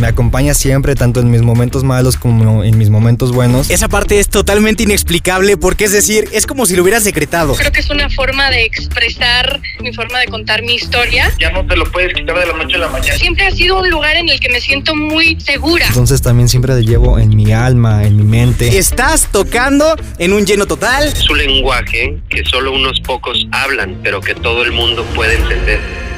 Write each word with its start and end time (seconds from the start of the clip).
me 0.00 0.06
acompaña 0.06 0.54
siempre, 0.54 0.94
tanto 0.94 1.20
en 1.20 1.30
mis 1.30 1.42
momentos 1.42 1.84
malos 1.84 2.16
como 2.16 2.64
en 2.64 2.76
mis 2.78 2.90
momentos 2.90 3.32
buenos. 3.32 3.70
Esa 3.70 3.88
parte 3.88 4.18
es 4.18 4.28
totalmente 4.28 4.82
inexplicable 4.82 5.56
porque 5.56 5.84
es 5.84 5.92
decir, 5.92 6.28
es 6.32 6.46
como 6.46 6.66
si 6.66 6.74
lo 6.74 6.82
hubieras 6.82 7.04
secretado. 7.04 7.54
Creo 7.54 7.70
que 7.70 7.80
es 7.80 7.90
una 7.90 8.08
forma 8.10 8.50
de 8.50 8.64
expresar 8.64 9.60
mi 9.80 9.92
forma 9.92 10.18
de 10.20 10.26
contar 10.26 10.62
mi 10.62 10.74
historia. 10.74 11.30
Ya 11.38 11.50
no 11.50 11.66
te 11.66 11.76
lo 11.76 11.84
puedes 11.84 12.14
quitar 12.14 12.38
de 12.38 12.46
la 12.46 12.54
noche 12.54 12.76
a 12.76 12.78
la 12.78 12.88
mañana. 12.88 13.16
Siempre 13.16 13.46
ha 13.46 13.50
sido 13.50 13.78
un 13.78 13.90
lugar 13.90 14.16
en 14.16 14.28
el 14.28 14.40
que 14.40 14.48
me 14.48 14.60
siento 14.60 14.96
muy 14.96 15.38
segura. 15.40 15.86
Entonces 15.86 16.22
también 16.22 16.48
siempre 16.48 16.74
te 16.74 16.82
llevo 16.82 17.18
en 17.18 17.36
mi 17.36 17.52
alma, 17.52 18.04
en 18.04 18.16
mi 18.16 18.24
mente. 18.24 18.78
Estás 18.78 19.30
tocando 19.30 19.96
en 20.18 20.32
un 20.32 20.46
lleno 20.46 20.66
total. 20.66 21.14
Su 21.14 21.34
lenguaje 21.34 22.18
que 22.28 22.44
solo 22.44 22.72
unos 22.72 23.00
pocos 23.00 23.46
hablan, 23.52 23.98
pero 24.02 24.20
que 24.20 24.34
todo 24.34 24.64
el 24.64 24.72
mundo 24.72 25.04
puede 25.14 25.34
entender. 25.36 26.09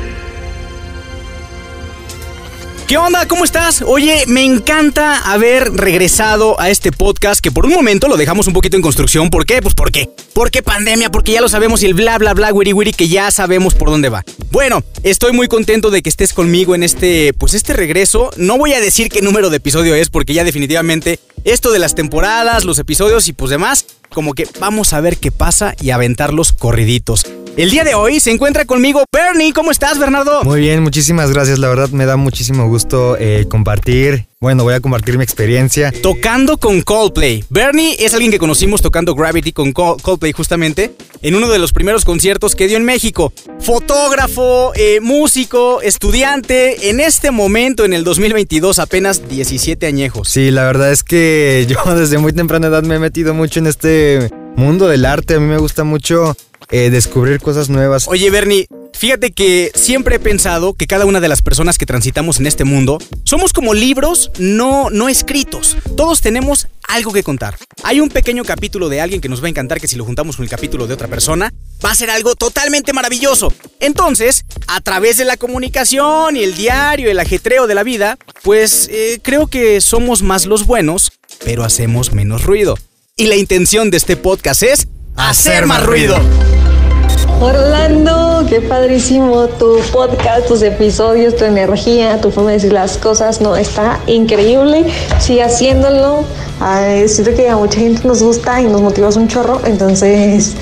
¿Qué 2.93 2.99
onda? 2.99 3.27
¿Cómo 3.27 3.45
estás? 3.45 3.81
Oye, 3.81 4.25
me 4.27 4.45
encanta 4.45 5.17
haber 5.33 5.73
regresado 5.73 6.61
a 6.61 6.69
este 6.69 6.93
podcast 6.93 7.41
que 7.41 7.51
por 7.51 7.65
un 7.65 7.73
momento 7.73 8.07
lo 8.07 8.19
dejamos 8.19 8.49
un 8.49 8.53
poquito 8.53 8.77
en 8.77 8.83
construcción. 8.83 9.31
¿Por 9.31 9.47
qué? 9.47 9.63
Pues 9.63 9.75
¿por 9.75 9.91
qué? 9.91 10.11
¿Por 10.35 10.51
qué 10.51 10.63
pandemia? 10.63 11.11
Porque 11.11 11.33
ya 11.33 11.41
lo 11.41 11.49
sabemos 11.49 11.83
y 11.83 11.87
el 11.87 11.95
bla 11.95 12.19
bla 12.19 12.35
bla 12.35 12.53
wiri 12.53 12.75
wiri 12.75 12.93
que 12.93 13.09
ya 13.09 13.31
sabemos 13.31 13.75
por 13.75 13.89
dónde 13.89 14.11
va. 14.11 14.23
Bueno, 14.51 14.85
estoy 15.05 15.33
muy 15.33 15.49
contento 15.49 15.91
de 15.91 16.03
que 16.03 16.11
estés 16.11 16.35
conmigo 16.35 16.75
en 16.75 16.83
este, 16.83 17.33
pues 17.33 17.55
este 17.55 17.73
regreso. 17.73 18.31
No 18.37 18.59
voy 18.59 18.75
a 18.75 18.81
decir 18.81 19.09
qué 19.09 19.23
número 19.23 19.49
de 19.49 19.57
episodio 19.57 19.95
es 19.95 20.11
porque 20.11 20.35
ya 20.35 20.45
definitivamente 20.45 21.19
esto 21.45 21.73
de 21.73 21.79
las 21.79 21.95
temporadas, 21.95 22.67
los 22.67 22.79
episodios 22.79 23.27
y 23.27 23.33
pues 23.33 23.49
demás, 23.49 23.87
como 24.11 24.35
que 24.35 24.47
vamos 24.61 24.93
a 24.93 25.01
ver 25.01 25.17
qué 25.17 25.31
pasa 25.31 25.75
y 25.81 25.93
aventarlos 25.93 26.53
corriditos. 26.53 27.25
El 27.55 27.71
día 27.71 27.85
de 27.85 27.95
hoy 27.95 28.19
se 28.19 28.31
encuentra 28.31 28.65
conmigo 28.65 29.05
Bernie. 29.13 29.53
¿Cómo 29.53 29.71
estás, 29.71 29.99
Bernardo? 29.99 30.43
Muy 30.43 30.61
bien, 30.61 30.83
muchísimas 30.83 31.31
gracias. 31.31 31.59
La 31.59 31.69
verdad 31.69 31.91
me 31.91 32.07
da 32.07 32.17
muchísimo 32.17 32.67
gusto 32.67 33.19
eh, 33.19 33.45
compartir. 33.47 34.27
Bueno, 34.41 34.65
voy 34.65 34.73
a 34.73 34.81
compartir 34.81 35.19
mi 35.19 35.25
experiencia. 35.25 35.93
Tocando 35.93 36.57
con 36.57 36.81
Coldplay. 36.81 37.45
Bernie 37.51 37.97
es 37.99 38.15
alguien 38.15 38.33
que 38.33 38.39
conocimos 38.39 38.81
tocando 38.81 39.15
Gravity 39.15 39.53
con 39.53 39.73
Coldplay 39.73 40.33
justamente 40.33 40.95
en 41.21 41.35
uno 41.35 41.51
de 41.51 41.59
los 41.59 41.73
primeros 41.75 42.07
conciertos 42.07 42.57
que 42.57 42.69
dio 42.69 42.79
en 42.79 42.87
México. 42.87 43.35
Fotógrafo, 43.61 44.73
eh, 44.75 45.01
músico, 45.01 45.83
estudiante. 45.83 46.89
En 46.89 47.01
este 47.01 47.33
momento, 47.33 47.85
en 47.85 47.93
el 47.93 48.03
2022, 48.03 48.79
apenas 48.79 49.29
17 49.29 49.87
añejos. 49.87 50.27
Sí, 50.31 50.51
la 50.51 50.65
verdad 50.65 50.91
es 50.91 51.05
que 51.05 51.67
yo 51.69 51.95
desde 51.95 52.17
muy 52.17 52.33
temprana 52.33 52.69
edad 52.69 52.83
me 52.83 52.95
he 52.95 52.99
metido 52.99 53.35
mucho 53.35 53.61
en 53.61 53.67
este 53.67 54.31
mundo 54.57 54.89
del 54.89 55.05
arte. 55.05 55.35
A 55.35 55.39
mí 55.39 55.47
me 55.47 55.59
gusta 55.59 55.85
mucho 55.85 56.35
eh, 56.73 56.91
descubrir 56.91 57.41
cosas 57.41 57.69
nuevas. 57.69 58.09
Oye, 58.09 58.31
Bernie, 58.31 58.67
fíjate 58.95 59.31
que 59.33 59.71
siempre 59.75 60.17
he 60.17 60.19
pensado 60.19 60.73
que 60.73 60.87
cada 60.87 61.05
una 61.05 61.21
de 61.21 61.29
las 61.29 61.43
personas 61.43 61.77
que 61.77 61.85
transitamos 61.85 62.41
en 62.41 62.47
este 62.47 62.65
mundo 62.65 62.99
somos 63.25 63.53
como 63.53 63.75
libros 63.75 64.31
no, 64.39 64.89
no 64.89 65.11
escritos. 65.11 65.77
Todos 65.97 66.23
tenemos 66.23 66.69
algo 66.89 67.13
que 67.13 67.23
contar. 67.23 67.59
Hay 67.83 68.01
un 68.01 68.09
pequeño 68.09 68.43
capítulo 68.45 68.89
de 68.89 69.03
alguien 69.03 69.21
que 69.21 69.29
nos 69.29 69.43
va 69.43 69.47
a 69.47 69.51
encantar 69.51 69.81
que 69.81 69.87
si 69.87 69.97
lo 69.97 70.07
juntamos 70.07 70.37
con 70.37 70.45
el 70.45 70.51
capítulo 70.51 70.87
de 70.87 70.95
otra 70.95 71.09
persona, 71.09 71.53
va 71.85 71.91
a 71.91 71.95
ser 71.95 72.09
algo 72.09 72.35
totalmente 72.37 72.95
maravilloso. 72.95 73.53
Entonces, 73.79 74.45
a 74.67 74.81
través 74.81 75.19
de 75.19 75.27
la 75.27 75.37
comunicación 75.37 76.37
y 76.39 76.43
el 76.43 76.55
diario, 76.55 77.11
el 77.11 77.21
ajetreo 77.21 77.67
de 77.67 77.75
la 77.75 77.83
vida, 77.83 78.17
pues 78.43 78.89
eh, 78.91 79.21
creo 79.23 79.47
que 79.47 79.83
somos 79.83 80.23
más 80.23 80.47
los 80.47 80.67
buenos, 80.67 81.13
pero 81.45 81.65
hacemos 81.65 82.13
menos 82.13 82.45
ruido. 82.45 82.79
Y 83.15 83.27
la 83.27 83.37
intención 83.37 83.91
de 83.91 83.99
este 83.99 84.17
podcast 84.17 84.63
es 84.63 84.89
hacer 85.17 85.67
más 85.67 85.85
ruido. 85.85 86.19
Orlando, 87.43 88.45
qué 88.49 88.61
padrísimo 88.61 89.49
tu 89.49 89.81
podcast, 89.93 90.47
tus 90.47 90.63
episodios, 90.63 91.35
tu 91.35 91.45
energía, 91.45 92.21
tu 92.21 92.31
forma 92.31 92.51
de 92.51 92.59
decir 92.59 92.73
las 92.73 92.97
cosas, 92.97 93.41
no, 93.41 93.57
está 93.57 93.99
increíble. 94.07 94.85
Sigue 95.19 95.43
haciéndolo. 95.43 96.25
siento 97.09 97.35
que 97.35 97.49
a 97.49 97.57
mucha 97.57 97.81
gente 97.81 98.07
nos 98.07 98.23
gusta 98.23 98.61
y 98.61 98.67
nos 98.67 98.81
motivas 98.81 99.17
un 99.17 99.27
chorro, 99.27 99.61
entonces 99.65 100.55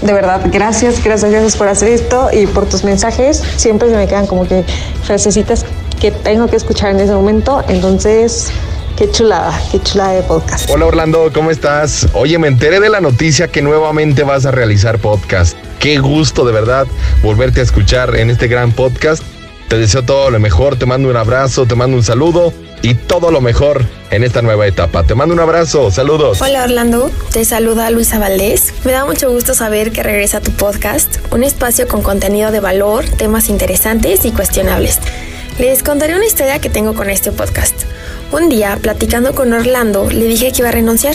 de 0.00 0.12
verdad, 0.14 0.40
gracias, 0.50 1.04
gracias, 1.04 1.30
gracias 1.30 1.56
por 1.56 1.68
hacer 1.68 1.88
esto 1.88 2.28
y 2.32 2.46
por 2.46 2.64
tus 2.66 2.82
mensajes. 2.82 3.42
Siempre 3.56 3.90
se 3.90 3.96
me 3.96 4.06
quedan 4.08 4.26
como 4.26 4.48
que 4.48 4.64
frasecitas 5.02 5.66
que 6.00 6.12
tengo 6.12 6.46
que 6.46 6.56
escuchar 6.56 6.92
en 6.92 7.00
ese 7.00 7.12
momento. 7.12 7.62
Entonces, 7.68 8.50
Qué 8.98 9.08
chulada, 9.12 9.56
qué 9.70 9.80
chulada 9.80 10.14
de 10.14 10.24
podcast. 10.24 10.68
Hola 10.68 10.86
Orlando, 10.86 11.30
¿cómo 11.32 11.52
estás? 11.52 12.08
Oye, 12.14 12.36
me 12.40 12.48
enteré 12.48 12.80
de 12.80 12.88
la 12.88 13.00
noticia 13.00 13.46
que 13.46 13.62
nuevamente 13.62 14.24
vas 14.24 14.44
a 14.44 14.50
realizar 14.50 14.98
podcast. 14.98 15.56
Qué 15.78 16.00
gusto 16.00 16.44
de 16.44 16.52
verdad 16.52 16.84
volverte 17.22 17.60
a 17.60 17.62
escuchar 17.62 18.16
en 18.16 18.28
este 18.28 18.48
gran 18.48 18.72
podcast. 18.72 19.22
Te 19.68 19.78
deseo 19.78 20.02
todo 20.02 20.32
lo 20.32 20.40
mejor, 20.40 20.80
te 20.80 20.84
mando 20.84 21.08
un 21.08 21.16
abrazo, 21.16 21.64
te 21.64 21.76
mando 21.76 21.96
un 21.96 22.02
saludo 22.02 22.52
y 22.82 22.94
todo 22.94 23.30
lo 23.30 23.40
mejor 23.40 23.84
en 24.10 24.24
esta 24.24 24.42
nueva 24.42 24.66
etapa. 24.66 25.04
Te 25.04 25.14
mando 25.14 25.32
un 25.32 25.38
abrazo, 25.38 25.92
saludos. 25.92 26.42
Hola 26.42 26.64
Orlando, 26.64 27.08
te 27.32 27.44
saluda 27.44 27.88
Luisa 27.90 28.18
Valdés. 28.18 28.74
Me 28.84 28.90
da 28.90 29.04
mucho 29.04 29.30
gusto 29.30 29.54
saber 29.54 29.92
que 29.92 30.02
regresa 30.02 30.40
tu 30.40 30.50
podcast, 30.50 31.18
un 31.30 31.44
espacio 31.44 31.86
con 31.86 32.02
contenido 32.02 32.50
de 32.50 32.58
valor, 32.58 33.04
temas 33.04 33.48
interesantes 33.48 34.24
y 34.24 34.32
cuestionables. 34.32 34.98
Les 35.60 35.84
contaré 35.84 36.16
una 36.16 36.26
historia 36.26 36.60
que 36.60 36.68
tengo 36.68 36.94
con 36.94 37.10
este 37.10 37.30
podcast. 37.30 37.84
Un 38.30 38.50
día, 38.50 38.78
platicando 38.80 39.34
con 39.34 39.54
Orlando, 39.54 40.10
le 40.10 40.26
dije 40.26 40.52
que 40.52 40.58
iba 40.58 40.68
a 40.68 40.72
renunciar. 40.72 41.14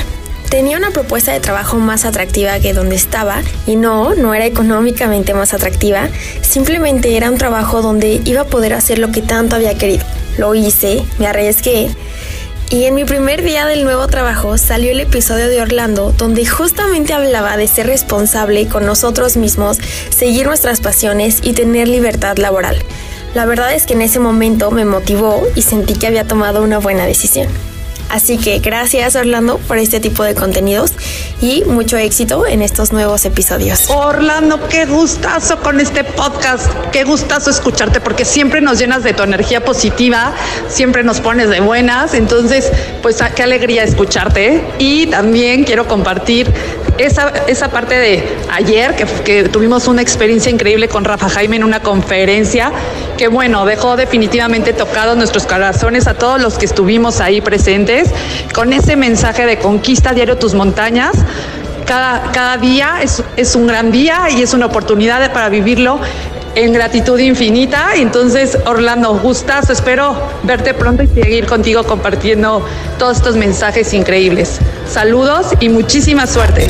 Tenía 0.50 0.78
una 0.78 0.90
propuesta 0.90 1.32
de 1.32 1.40
trabajo 1.40 1.78
más 1.78 2.06
atractiva 2.06 2.60
que 2.60 2.74
donde 2.74 2.96
estaba 2.96 3.42
y 3.68 3.76
no, 3.76 4.16
no 4.16 4.34
era 4.34 4.46
económicamente 4.46 5.34
más 5.34 5.54
atractiva, 5.54 6.10
simplemente 6.42 7.16
era 7.16 7.30
un 7.30 7.38
trabajo 7.38 7.82
donde 7.82 8.22
iba 8.26 8.42
a 8.42 8.46
poder 8.48 8.74
hacer 8.74 8.98
lo 8.98 9.12
que 9.12 9.22
tanto 9.22 9.56
había 9.56 9.78
querido. 9.78 10.04
Lo 10.38 10.56
hice, 10.56 11.04
me 11.20 11.28
arriesgué 11.28 11.90
y 12.74 12.86
en 12.86 12.96
mi 12.96 13.06
primer 13.06 13.44
día 13.44 13.68
del 13.68 13.84
nuevo 13.84 14.08
trabajo 14.08 14.58
salió 14.58 14.92
el 14.92 15.00
episodio 15.00 15.48
de 15.48 15.62
Orlando 15.62 16.12
donde 16.18 16.44
justamente 16.46 17.14
hablaba 17.14 17.56
de 17.56 17.68
ser 17.68 17.86
responsable 17.86 18.68
con 18.68 18.86
nosotros 18.86 19.38
mismos, 19.38 19.78
seguir 20.10 20.48
nuestras 20.48 20.82
pasiones 20.82 21.40
y 21.44 21.54
tener 21.54 21.88
libertad 21.88 22.38
laboral. 22.38 22.84
La 23.34 23.46
verdad 23.46 23.74
es 23.74 23.88
que 23.88 23.94
en 23.94 24.04
ese 24.04 24.20
momento 24.20 24.70
me 24.70 24.86
motivó 24.86 25.42
y 25.56 25.64
sentí 25.64 25.96
que 25.96 26.06
había 26.06 26.28
tomado 26.28 26.62
una 26.62 26.78
buena 26.78 27.08
decisión. 27.08 27.48
Así 28.14 28.38
que 28.38 28.60
gracias 28.60 29.16
Orlando 29.16 29.58
por 29.58 29.80
este 29.80 30.00
tipo 30.00 30.24
de 30.24 30.36
contenidos 30.36 30.92
y 31.42 31.64
mucho 31.64 31.98
éxito 31.98 32.46
en 32.46 32.62
estos 32.62 32.94
nuevos 32.94 33.26
episodios. 33.26 33.90
Orlando, 33.90 34.68
qué 34.70 34.86
gustazo 34.86 35.60
con 35.62 35.80
este 35.80 36.04
podcast, 36.04 36.72
qué 36.92 37.06
gustazo 37.06 37.50
escucharte 37.50 38.00
porque 38.02 38.24
siempre 38.24 38.62
nos 38.62 38.78
llenas 38.78 39.02
de 39.02 39.14
tu 39.14 39.24
energía 39.24 39.66
positiva, 39.66 40.32
siempre 40.68 41.04
nos 41.04 41.22
pones 41.22 41.50
de 41.50 41.60
buenas, 41.60 42.14
entonces 42.14 42.72
pues 43.02 43.18
qué 43.36 43.42
alegría 43.42 43.84
escucharte. 43.84 44.64
Y 44.78 45.08
también 45.08 45.64
quiero 45.64 45.88
compartir 45.88 46.54
esa, 46.98 47.34
esa 47.48 47.70
parte 47.70 47.96
de 47.96 48.24
ayer, 48.52 48.96
que, 48.96 49.06
que, 49.06 49.50
tuvimos 49.50 49.88
una 49.88 50.02
experiencia 50.02 50.52
increíble 50.52 50.88
con 50.88 51.04
Rafa 51.04 51.30
Jaime 51.30 51.56
en 51.56 51.64
una 51.64 51.82
conferencia, 51.82 52.72
que 53.18 53.28
bueno, 53.28 53.66
dejó 53.66 53.96
definitivamente 53.96 54.74
tocados 54.74 55.18
nuestros 55.18 55.46
corazones 55.46 56.08
a 56.08 56.14
todos 56.14 56.42
los 56.42 56.58
que 56.58 56.66
estuvimos 56.66 57.20
ahí 57.20 57.42
presentes, 57.42 58.03
con 58.54 58.74
ese 58.74 58.96
mensaje 58.96 59.46
de 59.46 59.58
conquista 59.58 60.14
diario 60.14 60.38
tus 60.38 60.54
montañas. 60.54 61.14
Cada, 61.86 62.32
cada 62.32 62.58
día 62.58 63.00
es, 63.02 63.24
es 63.36 63.56
un 63.56 63.68
gran 63.68 63.92
día 63.92 64.30
y 64.30 64.42
es 64.42 64.54
una 64.54 64.68
oportunidad 64.68 65.34
para 65.34 65.50
vivirlo 65.50 66.00
en 66.56 66.74
gratitud 66.74 67.20
infinita. 67.20 67.92
Entonces, 67.96 68.58
Orlando, 68.66 69.18
gustas, 69.20 69.70
espero 69.70 70.16
verte 70.44 70.74
pronto 70.74 71.04
y 71.04 71.08
seguir 71.08 71.46
contigo 71.46 71.84
compartiendo 71.84 72.66
todos 73.00 73.18
estos 73.18 73.36
mensajes 73.36 73.94
increíbles. 73.94 74.60
Saludos 74.88 75.48
y 75.60 75.70
muchísima 75.70 76.28
suerte. 76.28 76.68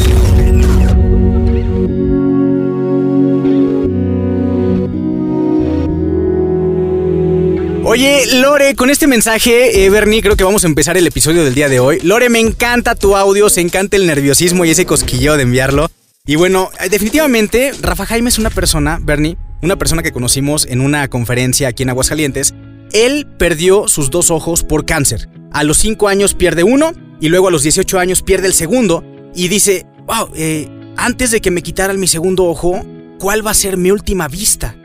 Oye, 7.93 8.25
Lore, 8.41 8.73
con 8.73 8.89
este 8.89 9.05
mensaje, 9.05 9.85
eh, 9.85 9.89
Bernie, 9.91 10.23
creo 10.23 10.35
que 10.35 10.43
vamos 10.43 10.63
a 10.63 10.67
empezar 10.67 10.97
el 10.97 11.05
episodio 11.05 11.43
del 11.43 11.53
día 11.53 11.69
de 11.69 11.79
hoy. 11.79 11.99
Lore, 12.01 12.27
me 12.27 12.39
encanta 12.39 12.95
tu 12.95 13.15
audio, 13.15 13.49
se 13.49 13.61
encanta 13.61 13.97
el 13.97 14.07
nerviosismo 14.07 14.65
y 14.65 14.71
ese 14.71 14.87
cosquilleo 14.87 15.37
de 15.37 15.43
enviarlo. 15.43 15.91
Y 16.25 16.35
bueno, 16.35 16.71
eh, 16.79 16.89
definitivamente, 16.89 17.71
Rafa 17.79 18.07
Jaime 18.07 18.29
es 18.29 18.39
una 18.39 18.49
persona, 18.49 18.97
Bernie, 18.99 19.37
una 19.61 19.75
persona 19.75 20.01
que 20.01 20.11
conocimos 20.11 20.65
en 20.65 20.81
una 20.81 21.07
conferencia 21.07 21.67
aquí 21.67 21.83
en 21.83 21.91
Aguascalientes. 21.91 22.55
Él 22.93 23.27
perdió 23.37 23.87
sus 23.87 24.09
dos 24.09 24.31
ojos 24.31 24.63
por 24.63 24.87
cáncer. 24.87 25.29
A 25.51 25.63
los 25.63 25.77
5 25.77 26.07
años 26.07 26.33
pierde 26.33 26.63
uno 26.63 26.93
y 27.21 27.29
luego 27.29 27.49
a 27.49 27.51
los 27.51 27.61
18 27.61 27.99
años 27.99 28.23
pierde 28.23 28.47
el 28.47 28.53
segundo 28.53 29.03
y 29.35 29.49
dice, 29.49 29.85
wow, 30.07 30.29
eh, 30.33 30.67
antes 30.97 31.29
de 31.29 31.41
que 31.41 31.51
me 31.51 31.61
quitaran 31.61 31.99
mi 31.99 32.07
segundo 32.07 32.45
ojo, 32.45 32.83
¿cuál 33.19 33.45
va 33.45 33.51
a 33.51 33.53
ser 33.53 33.77
mi 33.77 33.91
última 33.91 34.27
vista? 34.27 34.75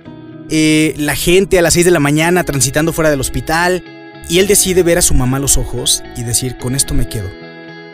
Eh, 0.51 0.95
la 0.97 1.15
gente 1.15 1.59
a 1.59 1.63
las 1.63 1.75
6 1.75 1.85
de 1.85 1.91
la 1.91 2.01
mañana 2.01 2.43
transitando 2.43 2.93
fuera 2.93 3.11
del 3.11 3.21
hospital 3.21 3.85
y 4.29 4.39
él 4.39 4.47
decide 4.47 4.83
ver 4.83 4.99
a 4.99 5.03
su 5.03 5.15
mamá 5.15 5.39
los 5.39 5.59
ojos 5.59 6.03
y 6.17 6.23
decir, 6.23 6.57
con 6.57 6.75
esto 6.75 6.95
me 6.95 7.09
quedo. 7.09 7.31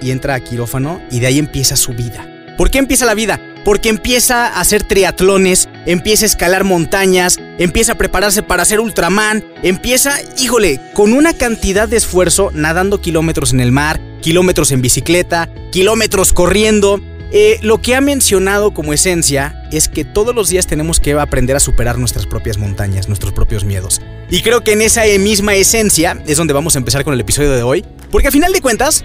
Y 0.00 0.10
entra 0.10 0.34
a 0.34 0.40
quirófano 0.40 1.00
y 1.10 1.20
de 1.20 1.26
ahí 1.26 1.38
empieza 1.38 1.76
su 1.76 1.92
vida. 1.92 2.28
¿Por 2.56 2.70
qué 2.70 2.78
empieza 2.78 3.06
la 3.06 3.14
vida? 3.14 3.40
Porque 3.64 3.88
empieza 3.88 4.46
a 4.46 4.60
hacer 4.60 4.84
triatlones, 4.84 5.68
empieza 5.86 6.24
a 6.24 6.26
escalar 6.26 6.62
montañas, 6.62 7.40
empieza 7.58 7.92
a 7.92 7.98
prepararse 7.98 8.44
para 8.44 8.64
ser 8.64 8.78
Ultraman, 8.78 9.44
empieza, 9.62 10.14
híjole, 10.38 10.80
con 10.92 11.12
una 11.12 11.32
cantidad 11.32 11.88
de 11.88 11.96
esfuerzo 11.96 12.50
nadando 12.52 13.00
kilómetros 13.00 13.52
en 13.52 13.60
el 13.60 13.72
mar, 13.72 14.00
kilómetros 14.20 14.70
en 14.70 14.82
bicicleta, 14.82 15.48
kilómetros 15.72 16.32
corriendo. 16.32 17.00
Eh, 17.32 17.58
lo 17.62 17.82
que 17.82 17.96
ha 17.96 18.00
mencionado 18.00 18.72
como 18.72 18.92
esencia 18.92 19.63
es 19.76 19.88
que 19.88 20.04
todos 20.04 20.34
los 20.34 20.48
días 20.48 20.66
tenemos 20.66 21.00
que 21.00 21.12
aprender 21.12 21.56
a 21.56 21.60
superar 21.60 21.98
nuestras 21.98 22.26
propias 22.26 22.58
montañas, 22.58 23.08
nuestros 23.08 23.32
propios 23.32 23.64
miedos. 23.64 24.00
Y 24.30 24.42
creo 24.42 24.62
que 24.62 24.72
en 24.72 24.82
esa 24.82 25.02
misma 25.18 25.54
esencia 25.54 26.22
es 26.26 26.36
donde 26.36 26.54
vamos 26.54 26.74
a 26.74 26.78
empezar 26.78 27.04
con 27.04 27.14
el 27.14 27.20
episodio 27.20 27.52
de 27.52 27.62
hoy, 27.62 27.84
porque 28.10 28.28
a 28.28 28.30
final 28.30 28.52
de 28.52 28.60
cuentas, 28.60 29.04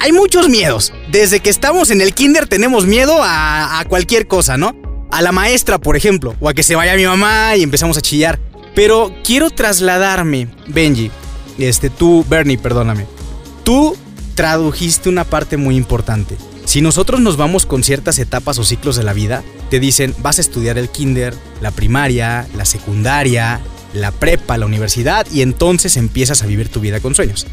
hay 0.00 0.12
muchos 0.12 0.48
miedos. 0.48 0.92
Desde 1.10 1.40
que 1.40 1.50
estamos 1.50 1.90
en 1.90 2.00
el 2.00 2.14
kinder 2.14 2.46
tenemos 2.46 2.86
miedo 2.86 3.18
a, 3.22 3.84
cualquier 3.88 4.26
cosa, 4.26 4.56
¿no? 4.56 4.74
A 5.10 5.20
la 5.22 5.30
maestra, 5.30 5.78
por 5.78 5.96
ejemplo, 5.96 6.34
o 6.40 6.48
a 6.48 6.54
que 6.54 6.62
se 6.62 6.74
vaya 6.74 6.96
mi 6.96 7.04
mamá 7.04 7.56
y 7.56 7.62
empezamos 7.62 7.98
a 7.98 8.00
chillar. 8.00 8.38
Pero 8.74 9.14
quiero 9.24 9.50
trasladarme, 9.50 10.48
Benji, 10.68 11.10
este, 11.58 11.90
tú, 11.90 12.24
Bernie, 12.28 12.56
perdóname. 12.56 13.06
Tú 13.64 13.96
tradujiste 14.34 15.08
una 15.08 15.24
parte 15.24 15.56
muy 15.58 15.76
importante. 15.76 16.36
Si 16.64 16.80
nosotros 16.80 17.20
nos 17.20 17.36
vamos 17.36 17.66
con 17.66 17.82
ciertas 17.82 18.18
etapas 18.18 18.58
o 18.58 18.64
ciclos 18.64 18.96
de 18.96 19.02
la 19.02 19.12
vida, 19.12 19.42
te 19.70 19.80
dicen, 19.80 20.14
vas 20.18 20.38
a 20.38 20.40
estudiar 20.40 20.76
el 20.76 20.88
kinder, 20.88 21.34
la 21.60 21.70
primaria, 21.70 22.46
la 22.56 22.64
secundaria, 22.64 23.60
la 23.94 24.10
prepa, 24.10 24.58
la 24.58 24.66
universidad, 24.66 25.26
y 25.32 25.42
entonces 25.42 25.96
empiezas 25.96 26.42
a 26.42 26.46
vivir 26.46 26.68
tu 26.68 26.80
vida 26.80 27.00
con 27.00 27.14
sueños. 27.14 27.46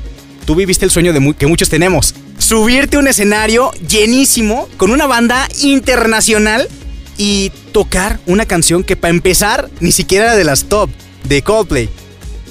Tú 0.45 0.55
viviste 0.55 0.85
el 0.85 0.91
sueño 0.91 1.13
de 1.13 1.35
que 1.35 1.47
muchos 1.47 1.69
tenemos. 1.69 2.15
Subirte 2.37 2.97
a 2.97 2.99
un 2.99 3.07
escenario 3.07 3.71
llenísimo 3.87 4.67
con 4.77 4.91
una 4.91 5.05
banda 5.05 5.47
internacional 5.61 6.67
y 7.17 7.51
tocar 7.71 8.19
una 8.25 8.45
canción 8.45 8.83
que 8.83 8.95
para 8.95 9.13
empezar 9.13 9.69
ni 9.79 9.91
siquiera 9.91 10.25
era 10.25 10.35
de 10.35 10.43
las 10.43 10.65
top 10.65 10.89
de 11.25 11.41
Coldplay. 11.41 11.89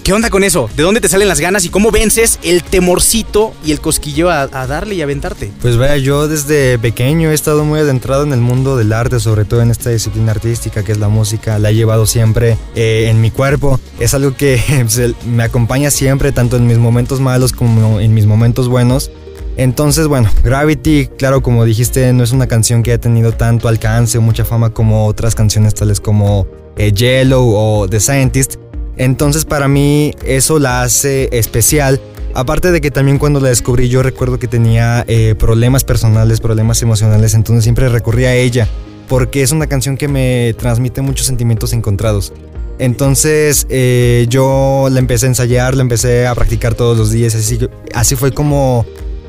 ¿Qué 0.06 0.12
onda 0.12 0.30
con 0.30 0.44
eso? 0.44 0.70
¿De 0.76 0.84
dónde 0.84 1.00
te 1.00 1.08
salen 1.08 1.26
las 1.26 1.40
ganas 1.40 1.64
y 1.64 1.68
cómo 1.68 1.90
vences 1.90 2.38
el 2.44 2.62
temorcito 2.62 3.52
y 3.64 3.72
el 3.72 3.80
cosquillo 3.80 4.30
a, 4.30 4.46
darle 4.46 4.94
y 4.94 5.02
aventarte? 5.02 5.50
Pues 5.60 5.76
vaya, 5.78 5.96
yo 5.96 6.28
desde 6.28 6.78
pequeño 6.78 7.32
he 7.32 7.34
estado 7.34 7.64
muy 7.64 7.80
adentrado 7.80 8.22
en 8.22 8.32
el 8.32 8.38
mundo 8.38 8.76
del 8.76 8.92
arte, 8.92 9.18
sobre 9.18 9.44
todo 9.44 9.62
en 9.62 9.72
esta 9.72 9.90
disciplina 9.90 10.30
artística 10.30 10.84
que 10.84 10.92
es 10.92 10.98
la 10.98 11.08
música. 11.08 11.58
La 11.58 11.70
he 11.70 11.74
llevado 11.74 12.06
siempre 12.06 12.56
eh, 12.76 13.08
en 13.10 13.20
mi 13.20 13.32
cuerpo. 13.32 13.80
Es 13.98 14.14
algo 14.14 14.36
que 14.36 14.62
pues, 14.82 15.00
me 15.26 15.42
acompaña 15.42 15.90
siempre, 15.90 16.30
tanto 16.30 16.56
en 16.56 16.68
mis 16.68 16.78
momentos 16.78 17.18
malos 17.18 17.52
como 17.52 17.98
en 17.98 18.14
mis 18.14 18.26
momentos 18.26 18.68
buenos. 18.68 19.10
Entonces, 19.56 20.06
bueno, 20.06 20.30
Gravity, 20.44 21.08
claro, 21.18 21.42
como 21.42 21.64
dijiste, 21.64 22.12
no 22.12 22.22
es 22.22 22.30
una 22.30 22.46
canción 22.46 22.84
que 22.84 22.92
haya 22.92 23.00
tenido 23.00 23.32
tanto 23.32 23.66
alcance 23.66 24.18
o 24.18 24.20
mucha 24.20 24.44
fama 24.44 24.70
como 24.70 25.06
otras 25.06 25.34
canciones 25.34 25.74
tales 25.74 25.98
como 25.98 26.46
eh, 26.76 26.92
Yellow 26.92 27.54
o 27.56 27.88
The 27.88 27.98
Scientist. 27.98 28.54
Entonces 28.96 29.44
para 29.44 29.68
mí 29.68 30.12
eso 30.24 30.58
la 30.58 30.82
hace 30.82 31.28
especial. 31.32 32.00
Aparte 32.34 32.70
de 32.70 32.80
que 32.80 32.90
también 32.90 33.18
cuando 33.18 33.40
la 33.40 33.48
descubrí 33.48 33.88
yo 33.88 34.02
recuerdo 34.02 34.38
que 34.38 34.48
tenía 34.48 35.04
eh, 35.08 35.34
problemas 35.38 35.84
personales, 35.84 36.40
problemas 36.40 36.82
emocionales, 36.82 37.34
entonces 37.34 37.64
siempre 37.64 37.88
recurría 37.88 38.28
a 38.28 38.34
ella, 38.34 38.68
porque 39.08 39.42
es 39.42 39.52
una 39.52 39.66
canción 39.66 39.96
que 39.96 40.08
me 40.08 40.54
transmite 40.58 41.00
muchos 41.00 41.26
sentimientos 41.26 41.72
encontrados. 41.72 42.32
Entonces 42.78 43.66
eh, 43.70 44.26
yo 44.28 44.88
la 44.90 44.98
empecé 44.98 45.26
a 45.26 45.28
ensayar, 45.30 45.74
la 45.74 45.82
empecé 45.82 46.26
a 46.26 46.34
practicar 46.34 46.74
todos 46.74 46.98
los 46.98 47.10
días, 47.10 47.34
así, 47.34 47.58
así 47.94 48.16
fue 48.16 48.32
como 48.32 48.84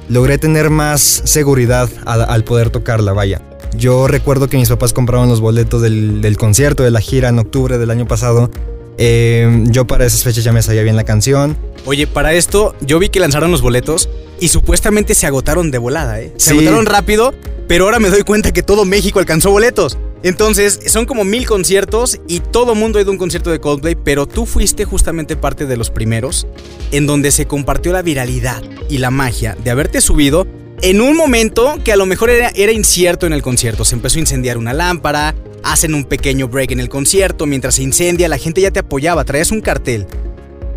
logré 0.10 0.38
tener 0.38 0.70
más 0.70 1.02
seguridad 1.02 1.90
al 2.06 2.44
poder 2.44 2.72
tocarla, 2.72 3.14
vaya. 3.14 3.42
Yo 3.78 4.08
recuerdo 4.08 4.50
que 4.50 4.58
mis 4.58 4.70
papás 4.70 4.92
compraban 4.92 5.30
los 5.30 5.40
boletos 5.40 5.82
del 5.82 6.38
concierto 6.38 6.84
de 6.84 6.92
la 6.92 7.00
gira 7.00 7.30
en 7.30 7.40
octubre 7.40 7.78
del 7.78 7.90
año 7.92 8.06
pasado 8.06 8.50
eh, 8.98 9.64
yo 9.66 9.86
para 9.86 10.06
esas 10.06 10.24
fechas 10.24 10.44
ya 10.44 10.52
me 10.52 10.62
sabía 10.62 10.84
bien 10.84 10.96
la 10.96 11.04
canción. 11.04 11.58
Oye, 11.86 12.08
para 12.08 12.34
esto 12.34 12.76
yo 12.82 13.00
vi 13.00 13.10
que 13.10 13.20
lanzaron 13.20 13.52
los 13.52 13.62
boletos 13.62 14.10
y 14.40 14.50
supuestamente 14.50 15.16
se 15.16 15.28
agotaron 15.28 15.72
de 15.72 15.78
volada, 15.78 16.20
¿eh? 16.20 16.34
Se 16.38 16.52
agotaron 16.52 16.86
rápido, 16.86 17.34
pero 17.68 17.86
ahora 17.86 18.00
me 18.00 18.10
doy 18.10 18.24
cuenta 18.24 18.52
que 18.52 18.64
todo 18.64 18.86
México 18.86 19.20
alcanzó 19.20 19.52
boletos. 19.52 19.98
Entonces, 20.24 20.80
son 20.88 21.06
como 21.06 21.24
mil 21.24 21.46
conciertos 21.46 22.20
y 22.28 22.40
todo 22.40 22.74
mundo 22.74 22.98
ha 22.98 23.02
ido 23.04 23.12
a 23.12 23.14
un 23.14 23.20
concierto 23.20 23.52
de 23.52 23.60
Coldplay, 23.60 23.96
pero 23.96 24.28
tú 24.28 24.46
fuiste 24.46 24.84
justamente 24.84 25.36
parte 25.36 25.68
de 25.68 25.78
los 25.78 25.92
primeros 25.92 26.48
en 26.92 27.06
donde 27.06 27.32
se 27.32 27.46
compartió 27.46 27.94
la 27.94 28.02
viralidad 28.02 28.64
y 28.90 28.98
la 28.98 29.12
magia 29.12 29.56
de 29.64 29.70
haberte 29.70 30.02
subido 30.02 30.48
en 30.82 31.02
un 31.02 31.16
momento 31.16 31.78
que 31.84 31.92
a 31.92 31.96
lo 31.96 32.06
mejor 32.06 32.30
era, 32.30 32.72
incierto 32.72 33.26
en 33.26 33.34
el 33.34 33.42
concierto. 33.42 33.86
Se 33.86 33.96
empezó 33.96 34.18
a 34.18 34.22
incendiar 34.22 34.58
una 34.58 34.74
lámpara, 34.74 35.36
hacen 35.64 35.94
un 35.94 36.04
pequeño 36.04 36.48
break 36.48 36.72
en 36.72 36.80
el 36.80 36.90
concierto, 36.90 37.46
mientras 37.46 37.76
se 37.76 37.84
incendia, 37.84 38.28
la 38.28 38.38
gente 38.38 38.62
ya 38.62 38.72
te 38.72 38.80
apoyaba, 38.80 39.24
traías 39.26 39.52
un 39.52 39.62
cartel 39.62 40.06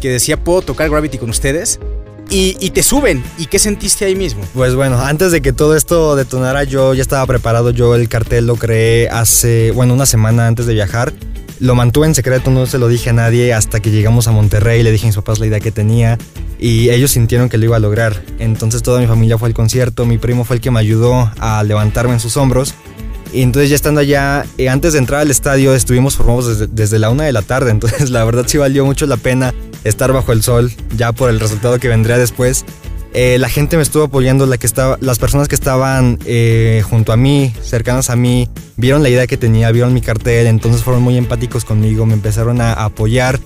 que 0.01 0.09
decía, 0.09 0.39
¿puedo 0.39 0.63
tocar 0.63 0.89
Gravity 0.89 1.19
con 1.19 1.31
ustedes? 1.31 1.79
Y, 2.33 2.71
te 2.71 2.85
suben. 2.85 3.25
¿Y 3.39 3.47
qué 3.47 3.59
sentiste 3.59 4.05
ahí 4.05 4.15
mismo? 4.15 4.45
Pues 4.55 4.77
bueno, 4.77 5.01
antes 5.01 5.33
de 5.33 5.43
que 5.43 5.53
todo 5.53 5.75
esto 5.75 6.15
detonara, 6.15 6.63
yo 6.63 6.95
ya 6.95 7.03
estaba 7.03 7.27
preparado. 7.27 7.71
Yo 7.71 7.97
el 7.97 8.09
cartel 8.09 8.47
lo 8.47 8.55
creé 8.55 9.09
hace, 9.09 9.73
bueno, 9.73 9.95
una 9.95 10.07
semana 10.07 10.47
antes 10.47 10.67
de 10.67 10.75
viajar. 10.75 11.13
Lo 11.61 11.75
mantuve 11.75 12.07
en 12.07 12.15
secreto, 12.15 12.51
no 12.51 12.65
se 12.65 12.79
lo 12.79 12.89
dije 12.89 13.11
a 13.11 13.13
nadie 13.13 13.53
hasta 13.53 13.81
que 13.81 13.91
llegamos 13.91 14.27
a 14.27 14.33
Monterrey. 14.33 14.83
Le 14.83 14.93
dije 14.93 15.05
a 15.05 15.09
mis 15.09 15.17
papás 15.17 15.39
la 15.41 15.47
idea 15.47 15.61
que 15.61 15.71
tenía 15.71 16.17
y 16.59 16.89
ellos 16.89 17.11
sintieron 17.11 17.51
que 17.51 17.59
lo 17.59 17.67
iba 17.67 17.77
a 17.77 17.81
lograr. 17.81 18.23
Entonces 18.39 18.83
toda 18.83 18.99
mi 18.99 19.07
familia 19.07 19.37
fue 19.37 19.49
al 19.49 19.55
concierto. 19.55 20.07
Mi 20.07 20.17
primo 20.17 20.45
fue 20.45 20.57
el 20.57 20.63
que 20.63 20.71
me 20.71 20.81
ayudó 20.81 21.31
a 21.39 21.63
levantarme 21.63 22.15
en 22.15 22.21
sus 22.21 22.39
hombros. 22.39 22.75
Y 23.35 23.43
entonces 23.43 23.69
ya 23.69 23.77
estando 23.77 24.01
allá, 24.01 24.47
eh, 24.57 24.71
antes 24.71 24.95
de 24.95 25.01
entrar 25.01 25.21
al 25.21 25.31
estadio 25.31 25.75
estuvimos 25.75 26.17
formados 26.17 26.75
desde, 26.75 26.99
la 26.99 27.11
una 27.11 27.25
de 27.25 27.33
la 27.33 27.43
tarde, 27.43 27.71
entonces 27.71 28.11
la 28.11 28.25
verdad 28.25 28.45
sí 28.47 28.57
valió 28.59 28.85
mucho 28.87 29.07
la 29.07 29.19
pena 29.19 29.55
estar 29.85 30.13
bajo 30.13 30.33
el 30.33 30.43
sol 30.43 30.73
ya 30.97 31.13
por 31.13 31.31
el 31.31 31.41
resultado 31.41 31.79
que 31.79 31.89
vendría 31.89 32.17
después. 32.17 32.65
Eh, 33.13 33.39
la 33.39 33.49
gente 33.49 33.77
me 33.77 33.83
estuvo 33.83 34.05
apoyando, 34.05 34.47
la 34.47 34.57
que 34.59 34.67
estaba, 34.67 34.97
las 35.01 35.19
personas 35.19 35.49
que 35.49 35.55
estaban 35.55 36.19
eh, 36.27 36.83
junto 36.89 37.13
a 37.13 37.17
mí, 37.17 37.53
cercanas 37.63 38.11
a 38.11 38.17
mí, 38.17 38.49
vieron 38.77 39.03
la 39.03 39.09
idea 39.09 39.27
que 39.27 39.37
tenía, 39.37 39.71
vieron 39.73 39.93
mi 39.93 40.01
cartel, 40.01 40.47
entonces 40.47 40.83
fueron 40.83 41.03
muy 41.03 41.17
empáticos 41.17 41.65
conmigo, 41.65 42.07
me 42.07 42.15
empezaron 42.15 42.61
a 42.61 42.73
apoyar. 42.73 43.41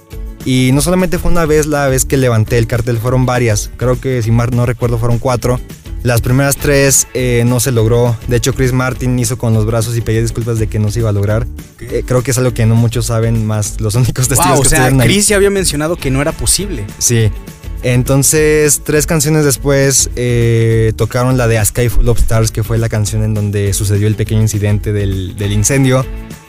Y 0.45 0.71
no 0.75 0.83
solamente 0.83 1.19
fue 1.19 1.31
una 1.31 1.47
vez 1.47 1.67
la 1.67 1.89
vez 1.89 2.05
que 2.05 2.19
levanté 2.19 2.59
el 2.59 2.67
cartel, 2.67 2.99
fueron 2.99 3.25
varias, 3.25 3.71
creo 3.79 3.99
que 3.99 4.23
si 4.23 4.31
mal 4.31 4.51
no 4.53 4.67
recuerdo 4.67 4.99
fueron 4.99 5.19
cuatro. 5.19 5.59
Las 6.05 6.21
primeras 6.21 6.59
tres 6.59 7.07
eh, 7.15 7.45
no 7.47 7.61
se 7.61 7.73
logró. 7.73 8.15
De 8.29 8.37
hecho, 8.37 8.53
Chris 8.53 8.75
Martin 8.75 9.19
hizo 9.19 9.39
con 9.39 9.55
los 9.55 9.65
brazos 9.65 9.97
y 9.97 10.03
pedí 10.03 10.21
disculpas 10.21 10.59
de 10.59 10.67
que 10.67 10.79
no 10.79 10.91
se 10.91 11.01
iba 11.01 11.09
a 11.09 11.13
lograr. 11.13 11.47
Eh, 11.81 12.05
creo 12.07 12.23
que 12.23 12.33
es 12.33 12.37
algo 12.37 12.53
que 12.53 12.67
no 12.67 12.75
muchos 12.75 13.07
saben, 13.07 13.47
más 13.47 13.81
los 13.81 13.95
únicos 13.95 14.29
testigos 14.29 14.59
wow, 14.59 14.61
o 14.61 14.65
sea, 14.67 14.93
Chris 14.99 15.29
ya 15.29 15.37
había 15.37 15.49
mencionado 15.49 15.97
que 15.97 16.11
no 16.11 16.21
era 16.21 16.33
posible. 16.33 16.85
Sí. 16.99 17.31
Entonces, 17.85 18.81
tres 18.83 19.07
canciones 19.07 19.45
después 19.45 20.11
eh, 20.17 20.93
tocaron 20.97 21.37
la 21.37 21.47
de 21.47 21.59
A 21.59 21.65
Sky 21.65 21.89
Full 21.89 22.09
of 22.09 22.19
Stars, 22.19 22.51
que 22.51 22.65
fue 22.65 22.79
la 22.79 22.89
canción 22.89 23.23
en 23.23 23.35
donde 23.35 23.73
sucedió 23.73 24.09
el 24.09 24.17
pequeño 24.17 24.41
incidente 24.41 24.93
del, 24.93 25.37
incendio. 25.53 26.05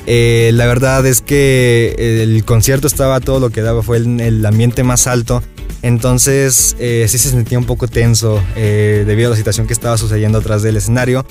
la 0.08 0.66
verdad 0.66 1.06
es 1.06 1.22
que 1.22 2.24
el 2.24 2.44
concierto 2.46 2.88
estaba 2.88 3.20
todo 3.20 3.40
lo 3.40 3.52
que 3.52 3.62
daba, 3.62 3.84
fue 3.84 3.98
el, 3.98 4.20
el 4.20 4.46
ambiente 4.46 4.84
más 4.84 5.06
alto. 5.06 5.44
Entonces 5.86 6.76
eh, 6.80 7.06
sí 7.08 7.20
se 7.20 7.30
sentía 7.30 7.60
un 7.60 7.66
poco 7.66 7.88
tenso 7.88 8.42
eh, 8.56 9.04
debido 9.06 9.28
a 9.28 9.32
la 9.32 9.38
situación 9.38 9.68
que 9.68 9.74
estaba 9.74 10.00
sucediendo 10.00 10.40
atrás 10.40 10.64
del 10.64 10.78
escenario. 10.78 11.24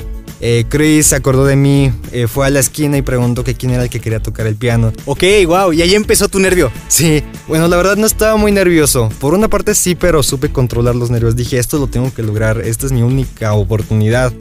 Eh, 0.47 0.67
Chris 0.69 1.07
se 1.07 1.17
acordó 1.17 1.47
de 1.47 1.57
mí, 1.57 1.91
fue 2.29 2.47
a 2.47 2.51
la 2.51 2.61
esquina 2.61 2.99
y 2.99 3.03
preguntó 3.03 3.45
que 3.45 3.55
quién 3.55 3.73
era 3.73 3.85
el 3.85 3.89
que 3.89 3.99
quería 3.99 4.21
tocar 4.21 4.47
el 4.47 4.57
piano. 4.57 4.93
Ok, 5.07 5.23
wow, 5.47 5.73
y 5.73 5.81
ahí 5.81 5.95
empezó 5.95 6.29
tu 6.29 6.39
nervio. 6.39 6.71
Sí, 6.89 7.23
bueno, 7.49 7.67
la 7.67 7.79
verdad 7.79 7.97
no 7.97 8.07
estaba 8.07 8.37
muy 8.37 8.53
nervioso. 8.53 9.09
Por 9.21 9.33
una 9.33 9.49
parte 9.49 9.75
sí, 9.75 9.95
pero 9.95 10.23
supe 10.23 10.51
controlar 10.51 10.97
los 10.97 11.09
nervios. 11.09 11.35
Dije, 11.35 11.59
esto 11.59 11.79
lo 11.79 11.87
tengo 11.87 12.13
que 12.13 12.23
lograr, 12.23 12.61
esta 12.61 12.85
es 12.85 12.93
mi 12.93 13.01
única 13.01 13.55
oportunidad 13.55 14.35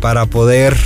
para 0.00 0.26
poder 0.26 0.76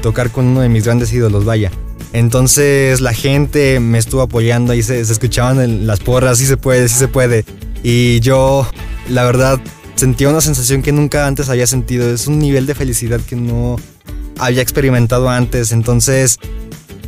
tocar 0.00 0.30
con 0.30 0.46
uno 0.46 0.62
de 0.62 0.70
mis 0.70 0.84
grandes 0.84 1.12
ídolos, 1.12 1.44
vaya. 1.44 1.70
Entonces 2.14 3.02
la 3.02 3.12
gente 3.12 3.78
me 3.78 3.98
estuvo 3.98 4.22
apoyando, 4.22 4.72
ahí 4.72 4.82
se, 4.82 5.00
escuchaban 5.00 5.86
las 5.86 6.00
porras, 6.00 6.38
sí 6.38 6.46
se 6.46 6.56
puede, 6.56 6.88
sí 6.88 6.96
se 6.98 7.08
puede. 7.08 7.44
Y 7.82 8.20
yo, 8.20 8.66
la 9.10 9.24
verdad, 9.24 9.60
sentía 9.94 10.28
una 10.28 10.40
sensación 10.40 10.82
que 10.82 10.92
nunca 10.92 11.26
antes 11.26 11.48
había 11.48 11.66
sentido. 11.66 12.12
Es 12.12 12.26
un 12.26 12.38
nivel 12.38 12.66
de 12.66 12.74
felicidad 12.74 13.20
que 13.20 13.36
no 13.36 13.76
había 14.38 14.62
experimentado 14.62 15.28
antes. 15.28 15.72
Entonces, 15.72 16.38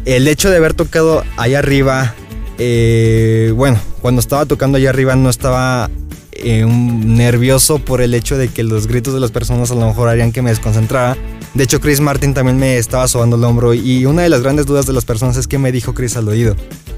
el 0.05 0.29
hecho 0.29 0.51
de 0.51 0.57
haber 0.57 0.75
tocado 0.75 1.25
allá 1.37 1.59
arriba, 1.59 2.15
eh, 2.59 3.53
bueno, 3.57 3.81
cuando 4.01 4.21
estaba 4.21 4.47
tocando 4.47 4.79
allá 4.79 4.91
arriba 4.91 5.17
no 5.17 5.31
estaba 5.31 5.91
eh, 6.33 6.65
nervioso 6.67 7.79
por 7.79 8.01
el 8.01 8.15
hecho 8.15 8.37
de 8.37 8.49
que 8.49 8.63
los 8.63 8.87
gritos 8.87 9.15
de 9.15 9.21
las 9.21 9.31
personas 9.31 9.71
a 9.71 9.75
lo 9.75 9.87
mejor 9.87 10.09
harían 10.09 10.33
que 10.33 10.43
me 10.43 10.51
desconcentrara. 10.51 11.17
De 11.55 11.65
hecho, 11.65 11.81
Chris 11.81 12.01
Martin 12.01 12.35
también 12.35 12.59
me 12.59 12.77
estaba 12.77 13.07
sobando 13.09 13.37
el 13.37 13.45
hombro 13.45 13.75
y 13.75 14.05
una 14.07 14.23
de 14.23 14.29
las 14.29 14.43
grandes 14.43 14.67
dudas 14.67 14.87
de 14.87 14.93
las 14.93 15.05
personas 15.05 15.37
es 15.37 15.47
que 15.47 15.59
me 15.59 15.73
dijo 15.73 15.95
Chris 15.95 16.17
al 16.17 16.29
oído. 16.29 16.57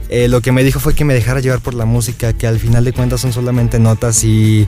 Eh, 0.08 0.28
lo 0.28 0.40
que 0.40 0.52
me 0.52 0.64
dijo 0.64 0.80
fue 0.80 0.94
que 0.94 1.04
me 1.04 1.14
dejara 1.14 1.40
llevar 1.40 1.60
por 1.60 1.74
la 1.74 1.84
música, 1.84 2.32
que 2.32 2.46
al 2.46 2.58
final 2.58 2.84
de 2.84 2.92
cuentas 2.92 3.20
son 3.20 3.32
solamente 3.32 3.78
notas 3.78 4.24
y 4.24 4.66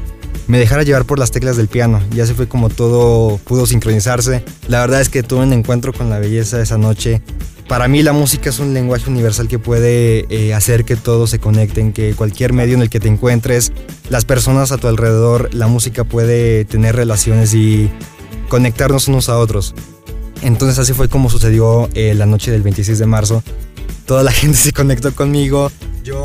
me 0.48 0.58
dejara 0.58 0.82
llevar 0.82 1.04
por 1.04 1.18
las 1.18 1.30
teclas 1.30 1.56
del 1.56 1.68
piano. 1.68 2.00
Y 2.14 2.20
así 2.20 2.34
fue 2.34 2.48
como 2.48 2.70
todo 2.70 3.38
pudo 3.38 3.66
sincronizarse. 3.66 4.42
La 4.66 4.80
verdad 4.80 5.00
es 5.00 5.08
que 5.08 5.22
tuve 5.22 5.42
un 5.42 5.52
encuentro 5.52 5.92
con 5.92 6.10
la 6.10 6.18
belleza 6.18 6.60
esa 6.60 6.78
noche. 6.78 7.22
para 7.68 7.86
mí 7.86 8.02
la 8.02 8.14
música 8.14 8.48
es 8.48 8.60
un 8.60 8.72
lenguaje 8.72 9.10
universal 9.10 9.46
que 9.46 9.58
puede 9.58 10.24
eh, 10.30 10.54
hacer 10.54 10.86
que 10.86 10.96
todos 10.96 11.28
se 11.28 11.38
conecten, 11.38 11.92
que 11.92 12.14
cualquier 12.14 12.54
medio 12.54 12.74
en 12.74 12.80
el 12.80 12.88
que 12.88 12.98
te 12.98 13.08
encuentres, 13.08 13.72
las 14.08 14.24
personas 14.24 14.72
a 14.72 14.78
tu 14.78 14.88
alrededor, 14.88 15.52
la 15.52 15.66
música 15.66 16.04
puede 16.04 16.64
tener 16.64 16.96
relaciones 16.96 17.52
y 17.52 17.90
conectarnos 18.48 19.08
unos 19.08 19.28
a 19.28 19.38
otros. 19.38 19.74
Entonces 20.40 20.78
así 20.78 20.94
fue 20.94 21.08
como 21.08 21.28
sucedió 21.28 21.90
eh, 21.92 22.14
la 22.14 22.24
noche 22.24 22.50
del 22.50 22.62
26 22.62 22.98
de 22.98 23.06
marzo. 23.06 23.42
Toda 24.06 24.22
la 24.22 24.32
gente 24.40 24.56
se 24.56 24.72
conectó 24.72 25.14
conmigo. 25.14 25.70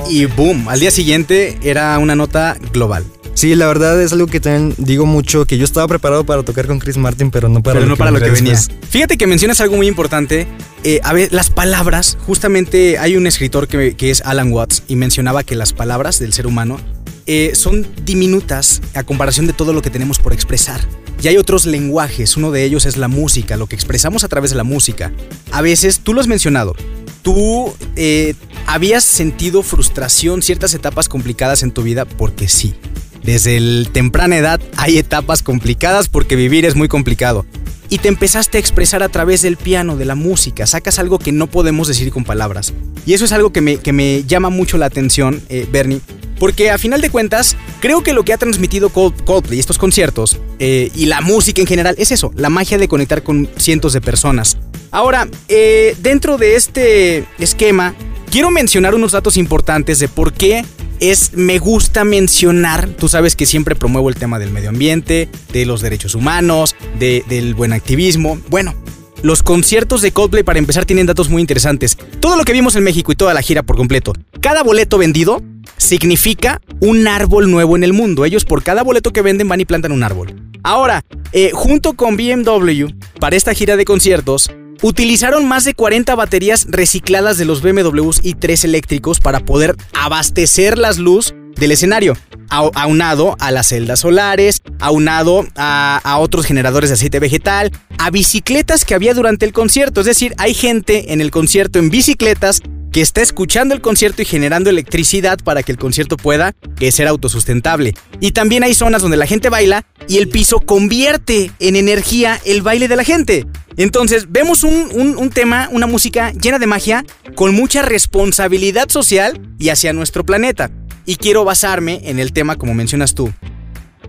Y 0.10 0.26
boom, 0.26 0.70
al 0.70 0.80
día 0.80 0.92
siguiente 0.92 1.58
era 1.62 1.98
una 2.00 2.16
nota 2.16 2.56
global. 2.72 3.04
Sí, 3.34 3.56
la 3.56 3.68
verdad 3.68 4.02
es 4.02 4.14
algo 4.14 4.28
que 4.28 4.40
también 4.40 4.76
digo 4.78 5.06
mucho, 5.06 5.46
que 5.46 5.58
yo 5.58 5.66
estaba 5.66 5.88
preparado 5.88 6.24
para 6.24 6.44
tocar 6.44 6.68
con 6.68 6.80
Chris 6.80 6.98
Martin, 6.98 7.32
pero 7.32 7.50
no 7.50 7.64
para, 7.64 7.76
Pero 7.76 7.86
lo, 7.86 7.92
no 7.92 7.98
para 7.98 8.12
lo 8.12 8.20
que 8.20 8.30
venía. 8.30 8.60
Fíjate 8.90 9.18
que 9.18 9.28
mencionas 9.28 9.60
algo 9.60 9.76
muy 9.76 9.88
importante. 9.88 10.48
Eh, 10.84 11.00
a 11.04 11.14
ver, 11.14 11.34
las 11.34 11.50
palabras, 11.50 12.18
justamente 12.26 12.98
hay 13.00 13.16
un 13.18 13.26
escritor 13.26 13.68
que, 13.68 13.96
que 13.96 14.12
es 14.12 14.22
Alan 14.22 14.52
Watts 14.52 14.84
y 14.88 14.96
mencionaba 14.96 15.44
que 15.44 15.56
las 15.56 15.74
palabras 15.74 16.20
del 16.20 16.34
ser 16.34 16.46
humano 16.46 16.80
eh, 17.26 17.54
son 17.56 17.88
diminutas 18.04 18.82
a 18.94 19.04
comparación 19.04 19.48
de 19.48 19.54
todo 19.54 19.72
lo 19.72 19.82
que 19.82 19.90
tenemos 19.90 20.20
por 20.20 20.34
expresar. 20.34 20.82
Y 21.22 21.30
hay 21.30 21.38
otros 21.38 21.66
lenguajes, 21.66 22.36
uno 22.36 22.52
de 22.52 22.66
ellos 22.66 22.86
es 22.86 22.98
la 22.98 23.08
música, 23.08 23.56
lo 23.56 23.68
que 23.68 23.76
expresamos 23.76 24.26
a 24.26 24.28
través 24.28 24.52
de 24.52 24.58
la 24.58 24.66
música. 24.66 25.14
A 25.52 25.62
veces, 25.62 26.02
tú 26.04 26.14
lo 26.14 26.20
has 26.20 26.28
mencionado, 26.28 26.76
tú 27.22 27.74
eh, 27.96 28.36
habías 28.68 29.06
sentido 29.06 29.64
frustración, 29.64 30.42
ciertas 30.42 30.74
etapas 30.74 31.08
complicadas 31.08 31.64
en 31.64 31.72
tu 31.72 31.82
vida, 31.82 32.04
porque 32.04 32.50
sí. 32.50 32.76
Desde 33.24 33.58
el 33.58 33.90
temprana 33.92 34.38
edad 34.38 34.60
hay 34.76 34.98
etapas 34.98 35.44
complicadas 35.44 36.10
porque 36.10 36.36
vivir 36.36 36.66
es 36.66 36.76
muy 36.76 36.88
complicado. 36.88 37.46
Y 37.90 38.00
te 38.00 38.08
empezaste 38.08 38.58
a 38.58 38.60
expresar 38.62 39.04
a 39.04 39.10
través 39.10 39.42
del 39.42 39.56
piano, 39.56 39.98
de 39.98 40.06
la 40.06 40.16
música, 40.16 40.66
sacas 40.66 41.00
algo 41.00 41.20
que 41.20 41.32
no 41.32 41.48
podemos 41.48 41.88
decir 41.88 42.12
con 42.12 42.24
palabras. 42.24 42.74
Y 43.06 43.14
eso 43.14 43.26
es 43.26 43.32
algo 43.32 43.52
que 43.54 43.62
me, 43.62 43.78
que 43.78 43.94
me 43.94 44.24
llama 44.24 44.50
mucho 44.50 44.78
la 44.78 44.88
atención, 44.88 45.42
eh, 45.50 45.68
Bernie, 45.72 46.00
porque 46.40 46.72
a 46.72 46.78
final 46.78 47.02
de 47.02 47.12
cuentas, 47.12 47.56
creo 47.82 48.02
que 48.02 48.14
lo 48.14 48.24
que 48.24 48.34
ha 48.34 48.38
transmitido 48.38 48.90
Cold- 48.90 49.24
Coldplay, 49.24 49.60
estos 49.60 49.78
conciertos, 49.78 50.40
eh, 50.60 50.92
y 50.96 51.06
la 51.06 51.22
música 51.22 51.62
en 51.62 51.68
general, 51.68 51.96
es 52.00 52.12
eso, 52.12 52.32
la 52.36 52.50
magia 52.50 52.78
de 52.78 52.88
conectar 52.88 53.22
con 53.22 53.48
cientos 53.58 53.94
de 53.94 54.02
personas. 54.02 54.58
Ahora, 54.90 55.28
eh, 55.48 55.96
dentro 56.02 56.38
de 56.38 56.56
este 56.56 57.26
esquema, 57.38 57.94
quiero 58.32 58.50
mencionar 58.50 58.96
unos 58.96 59.12
datos 59.12 59.38
importantes 59.38 60.00
de 60.00 60.08
por 60.08 60.34
qué 60.34 60.66
es, 61.12 61.32
me 61.34 61.60
gusta 61.60 62.04
mencionar, 62.04 62.88
tú 62.90 63.08
sabes 63.08 63.36
que 63.36 63.46
siempre 63.46 63.76
promuevo 63.76 64.10
el 64.10 64.16
tema 64.16 64.40
del 64.40 64.52
medio 64.52 64.70
ambiente, 64.70 65.30
de 65.52 65.66
los 65.66 65.82
derechos 65.82 66.16
humanos, 66.16 66.76
de- 67.00 67.24
del 67.28 67.54
buen 67.56 67.74
activismo. 67.74 68.40
Bueno, 68.50 68.74
los 69.22 69.44
conciertos 69.44 70.02
de 70.02 70.12
Coldplay 70.12 70.44
para 70.44 70.60
empezar 70.60 70.86
tienen 70.86 71.06
datos 71.06 71.30
muy 71.30 71.42
interesantes. 71.42 71.98
Todo 72.20 72.36
lo 72.36 72.44
que 72.44 72.54
vimos 72.54 72.76
en 72.76 72.84
México 72.84 73.12
y 73.12 73.16
toda 73.16 73.34
la 73.34 73.42
gira 73.42 73.64
por 73.64 73.76
completo. 73.78 74.14
Cada 74.42 74.64
boleto 74.64 74.98
vendido 74.98 75.42
significa 75.78 76.62
un 76.80 77.08
árbol 77.08 77.50
nuevo 77.52 77.76
en 77.76 77.84
el 77.84 77.94
mundo. 77.94 78.26
Ellos 78.26 78.46
por 78.46 78.64
cada 78.64 78.84
boleto 78.84 79.12
que 79.14 79.22
venden 79.22 79.48
van 79.48 79.62
y 79.62 79.66
plantan 79.66 79.92
un 79.92 80.04
árbol. 80.04 80.34
Ahora, 80.64 81.04
eh, 81.34 81.52
junto 81.54 81.94
con 81.94 82.16
BMW, 82.16 82.88
para 83.20 83.36
esta 83.36 83.54
gira 83.54 83.76
de 83.76 83.84
conciertos, 83.86 84.50
utilizaron 84.82 85.48
más 85.48 85.64
de 85.64 85.74
40 85.74 86.16
baterías 86.16 86.66
recicladas 86.70 87.38
de 87.38 87.46
los 87.46 87.62
BMWs 87.62 88.22
i3 88.24 88.64
eléctricos 88.66 89.20
para 89.20 89.40
poder 89.40 89.76
abastecer 89.94 90.78
las 90.78 90.98
luz 90.98 91.34
del 91.56 91.72
escenario, 91.72 92.18
au- 92.50 92.72
aunado 92.74 93.36
a 93.40 93.52
las 93.52 93.68
celdas 93.68 94.00
solares, 94.02 94.62
aunado 94.80 95.46
a 95.56 96.18
otros 96.20 96.46
generadores 96.46 96.90
de 96.90 96.96
aceite 96.96 97.20
vegetal, 97.20 97.72
a 98.00 98.10
bicicletas 98.10 98.86
que 98.86 98.96
había 98.96 99.14
durante 99.14 99.46
el 99.46 99.54
concierto. 99.54 100.02
Es 100.02 100.08
decir, 100.08 100.34
hay 100.38 100.54
gente 100.54 101.14
en 101.14 101.22
el 101.22 101.32
concierto 101.32 101.80
en 101.80 101.90
bicicletas 101.90 102.62
que 102.94 103.02
está 103.02 103.22
escuchando 103.22 103.74
el 103.74 103.82
concierto 103.82 104.22
y 104.22 104.26
generando 104.26 104.70
electricidad 104.70 105.40
para 105.44 105.64
que 105.64 105.72
el 105.72 105.80
concierto 105.80 106.16
pueda 106.16 106.54
eh, 106.80 106.92
ser 106.92 107.08
autosustentable. 107.08 107.96
Y 108.20 108.32
también 108.32 108.64
hay 108.64 108.76
zonas 108.76 109.02
donde 109.02 109.18
la 109.18 109.26
gente 109.26 109.50
baila 109.50 109.84
y 110.08 110.20
el 110.20 110.30
piso 110.30 110.60
convierte 110.60 111.52
en 111.60 111.76
energía 111.76 112.40
el 112.46 112.62
baile 112.62 112.88
de 112.88 112.96
la 112.96 113.04
gente. 113.04 113.48
Entonces 113.78 114.28
vemos 114.32 114.64
un, 114.64 115.32
tema, 115.32 115.70
una 115.72 115.88
música 115.88 116.32
llena 116.34 116.60
de 116.60 116.68
magia, 116.68 117.04
con 117.34 117.56
mucha 117.56 117.82
responsabilidad 117.82 118.90
social 118.90 119.42
y 119.58 119.70
hacia 119.70 119.92
nuestro 119.92 120.24
planeta. 120.24 120.70
Y 121.08 121.16
quiero 121.16 121.44
basarme 121.44 122.00
en 122.04 122.20
el 122.20 122.32
tema 122.32 122.58
como 122.58 122.76
mencionas 122.76 123.16
tú. 123.16 123.34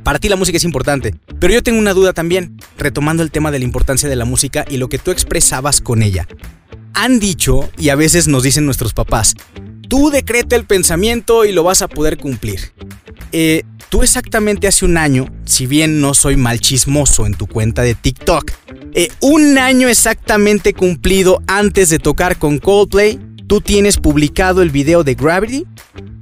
Para 0.02 0.18
ti 0.18 0.28
la 0.28 0.36
música 0.36 0.58
es 0.58 0.64
importante, 0.64 1.14
pero 1.40 1.54
yo 1.54 1.62
tengo 1.62 1.78
una 1.78 1.94
duda 1.94 2.12
también, 2.12 2.58
retomando 2.76 3.22
el 3.22 3.30
tema 3.30 3.50
de 3.50 3.60
la 3.60 3.64
importancia 3.64 4.10
de 4.10 4.16
la 4.16 4.26
música 4.26 4.66
y 4.68 4.76
lo 4.76 4.90
que 4.90 4.98
tú 4.98 5.10
expresabas 5.10 5.80
con 5.80 6.02
ella. 6.02 6.28
Han 6.94 7.18
dicho, 7.18 7.68
y 7.76 7.88
a 7.88 7.96
veces 7.96 8.28
nos 8.28 8.42
dicen 8.42 8.64
nuestros 8.64 8.94
papás, 8.94 9.34
tú 9.88 10.10
decreta 10.10 10.56
el 10.56 10.64
pensamiento 10.64 11.44
y 11.44 11.52
lo 11.52 11.62
vas 11.62 11.82
a 11.82 11.88
poder 11.88 12.18
cumplir. 12.18 12.72
Eh, 13.32 13.64
tú 13.88 14.02
exactamente 14.02 14.68
hace 14.68 14.84
un 14.84 14.96
año, 14.96 15.26
si 15.44 15.66
bien 15.66 16.00
no 16.00 16.14
soy 16.14 16.36
mal 16.36 16.60
chismoso 16.60 17.26
en 17.26 17.34
tu 17.34 17.46
cuenta 17.46 17.82
de 17.82 17.94
TikTok, 17.94 18.52
eh, 18.94 19.08
un 19.20 19.58
año 19.58 19.88
exactamente 19.88 20.72
cumplido 20.72 21.42
antes 21.46 21.90
de 21.90 21.98
tocar 21.98 22.38
con 22.38 22.58
Coldplay, 22.58 23.18
tú 23.48 23.60
tienes 23.60 23.98
publicado 23.98 24.62
el 24.62 24.70
video 24.70 25.04
de 25.04 25.14
Gravity 25.14 25.66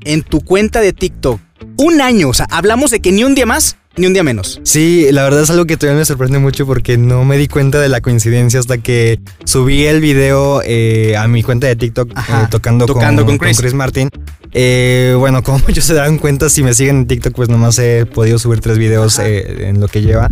en 0.04 0.22
tu 0.22 0.40
cuenta 0.40 0.80
de 0.80 0.92
TikTok. 0.92 1.40
Un 1.76 2.00
año, 2.00 2.30
o 2.30 2.34
sea, 2.34 2.46
hablamos 2.50 2.90
de 2.90 3.00
que 3.00 3.12
ni 3.12 3.24
un 3.24 3.34
día 3.34 3.46
más, 3.46 3.76
ni 3.96 4.06
un 4.06 4.12
día 4.12 4.22
menos. 4.22 4.60
Sí, 4.62 5.06
la 5.10 5.22
verdad 5.22 5.42
es 5.42 5.50
algo 5.50 5.66
que 5.66 5.76
todavía 5.76 5.98
me 5.98 6.04
sorprende 6.04 6.38
mucho 6.38 6.66
porque 6.66 6.96
no 6.96 7.24
me 7.24 7.36
di 7.36 7.48
cuenta 7.48 7.80
de 7.80 7.88
la 7.88 8.00
coincidencia 8.00 8.58
hasta 8.58 8.78
que 8.78 9.20
subí 9.44 9.84
el 9.84 10.00
video 10.00 10.62
eh, 10.64 11.16
a 11.16 11.28
mi 11.28 11.42
cuenta 11.42 11.66
de 11.66 11.76
TikTok 11.76 12.10
Ajá, 12.14 12.44
eh, 12.44 12.46
tocando, 12.50 12.86
tocando 12.86 13.26
con 13.26 13.38
Chris. 13.38 13.74
Martin. 13.74 14.08
Eh, 14.52 15.14
bueno, 15.18 15.42
como 15.44 15.58
muchos 15.58 15.84
se 15.84 15.94
dan 15.94 16.18
cuenta, 16.18 16.48
si 16.48 16.62
me 16.62 16.74
siguen 16.74 16.98
en 16.98 17.06
TikTok, 17.06 17.34
pues 17.34 17.48
nomás 17.48 17.78
he 17.78 18.06
podido 18.06 18.38
subir 18.38 18.60
tres 18.60 18.78
videos 18.78 19.18
en 19.18 19.80
lo 19.80 19.88
que 19.88 20.00
lleva. 20.02 20.28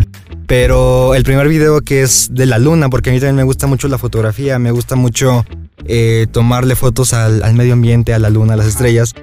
Pero 0.47 1.15
el 1.15 1.23
primer 1.23 1.47
video 1.47 1.81
que 1.81 2.03
es 2.03 2.31
de 2.33 2.47
la 2.47 2.59
luna, 2.59 2.89
porque 2.89 3.11
a 3.11 3.13
mí 3.13 3.21
también 3.21 3.37
me 3.37 3.45
gusta 3.45 3.67
mucho 3.67 3.89
la 3.89 3.99
fotografía, 3.99 4.59
me 4.59 4.71
gusta 4.71 4.97
mucho 4.97 5.45
tomarle 6.33 6.77
fotos 6.77 7.13
al, 7.13 7.43
al 7.43 7.55
medio 7.55 7.75
ambiente, 7.75 8.15
a 8.15 8.19
la 8.19 8.31
luna, 8.31 8.55
a 8.55 8.57
las 8.57 8.67
estrellas. 8.67 9.15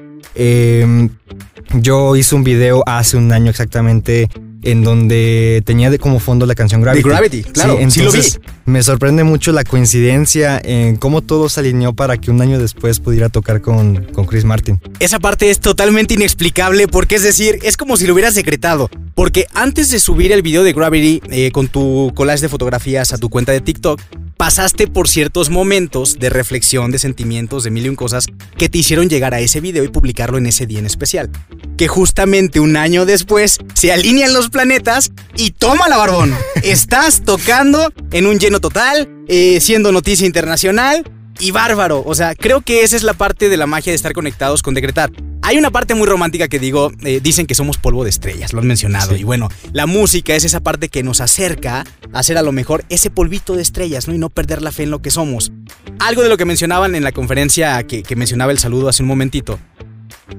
Yo 1.73 2.15
hice 2.15 2.35
un 2.35 2.43
video 2.43 2.83
hace 2.85 3.17
un 3.17 3.31
año 3.31 3.49
exactamente 3.49 4.29
en 4.63 4.83
donde 4.83 5.61
tenía 5.65 5.89
de 5.89 5.99
como 5.99 6.19
fondo 6.19 6.45
la 6.45 6.55
canción 6.55 6.81
Gravity. 6.81 7.07
Gravity, 7.07 7.43
claro, 7.43 7.77
sí 7.89 8.01
lo 8.01 8.11
vi. 8.11 8.19
entonces 8.19 8.39
me 8.65 8.83
sorprende 8.83 9.23
mucho 9.23 9.51
la 9.51 9.63
coincidencia 9.63 10.59
en 10.63 10.97
cómo 10.97 11.21
todo 11.21 11.49
se 11.49 11.61
alineó 11.61 11.93
para 11.93 12.17
que 12.17 12.31
un 12.31 12.41
año 12.41 12.59
después 12.59 12.99
pudiera 12.99 13.29
tocar 13.29 13.61
con, 13.61 14.05
con 14.13 14.25
Chris 14.25 14.43
Martin. 14.43 14.79
Esa 14.99 15.19
parte 15.19 15.49
es 15.49 15.59
totalmente 15.59 16.15
inexplicable 16.15 16.87
porque 16.87 17.15
es 17.15 17.23
decir, 17.23 17.59
es 17.63 17.77
como 17.77 17.97
si 17.97 18.05
lo 18.07 18.13
hubieras 18.13 18.33
secretado. 18.33 18.89
Porque 19.15 19.47
antes 19.55 19.89
de 19.89 19.99
subir 19.99 20.31
el 20.31 20.43
video 20.43 20.63
de 20.63 20.73
Gravity 20.73 21.21
eh, 21.31 21.51
con 21.51 21.69
tu 21.69 22.11
collage 22.13 22.41
de 22.41 22.49
fotografías 22.49 23.13
a 23.13 23.17
tu 23.17 23.29
cuenta 23.29 23.51
de 23.51 23.61
TikTok, 23.61 23.99
pasaste 24.37 24.87
por 24.87 25.09
ciertos 25.09 25.49
momentos 25.49 26.19
de 26.19 26.29
reflexión, 26.29 26.91
de 26.91 26.99
sentimientos, 26.99 27.63
de 27.63 27.71
mil 27.71 27.87
y 27.87 27.89
un 27.89 27.95
cosas 27.95 28.27
que 28.57 28.69
te 28.69 28.77
hicieron 28.77 29.09
llegar 29.09 29.33
a 29.33 29.39
ese 29.39 29.59
video 29.59 29.83
y 29.83 29.87
publicarlo 29.87 30.37
en 30.37 30.45
ese 30.45 30.67
día 30.67 30.77
en 30.77 30.85
especial. 30.85 31.31
Que 31.77 31.87
justamente 31.87 32.59
un 32.59 32.77
año 32.77 33.05
después 33.05 33.57
se 33.73 33.91
alinean 33.91 34.33
los 34.33 34.49
planetas 34.57 35.11
y 35.35 35.51
toma 35.51 35.87
la 35.87 35.97
barbón. 35.97 36.35
Estás 36.63 37.21
tocando 37.21 37.93
en 38.11 38.25
un 38.25 38.39
lleno 38.39 38.59
total, 38.59 39.07
eh, 39.27 39.59
siendo 39.61 39.91
noticia 39.91 40.25
internacional 40.25 41.07
y 41.39 41.51
bárbaro. 41.51 42.01
O 42.03 42.15
sea, 42.15 42.33
creo 42.33 42.61
que 42.61 42.81
esa 42.81 42.95
es 42.95 43.03
la 43.03 43.13
parte 43.13 43.49
de 43.49 43.57
la 43.57 43.67
magia 43.67 43.91
de 43.91 43.95
estar 43.95 44.13
conectados 44.13 44.63
con 44.63 44.73
Decretar. 44.73 45.11
Hay 45.43 45.59
una 45.59 45.69
parte 45.69 45.93
muy 45.93 46.07
romántica 46.07 46.47
que 46.47 46.57
digo, 46.57 46.91
eh, 47.03 47.19
dicen 47.21 47.45
que 47.45 47.53
somos 47.53 47.77
polvo 47.77 48.03
de 48.03 48.09
estrellas, 48.09 48.51
lo 48.51 48.61
han 48.61 48.65
mencionado. 48.65 49.13
Sí. 49.13 49.21
Y 49.21 49.23
bueno, 49.25 49.47
la 49.73 49.85
música 49.85 50.33
es 50.33 50.43
esa 50.43 50.61
parte 50.61 50.89
que 50.89 51.03
nos 51.03 51.21
acerca 51.21 51.85
a 52.11 52.23
ser 52.23 52.39
a 52.39 52.41
lo 52.41 52.51
mejor 52.51 52.83
ese 52.89 53.11
polvito 53.11 53.55
de 53.55 53.61
estrellas, 53.61 54.07
¿no? 54.07 54.15
Y 54.15 54.17
no 54.17 54.31
perder 54.31 54.63
la 54.63 54.71
fe 54.71 54.83
en 54.83 54.89
lo 54.89 55.03
que 55.03 55.11
somos. 55.11 55.51
Algo 55.99 56.23
de 56.23 56.29
lo 56.29 56.37
que 56.37 56.45
mencionaban 56.45 56.95
en 56.95 57.03
la 57.03 57.11
conferencia 57.11 57.83
que, 57.83 58.01
que 58.01 58.15
mencionaba 58.15 58.51
el 58.51 58.57
saludo 58.57 58.89
hace 58.89 59.03
un 59.03 59.09
momentito 59.09 59.59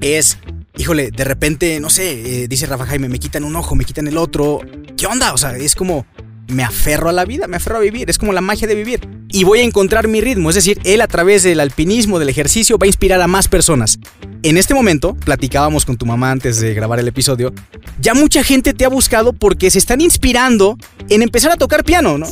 es, 0.00 0.38
híjole, 0.78 1.10
de 1.10 1.24
repente, 1.24 1.80
no 1.80 1.90
sé, 1.90 2.44
eh, 2.44 2.48
dice 2.48 2.66
Rafa 2.66 2.86
Jaime, 2.86 3.08
me 3.08 3.18
quitan 3.18 3.44
un 3.44 3.54
ojo, 3.56 3.74
me 3.74 3.84
quitan 3.84 4.06
el 4.06 4.16
otro. 4.16 4.60
¿Qué 4.96 5.06
onda? 5.06 5.34
O 5.34 5.38
sea, 5.38 5.56
es 5.56 5.74
como, 5.74 6.06
me 6.48 6.62
aferro 6.62 7.08
a 7.08 7.12
la 7.12 7.24
vida, 7.24 7.46
me 7.46 7.56
aferro 7.56 7.76
a 7.76 7.80
vivir, 7.80 8.08
es 8.08 8.16
como 8.16 8.32
la 8.32 8.40
magia 8.40 8.66
de 8.66 8.74
vivir. 8.74 9.00
Y 9.28 9.44
voy 9.44 9.58
a 9.58 9.62
encontrar 9.62 10.08
mi 10.08 10.20
ritmo, 10.20 10.48
es 10.48 10.54
decir, 10.54 10.80
él 10.84 11.00
a 11.00 11.06
través 11.08 11.42
del 11.42 11.60
alpinismo, 11.60 12.18
del 12.18 12.30
ejercicio, 12.30 12.78
va 12.78 12.84
a 12.84 12.86
inspirar 12.86 13.20
a 13.20 13.26
más 13.26 13.48
personas. 13.48 13.98
En 14.42 14.56
este 14.56 14.72
momento, 14.72 15.14
platicábamos 15.14 15.84
con 15.84 15.96
tu 15.96 16.06
mamá 16.06 16.30
antes 16.30 16.60
de 16.60 16.72
grabar 16.72 17.00
el 17.00 17.08
episodio, 17.08 17.52
ya 18.00 18.14
mucha 18.14 18.44
gente 18.44 18.72
te 18.72 18.84
ha 18.84 18.88
buscado 18.88 19.32
porque 19.32 19.70
se 19.70 19.78
están 19.78 20.00
inspirando 20.00 20.78
en 21.08 21.22
empezar 21.22 21.50
a 21.50 21.56
tocar 21.56 21.84
piano, 21.84 22.18
¿no? 22.18 22.28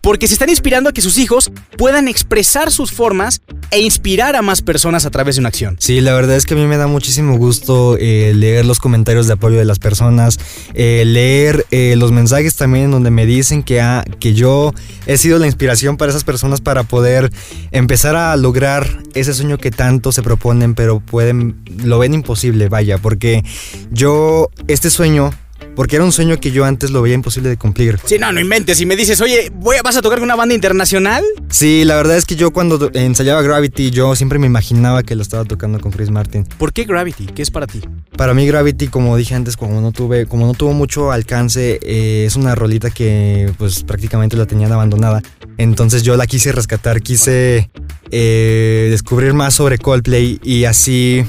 Porque 0.00 0.26
se 0.26 0.34
están 0.34 0.48
inspirando 0.50 0.88
a 0.90 0.92
que 0.92 1.00
sus 1.00 1.18
hijos 1.18 1.50
puedan 1.76 2.08
expresar 2.08 2.70
sus 2.70 2.92
formas 2.92 3.40
e 3.70 3.80
inspirar 3.80 4.34
a 4.36 4.42
más 4.42 4.62
personas 4.62 5.04
a 5.06 5.10
través 5.10 5.36
de 5.36 5.40
una 5.40 5.48
acción. 5.48 5.76
Sí, 5.78 6.00
la 6.00 6.14
verdad 6.14 6.36
es 6.36 6.46
que 6.46 6.54
a 6.54 6.56
mí 6.56 6.66
me 6.66 6.76
da 6.76 6.86
muchísimo 6.86 7.36
gusto 7.36 7.96
eh, 7.98 8.32
leer 8.34 8.64
los 8.64 8.78
comentarios 8.78 9.26
de 9.26 9.34
apoyo 9.34 9.58
de 9.58 9.64
las 9.64 9.78
personas, 9.78 10.38
eh, 10.74 11.04
leer 11.06 11.66
eh, 11.70 11.94
los 11.96 12.12
mensajes 12.12 12.56
también 12.56 12.90
donde 12.90 13.10
me 13.10 13.26
dicen 13.26 13.62
que, 13.62 13.80
ha- 13.80 14.04
que 14.18 14.34
yo 14.34 14.72
he 15.06 15.18
sido 15.18 15.38
la 15.38 15.46
inspiración 15.46 15.96
para 15.96 16.10
esas 16.10 16.24
personas 16.24 16.60
para 16.60 16.82
poder 16.82 17.30
empezar 17.70 18.16
a 18.16 18.36
lograr 18.36 19.02
ese 19.14 19.34
sueño 19.34 19.58
que 19.58 19.70
tanto 19.70 20.12
se 20.12 20.22
proponen, 20.22 20.74
pero 20.74 21.00
pueden, 21.00 21.60
lo 21.84 21.98
ven 21.98 22.14
imposible, 22.14 22.68
vaya, 22.68 22.98
porque 22.98 23.44
yo, 23.90 24.48
este 24.68 24.90
sueño, 24.90 25.32
porque 25.74 25.96
era 25.96 26.04
un 26.04 26.12
sueño 26.12 26.38
que 26.38 26.50
yo 26.50 26.64
antes 26.64 26.90
lo 26.90 27.02
veía 27.02 27.14
imposible 27.14 27.48
de 27.48 27.56
cumplir. 27.56 27.98
Sí, 28.04 28.18
no, 28.18 28.32
no 28.32 28.40
inventes. 28.40 28.78
Si 28.78 28.86
me 28.86 28.96
dices, 28.96 29.20
oye, 29.20 29.50
voy 29.54 29.76
¿vas 29.82 29.96
a 29.96 30.02
tocar 30.02 30.18
con 30.18 30.24
una 30.24 30.36
banda 30.36 30.54
internacional? 30.54 31.24
Sí, 31.48 31.84
la 31.84 31.96
verdad 31.96 32.16
es 32.16 32.24
que 32.24 32.36
yo 32.36 32.50
cuando 32.52 32.90
ensayaba 32.94 33.42
Gravity, 33.42 33.90
yo 33.90 34.14
siempre 34.14 34.38
me 34.38 34.46
imaginaba 34.46 35.02
que 35.02 35.14
lo 35.14 35.22
estaba 35.22 35.44
tocando 35.44 35.80
con 35.80 35.90
Chris 35.92 36.10
Martin. 36.10 36.44
¿Por 36.44 36.72
qué 36.72 36.84
Gravity? 36.84 37.26
¿Qué 37.26 37.42
es 37.42 37.50
para 37.50 37.66
ti? 37.66 37.80
Para 38.16 38.34
mí 38.34 38.46
Gravity, 38.46 38.88
como 38.88 39.16
dije 39.16 39.34
antes, 39.34 39.56
como 39.56 39.80
no 39.80 39.92
tuve, 39.92 40.26
como 40.26 40.46
no 40.46 40.54
tuvo 40.54 40.72
mucho 40.72 41.12
alcance, 41.12 41.78
eh, 41.82 42.24
es 42.26 42.36
una 42.36 42.54
rolita 42.54 42.90
que 42.90 43.52
pues 43.58 43.82
prácticamente 43.84 44.36
la 44.36 44.46
tenían 44.46 44.72
abandonada. 44.72 45.22
Entonces 45.56 46.02
yo 46.02 46.16
la 46.16 46.26
quise 46.26 46.52
rescatar, 46.52 47.02
quise 47.02 47.70
eh, 48.10 48.88
descubrir 48.90 49.34
más 49.34 49.54
sobre 49.54 49.78
Coldplay 49.78 50.40
y 50.42 50.64
así 50.64 51.24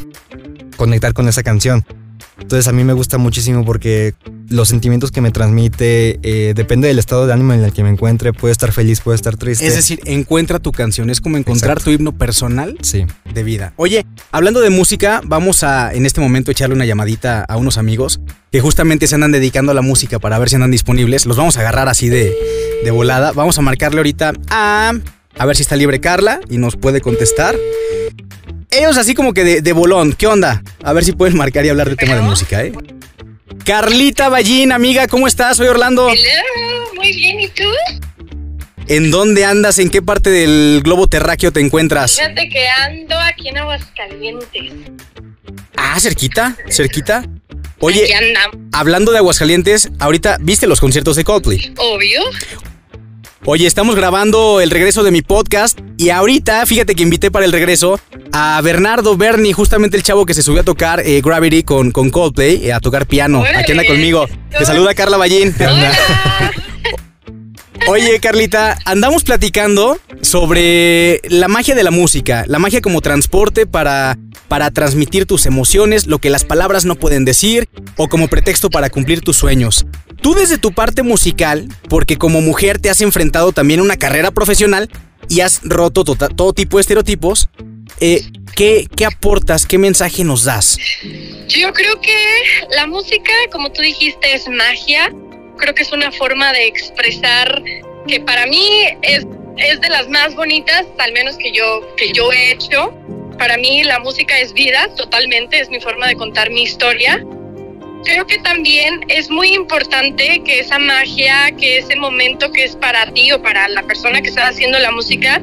conectar 0.78 1.14
con 1.14 1.28
esa 1.28 1.44
canción. 1.44 1.86
Entonces 2.42 2.68
a 2.68 2.74
mí 2.74 2.84
me 2.84 2.94
gusta 2.94 3.18
muchísimo 3.18 3.64
porque 3.64 4.14
los 4.50 4.68
sentimientos 4.68 5.12
que 5.12 5.22
me 5.22 5.32
transmite 5.32 6.20
eh, 6.24 6.54
depende 6.54 6.88
del 6.88 7.00
estado 7.00 7.26
de 7.26 7.34
ánimo 7.34 7.54
en 7.54 7.64
el 7.64 7.72
que 7.72 7.84
me 7.84 7.90
encuentre. 7.90 8.34
Puedo 8.34 8.52
estar 8.52 8.72
feliz, 8.72 9.00
puedo 9.00 9.16
estar 9.16 9.38
triste. 9.38 9.66
Es 9.66 9.76
decir, 9.76 10.02
encuentra 10.06 10.60
tu 10.60 10.72
canción. 10.72 11.10
Es 11.10 11.22
como 11.22 11.38
encontrar 11.38 11.78
Exacto. 11.78 11.86
tu 11.86 11.92
himno 11.92 12.12
personal 12.12 12.78
sí. 12.82 13.06
de 13.34 13.44
vida. 13.44 13.74
Oye, 13.78 14.06
hablando 14.32 14.60
de 14.60 14.70
música, 14.70 15.22
vamos 15.24 15.64
a 15.64 15.94
en 15.94 16.06
este 16.06 16.20
momento 16.20 16.52
echarle 16.52 16.76
una 16.76 16.86
llamadita 16.86 17.46
a 17.48 17.58
unos 17.58 17.78
amigos 17.78 18.20
que 18.52 18.60
justamente 18.60 19.08
se 19.08 19.16
andan 19.16 19.32
dedicando 19.32 19.72
a 19.72 19.76
la 19.76 19.82
música 19.82 20.20
para 20.20 20.38
ver 20.38 20.50
si 20.50 20.56
andan 20.56 20.72
disponibles. 20.72 21.26
Los 21.26 21.38
vamos 21.38 21.58
a 21.58 21.62
agarrar 21.62 21.88
así 21.88 22.10
de, 22.10 22.36
de 22.84 22.92
volada. 22.92 23.32
Vamos 23.32 23.58
a 23.58 23.62
marcarle 23.62 24.00
ahorita 24.00 24.34
a... 24.50 24.94
A 25.38 25.46
ver 25.46 25.56
si 25.56 25.62
está 25.62 25.78
libre 25.78 26.02
Carla 26.02 26.42
y 26.50 26.58
nos 26.58 26.76
puede 26.76 27.00
contestar. 27.00 27.56
Ellos 28.72 28.98
así 28.98 29.14
como 29.14 29.34
que 29.34 29.44
de, 29.44 29.62
de 29.62 29.74
bolón. 29.74 30.14
¿Qué 30.14 30.28
onda? 30.28 30.64
A 30.84 30.94
ver 30.94 31.04
si 31.04 31.12
pueden 31.12 31.36
marcar 31.38 31.66
y 31.66 31.70
hablar 31.70 31.88
del 31.90 31.98
tema 31.98 32.16
de 32.16 32.22
música, 32.22 32.64
¿eh? 32.64 32.72
Carlita 33.66 34.30
Ballín, 34.30 34.72
amiga, 34.72 35.08
¿cómo 35.08 35.28
estás? 35.28 35.58
Soy 35.58 35.68
Orlando. 35.68 36.10
Hello, 36.10 36.94
muy 36.96 37.14
bien, 37.16 37.40
¿y 37.42 37.48
tú? 37.50 37.64
¿En 38.88 39.12
dónde 39.12 39.46
andas? 39.46 39.78
¿En 39.78 39.90
qué 39.90 40.02
parte 40.02 40.30
del 40.30 40.82
globo 40.84 41.08
terráqueo 41.08 41.52
te 41.52 41.60
encuentras? 41.60 42.16
Fíjate 42.16 42.50
que 42.50 42.68
ando 42.68 43.18
aquí 43.20 43.50
en 43.50 43.58
Aguascalientes. 43.58 44.74
Ah, 45.76 46.00
cerquita, 46.00 46.56
cerquita. 46.70 47.18
Aquí 47.20 47.30
Oye, 47.80 48.16
andamos, 48.16 48.56
hablando 48.72 49.12
de 49.12 49.18
Aguascalientes, 49.18 49.90
ahorita 50.00 50.38
viste 50.40 50.66
los 50.68 50.80
conciertos 50.80 51.16
de 51.18 51.24
Coldplay. 51.24 51.74
obvio. 51.78 52.22
Oye, 53.46 53.66
estamos 53.68 53.96
grabando 53.96 54.62
el 54.62 54.70
regreso 54.70 55.04
de 55.04 55.12
mi 55.12 55.22
podcast 55.24 55.80
y 56.02 56.10
ahorita, 56.10 56.66
fíjate 56.66 56.96
que 56.96 57.04
invité 57.04 57.30
para 57.30 57.46
el 57.46 57.52
regreso 57.52 58.00
a 58.32 58.60
Bernardo 58.62 59.16
Berni, 59.18 59.54
justamente 59.54 59.98
el 59.98 60.02
chavo 60.02 60.26
que 60.26 60.34
se 60.34 60.42
subió 60.42 60.62
a 60.62 60.64
tocar 60.64 61.00
eh, 61.02 61.22
Gravity 61.24 61.62
con, 61.62 61.92
con 61.92 62.10
Coldplay, 62.10 62.66
eh, 62.66 62.74
a 62.74 62.80
tocar 62.80 63.06
piano. 63.06 63.42
Órale. 63.42 63.60
Aquí 63.60 63.72
anda 63.74 63.86
conmigo. 63.86 64.26
Te 64.50 64.66
saluda 64.66 64.96
Carla 64.96 65.18
Ballín. 65.18 65.54
Hola. 65.60 65.94
Oye, 67.88 68.20
Carlita, 68.20 68.80
andamos 68.86 69.24
platicando 69.24 70.00
sobre 70.22 71.22
la 71.30 71.48
magia 71.48 71.76
de 71.76 71.84
la 71.84 71.92
música, 71.92 72.46
la 72.48 72.58
magia 72.58 72.82
como 72.82 73.02
transporte 73.02 73.68
para, 73.68 74.18
para 74.48 74.72
transmitir 74.72 75.28
tus 75.28 75.46
emociones, 75.46 76.08
lo 76.08 76.18
que 76.18 76.32
las 76.32 76.46
palabras 76.46 76.84
no 76.84 76.96
pueden 76.96 77.26
decir, 77.26 77.70
o 77.96 78.08
como 78.08 78.28
pretexto 78.28 78.72
para 78.72 78.90
cumplir 78.90 79.22
tus 79.22 79.38
sueños. 79.38 79.86
Tú 80.20 80.34
desde 80.34 80.58
tu 80.58 80.72
parte 80.72 81.04
musical, 81.04 81.68
porque 81.90 82.18
como 82.18 82.42
mujer 82.42 82.80
te 82.80 82.90
has 82.90 83.02
enfrentado 83.02 83.52
también 83.52 83.82
a 83.82 83.84
una 83.84 83.98
carrera 83.98 84.32
profesional 84.32 84.90
y 85.30 85.42
has 85.42 85.62
roto 85.64 86.04
tota- 86.04 86.30
todo 86.30 86.54
tipo 86.54 86.78
de 86.78 86.82
estereotipos, 86.82 87.50
eh, 88.00 88.22
¿qué, 88.56 88.88
¿qué 88.96 89.06
aportas? 89.06 89.66
¿Qué 89.66 89.78
mensaje 89.78 90.24
nos 90.24 90.44
das? 90.44 90.78
Yo 91.48 91.72
creo 91.74 92.00
que 92.02 92.16
la 92.76 92.88
música, 92.88 93.32
como 93.52 93.72
tú 93.72 93.82
dijiste, 93.82 94.34
es 94.34 94.48
magia. 94.48 95.14
Creo 95.58 95.76
que 95.76 95.84
es 95.84 95.92
una 95.92 96.12
forma 96.12 96.52
de 96.54 96.66
expresar 96.68 97.62
que 98.08 98.20
para 98.22 98.48
mí 98.48 98.66
es, 99.04 99.26
es 99.58 99.80
de 99.82 99.90
las 99.90 100.10
más 100.10 100.36
bonitas, 100.36 100.86
al 100.98 101.14
menos 101.14 101.38
que 101.38 101.52
yo, 101.52 101.96
que 101.98 102.12
yo 102.12 102.32
he 102.32 102.54
hecho. 102.54 102.94
Para 103.38 103.58
mí 103.58 103.84
la 103.84 104.00
música 104.00 104.40
es 104.40 104.54
vida, 104.54 104.88
totalmente, 104.96 105.60
es 105.60 105.70
mi 105.70 105.80
forma 105.80 106.08
de 106.08 106.16
contar 106.16 106.50
mi 106.50 106.64
historia. 106.64 107.24
Creo 108.04 108.26
que 108.26 108.40
también 108.40 109.06
es 109.10 109.30
muy 109.30 109.54
importante 109.54 110.42
que 110.44 110.60
esa 110.60 110.80
magia, 110.80 111.52
que 111.58 111.78
ese 111.78 111.96
momento 111.96 112.52
que 112.52 112.64
es 112.64 112.76
para 112.76 113.12
ti 113.14 113.32
o 113.32 113.42
para 113.42 113.68
la 113.70 113.84
persona 113.84 114.22
que 114.22 114.30
está 114.30 114.48
haciendo 114.48 114.80
la 114.80 114.92
música, 114.92 115.40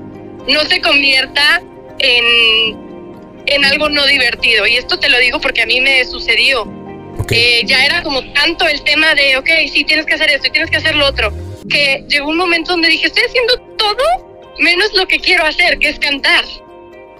no 0.48 0.64
se 0.64 0.80
convierta 0.80 1.62
en, 1.98 2.76
en 3.46 3.64
algo 3.64 3.88
no 3.88 4.06
divertido. 4.06 4.66
Y 4.66 4.76
esto 4.76 4.98
te 4.98 5.08
lo 5.08 5.18
digo 5.18 5.40
porque 5.40 5.62
a 5.62 5.66
mí 5.66 5.80
me 5.80 6.04
sucedió. 6.04 6.62
Ok. 7.18 7.32
Eh, 7.32 7.62
ya 7.64 7.84
era 7.84 8.02
como 8.02 8.22
tanto 8.32 8.66
el 8.66 8.82
tema 8.82 9.14
de, 9.14 9.36
ok, 9.36 9.48
sí, 9.72 9.84
tienes 9.84 10.06
que 10.06 10.14
hacer 10.14 10.30
esto 10.30 10.48
y 10.48 10.50
tienes 10.50 10.70
que 10.70 10.76
hacer 10.78 10.94
lo 10.94 11.06
otro, 11.06 11.32
que 11.68 12.04
llegó 12.08 12.28
un 12.28 12.36
momento 12.36 12.72
donde 12.72 12.88
dije, 12.88 13.06
estoy 13.06 13.24
haciendo 13.24 13.58
todo 13.76 14.28
menos 14.58 14.92
lo 14.94 15.06
que 15.06 15.18
quiero 15.18 15.44
hacer, 15.44 15.78
que 15.78 15.88
es 15.88 15.98
cantar. 15.98 16.44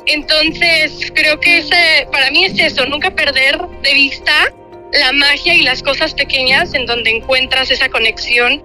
Entonces, 0.07 1.13
creo 1.15 1.39
que 1.39 1.59
ese, 1.59 2.09
para 2.11 2.31
mí 2.31 2.45
es 2.45 2.59
eso, 2.59 2.87
nunca 2.87 3.11
perder 3.11 3.59
de 3.83 3.95
vista 3.95 4.53
la 4.93 5.13
magia 5.13 5.55
y 5.55 5.63
las 5.63 5.83
cosas 5.83 6.15
pequeñas 6.15 6.75
en 6.75 6.87
donde 6.87 7.11
encuentras 7.11 7.71
esa 7.71 7.89
conexión 7.89 8.63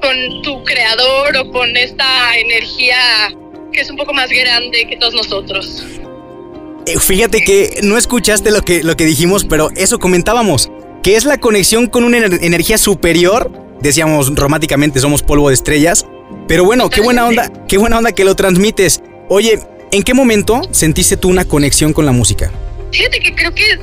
con 0.00 0.42
tu 0.42 0.64
creador 0.64 1.36
o 1.36 1.50
con 1.50 1.76
esta 1.76 2.36
energía 2.38 2.96
que 3.72 3.80
es 3.82 3.90
un 3.90 3.96
poco 3.96 4.12
más 4.12 4.30
grande 4.30 4.86
que 4.88 4.96
todos 4.96 5.14
nosotros. 5.14 5.84
Eh, 6.86 6.98
Fíjate 6.98 7.42
que 7.44 7.80
no 7.82 7.96
escuchaste 7.98 8.50
lo 8.50 8.62
que, 8.62 8.82
lo 8.82 8.96
que 8.96 9.04
dijimos, 9.04 9.44
pero 9.44 9.70
eso 9.76 9.98
comentábamos, 9.98 10.70
que 11.02 11.16
es 11.16 11.24
la 11.24 11.38
conexión 11.38 11.86
con 11.86 12.04
una 12.04 12.18
ener- 12.18 12.38
energía 12.42 12.78
superior. 12.78 13.52
Decíamos 13.80 14.34
románticamente 14.34 14.98
somos 15.00 15.22
polvo 15.22 15.48
de 15.48 15.54
estrellas, 15.54 16.04
pero 16.48 16.64
bueno, 16.64 16.90
qué 16.90 17.00
buena 17.00 17.26
onda, 17.26 17.50
qué 17.68 17.78
buena 17.78 17.98
onda 17.98 18.12
que 18.12 18.24
lo 18.24 18.34
transmites. 18.34 19.02
Oye, 19.28 19.60
¿en 19.92 20.02
qué 20.02 20.14
momento 20.14 20.62
sentiste 20.72 21.16
tú 21.16 21.28
una 21.28 21.44
conexión 21.44 21.92
con 21.92 22.06
la 22.06 22.12
música? 22.12 22.50
Fíjate 22.92 23.20
que 23.20 23.34
creo 23.34 23.54
que 23.54 23.78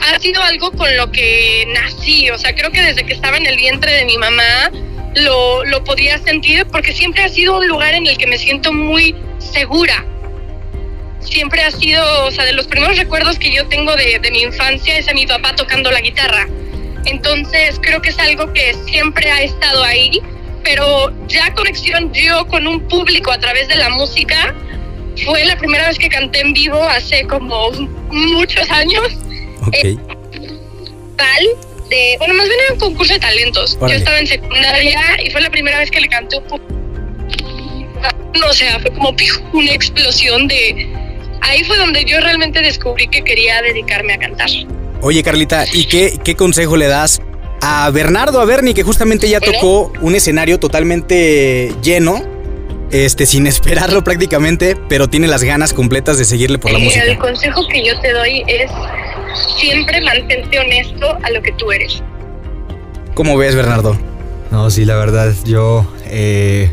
ha 0.00 0.18
sido 0.18 0.42
algo 0.42 0.70
con 0.72 0.96
lo 0.96 1.10
que 1.10 1.64
nací, 1.68 2.30
o 2.30 2.38
sea, 2.38 2.54
creo 2.54 2.70
que 2.70 2.82
desde 2.82 3.04
que 3.04 3.12
estaba 3.12 3.36
en 3.36 3.46
el 3.46 3.56
vientre 3.56 3.92
de 3.92 4.04
mi 4.04 4.16
mamá 4.18 4.70
lo, 5.16 5.64
lo 5.64 5.84
podía 5.84 6.18
sentir 6.18 6.66
porque 6.66 6.92
siempre 6.92 7.22
ha 7.22 7.28
sido 7.28 7.58
un 7.58 7.66
lugar 7.66 7.94
en 7.94 8.06
el 8.06 8.16
que 8.16 8.26
me 8.26 8.38
siento 8.38 8.72
muy 8.72 9.14
segura. 9.38 10.04
Siempre 11.20 11.62
ha 11.62 11.70
sido, 11.70 12.26
o 12.26 12.30
sea, 12.30 12.44
de 12.44 12.52
los 12.52 12.66
primeros 12.66 12.98
recuerdos 12.98 13.38
que 13.38 13.52
yo 13.52 13.66
tengo 13.68 13.96
de, 13.96 14.18
de 14.18 14.30
mi 14.30 14.42
infancia 14.42 14.98
es 14.98 15.08
a 15.08 15.14
mi 15.14 15.26
papá 15.26 15.54
tocando 15.54 15.90
la 15.90 16.00
guitarra. 16.00 16.46
Entonces 17.06 17.78
creo 17.82 18.00
que 18.00 18.10
es 18.10 18.18
algo 18.18 18.52
que 18.52 18.74
siempre 18.86 19.30
ha 19.30 19.42
estado 19.42 19.82
ahí, 19.84 20.20
pero 20.62 21.12
ya 21.28 21.54
conexión 21.54 22.12
yo 22.12 22.46
con 22.46 22.66
un 22.66 22.86
público 22.88 23.30
a 23.30 23.38
través 23.38 23.68
de 23.68 23.76
la 23.76 23.88
música 23.90 24.54
fue 25.24 25.44
la 25.44 25.56
primera 25.56 25.86
vez 25.88 25.98
que 25.98 26.08
canté 26.08 26.40
en 26.40 26.52
vivo 26.52 26.82
hace 26.82 27.24
como 27.26 27.70
muchos 28.10 28.68
años, 28.70 29.08
Ok. 29.68 30.00
tal, 31.16 31.44
de, 31.90 32.16
bueno, 32.18 32.34
más 32.34 32.46
bien 32.48 32.58
era 32.64 32.74
un 32.74 32.80
concurso 32.80 33.12
de 33.14 33.20
talentos. 33.20 33.76
Órale. 33.78 33.92
Yo 33.94 33.98
estaba 33.98 34.18
en 34.18 34.26
secundaria 34.26 35.00
y 35.24 35.30
fue 35.30 35.40
la 35.40 35.50
primera 35.50 35.78
vez 35.78 35.90
que 35.90 36.00
le 36.00 36.08
canté 36.08 36.38
un 36.38 36.44
poco. 36.44 36.64
O 38.48 38.52
sea, 38.52 38.78
fue 38.80 38.90
como 38.92 39.14
una 39.52 39.72
explosión 39.72 40.48
de... 40.48 40.88
Ahí 41.40 41.62
fue 41.64 41.76
donde 41.76 42.04
yo 42.04 42.20
realmente 42.20 42.60
descubrí 42.62 43.06
que 43.08 43.22
quería 43.22 43.62
dedicarme 43.62 44.14
a 44.14 44.18
cantar. 44.18 44.48
Oye, 45.02 45.22
Carlita, 45.22 45.64
¿y 45.72 45.84
qué, 45.86 46.18
qué 46.24 46.34
consejo 46.34 46.76
le 46.76 46.86
das 46.86 47.20
a 47.60 47.88
Bernardo, 47.90 48.40
a 48.40 48.44
Bernie, 48.44 48.74
que 48.74 48.82
justamente 48.82 49.28
ya 49.28 49.38
Bueno. 49.38 49.54
tocó 49.54 49.92
un 50.00 50.14
escenario 50.14 50.58
totalmente 50.58 51.72
lleno, 51.82 52.22
este, 52.90 53.26
sin 53.26 53.46
esperarlo 53.46 54.02
prácticamente, 54.02 54.76
pero 54.88 55.08
tiene 55.08 55.26
las 55.28 55.42
ganas 55.44 55.72
completas 55.72 56.18
de 56.18 56.24
seguirle 56.24 56.58
por 56.58 56.72
la 56.72 56.78
Eh, 56.78 56.82
música? 56.84 57.04
El 57.04 57.18
consejo 57.18 57.66
que 57.68 57.84
yo 57.86 57.98
te 58.00 58.12
doy 58.12 58.42
es 58.48 58.70
siempre 59.58 60.00
mantente 60.00 60.58
honesto 60.58 61.16
a 61.22 61.30
lo 61.30 61.42
que 61.42 61.52
tú 61.52 61.70
eres. 61.72 62.02
¿Cómo 63.14 63.36
ves, 63.36 63.54
Bernardo? 63.54 63.96
No, 64.50 64.70
sí, 64.70 64.84
la 64.84 64.96
verdad, 64.96 65.32
yo 65.44 65.86
eh, 66.06 66.72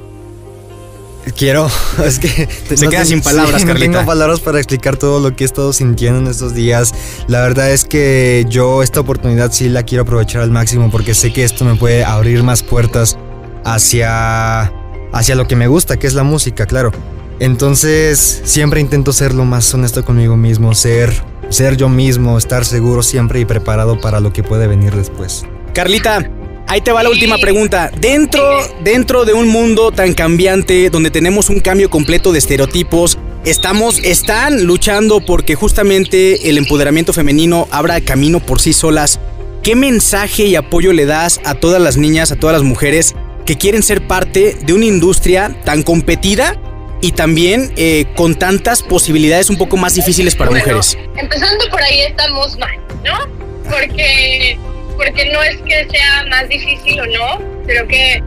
quiero. 1.37 1.69
Es 2.05 2.19
que. 2.19 2.47
Se 2.75 2.87
queda 2.87 3.05
sin 3.05 3.21
palabras, 3.21 3.61
sí, 3.61 3.67
No 3.67 3.73
Carlita. 3.73 3.91
tengo 3.91 4.05
palabras 4.05 4.39
para 4.39 4.57
explicar 4.59 4.97
todo 4.97 5.19
lo 5.19 5.35
que 5.35 5.43
he 5.43 5.45
estado 5.45 5.73
sintiendo 5.73 6.19
en 6.19 6.27
estos 6.27 6.53
días. 6.53 6.93
La 7.27 7.41
verdad 7.41 7.71
es 7.71 7.85
que 7.85 8.45
yo 8.49 8.83
esta 8.83 8.99
oportunidad 8.99 9.51
sí 9.51 9.69
la 9.69 9.83
quiero 9.83 10.03
aprovechar 10.03 10.41
al 10.41 10.51
máximo 10.51 10.89
porque 10.89 11.13
sé 11.13 11.31
que 11.31 11.43
esto 11.43 11.65
me 11.65 11.75
puede 11.75 12.03
abrir 12.03 12.43
más 12.43 12.63
puertas 12.63 13.17
hacia 13.63 14.71
hacia 15.13 15.35
lo 15.35 15.47
que 15.47 15.55
me 15.55 15.67
gusta, 15.67 15.97
que 15.97 16.07
es 16.07 16.13
la 16.13 16.23
música, 16.23 16.65
claro. 16.65 16.91
Entonces, 17.39 18.41
siempre 18.45 18.79
intento 18.79 19.11
ser 19.13 19.33
lo 19.33 19.45
más 19.45 19.73
honesto 19.73 20.05
conmigo 20.05 20.37
mismo, 20.37 20.75
ser, 20.75 21.11
ser 21.51 21.77
yo 21.77 21.89
mismo, 21.89 22.37
estar 22.37 22.65
seguro 22.65 23.03
siempre 23.03 23.39
y 23.39 23.45
preparado 23.45 23.99
para 23.99 24.19
lo 24.19 24.33
que 24.33 24.43
puede 24.43 24.67
venir 24.67 24.95
después. 24.95 25.45
Carlita, 25.73 26.29
ahí 26.67 26.81
te 26.81 26.91
va 26.91 27.03
la 27.03 27.09
última 27.09 27.37
pregunta. 27.37 27.91
Dentro, 27.99 28.43
dentro 28.83 29.25
de 29.25 29.33
un 29.33 29.47
mundo 29.47 29.91
tan 29.91 30.13
cambiante, 30.13 30.89
donde 30.89 31.11
tenemos 31.11 31.49
un 31.49 31.59
cambio 31.59 31.89
completo 31.89 32.31
de 32.31 32.39
estereotipos, 32.39 33.17
estamos, 33.45 33.99
están 33.99 34.65
luchando 34.65 35.19
porque 35.19 35.55
justamente 35.55 36.49
el 36.49 36.57
empoderamiento 36.57 37.13
femenino 37.13 37.67
abra 37.71 38.01
camino 38.01 38.39
por 38.39 38.61
sí 38.61 38.73
solas. 38.73 39.19
¿Qué 39.63 39.75
mensaje 39.75 40.45
y 40.45 40.55
apoyo 40.55 40.93
le 40.93 41.05
das 41.05 41.39
a 41.45 41.55
todas 41.55 41.81
las 41.81 41.97
niñas, 41.97 42.31
a 42.31 42.35
todas 42.35 42.53
las 42.53 42.63
mujeres 42.63 43.15
que 43.45 43.57
quieren 43.57 43.83
ser 43.83 44.07
parte 44.07 44.57
de 44.65 44.73
una 44.73 44.85
industria 44.85 45.55
tan 45.65 45.83
competida 45.83 46.59
y 47.01 47.11
también 47.13 47.73
eh, 47.77 48.05
con 48.15 48.35
tantas 48.35 48.83
posibilidades 48.83 49.49
un 49.49 49.57
poco 49.57 49.77
más 49.77 49.95
difíciles 49.95 50.35
para 50.35 50.51
mujeres. 50.51 50.97
Empezando 51.17 51.69
por 51.69 51.81
ahí 51.81 52.01
estamos 52.01 52.57
mal, 52.57 52.77
¿no? 53.03 53.27
Porque, 53.69 54.57
porque 54.95 55.31
no 55.31 55.41
es 55.43 55.57
que 55.57 55.87
sea 55.89 56.25
más 56.29 56.47
difícil 56.47 56.99
o 56.99 57.05
no, 57.07 57.41
pero 57.65 57.87
que 57.87 58.21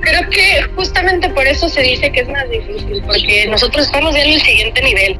creo 0.00 0.28
que 0.30 0.62
justamente 0.76 1.28
por 1.30 1.46
eso 1.46 1.68
se 1.68 1.82
dice 1.82 2.10
que 2.10 2.20
es 2.20 2.28
más 2.28 2.48
difícil, 2.48 3.02
porque 3.06 3.46
nosotros 3.48 3.86
estamos 3.86 4.14
en 4.16 4.30
el 4.30 4.40
siguiente 4.40 4.82
nivel. 4.82 5.18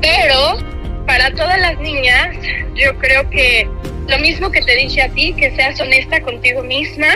Pero 0.00 0.58
para 1.06 1.30
todas 1.30 1.58
las 1.60 1.78
niñas, 1.78 2.36
yo 2.74 2.96
creo 2.98 3.28
que 3.30 3.68
lo 4.08 4.18
mismo 4.18 4.50
que 4.50 4.60
te 4.60 4.76
dije 4.76 5.02
a 5.02 5.08
ti, 5.08 5.34
que 5.34 5.54
seas 5.56 5.80
honesta 5.80 6.20
contigo 6.20 6.62
misma 6.62 7.08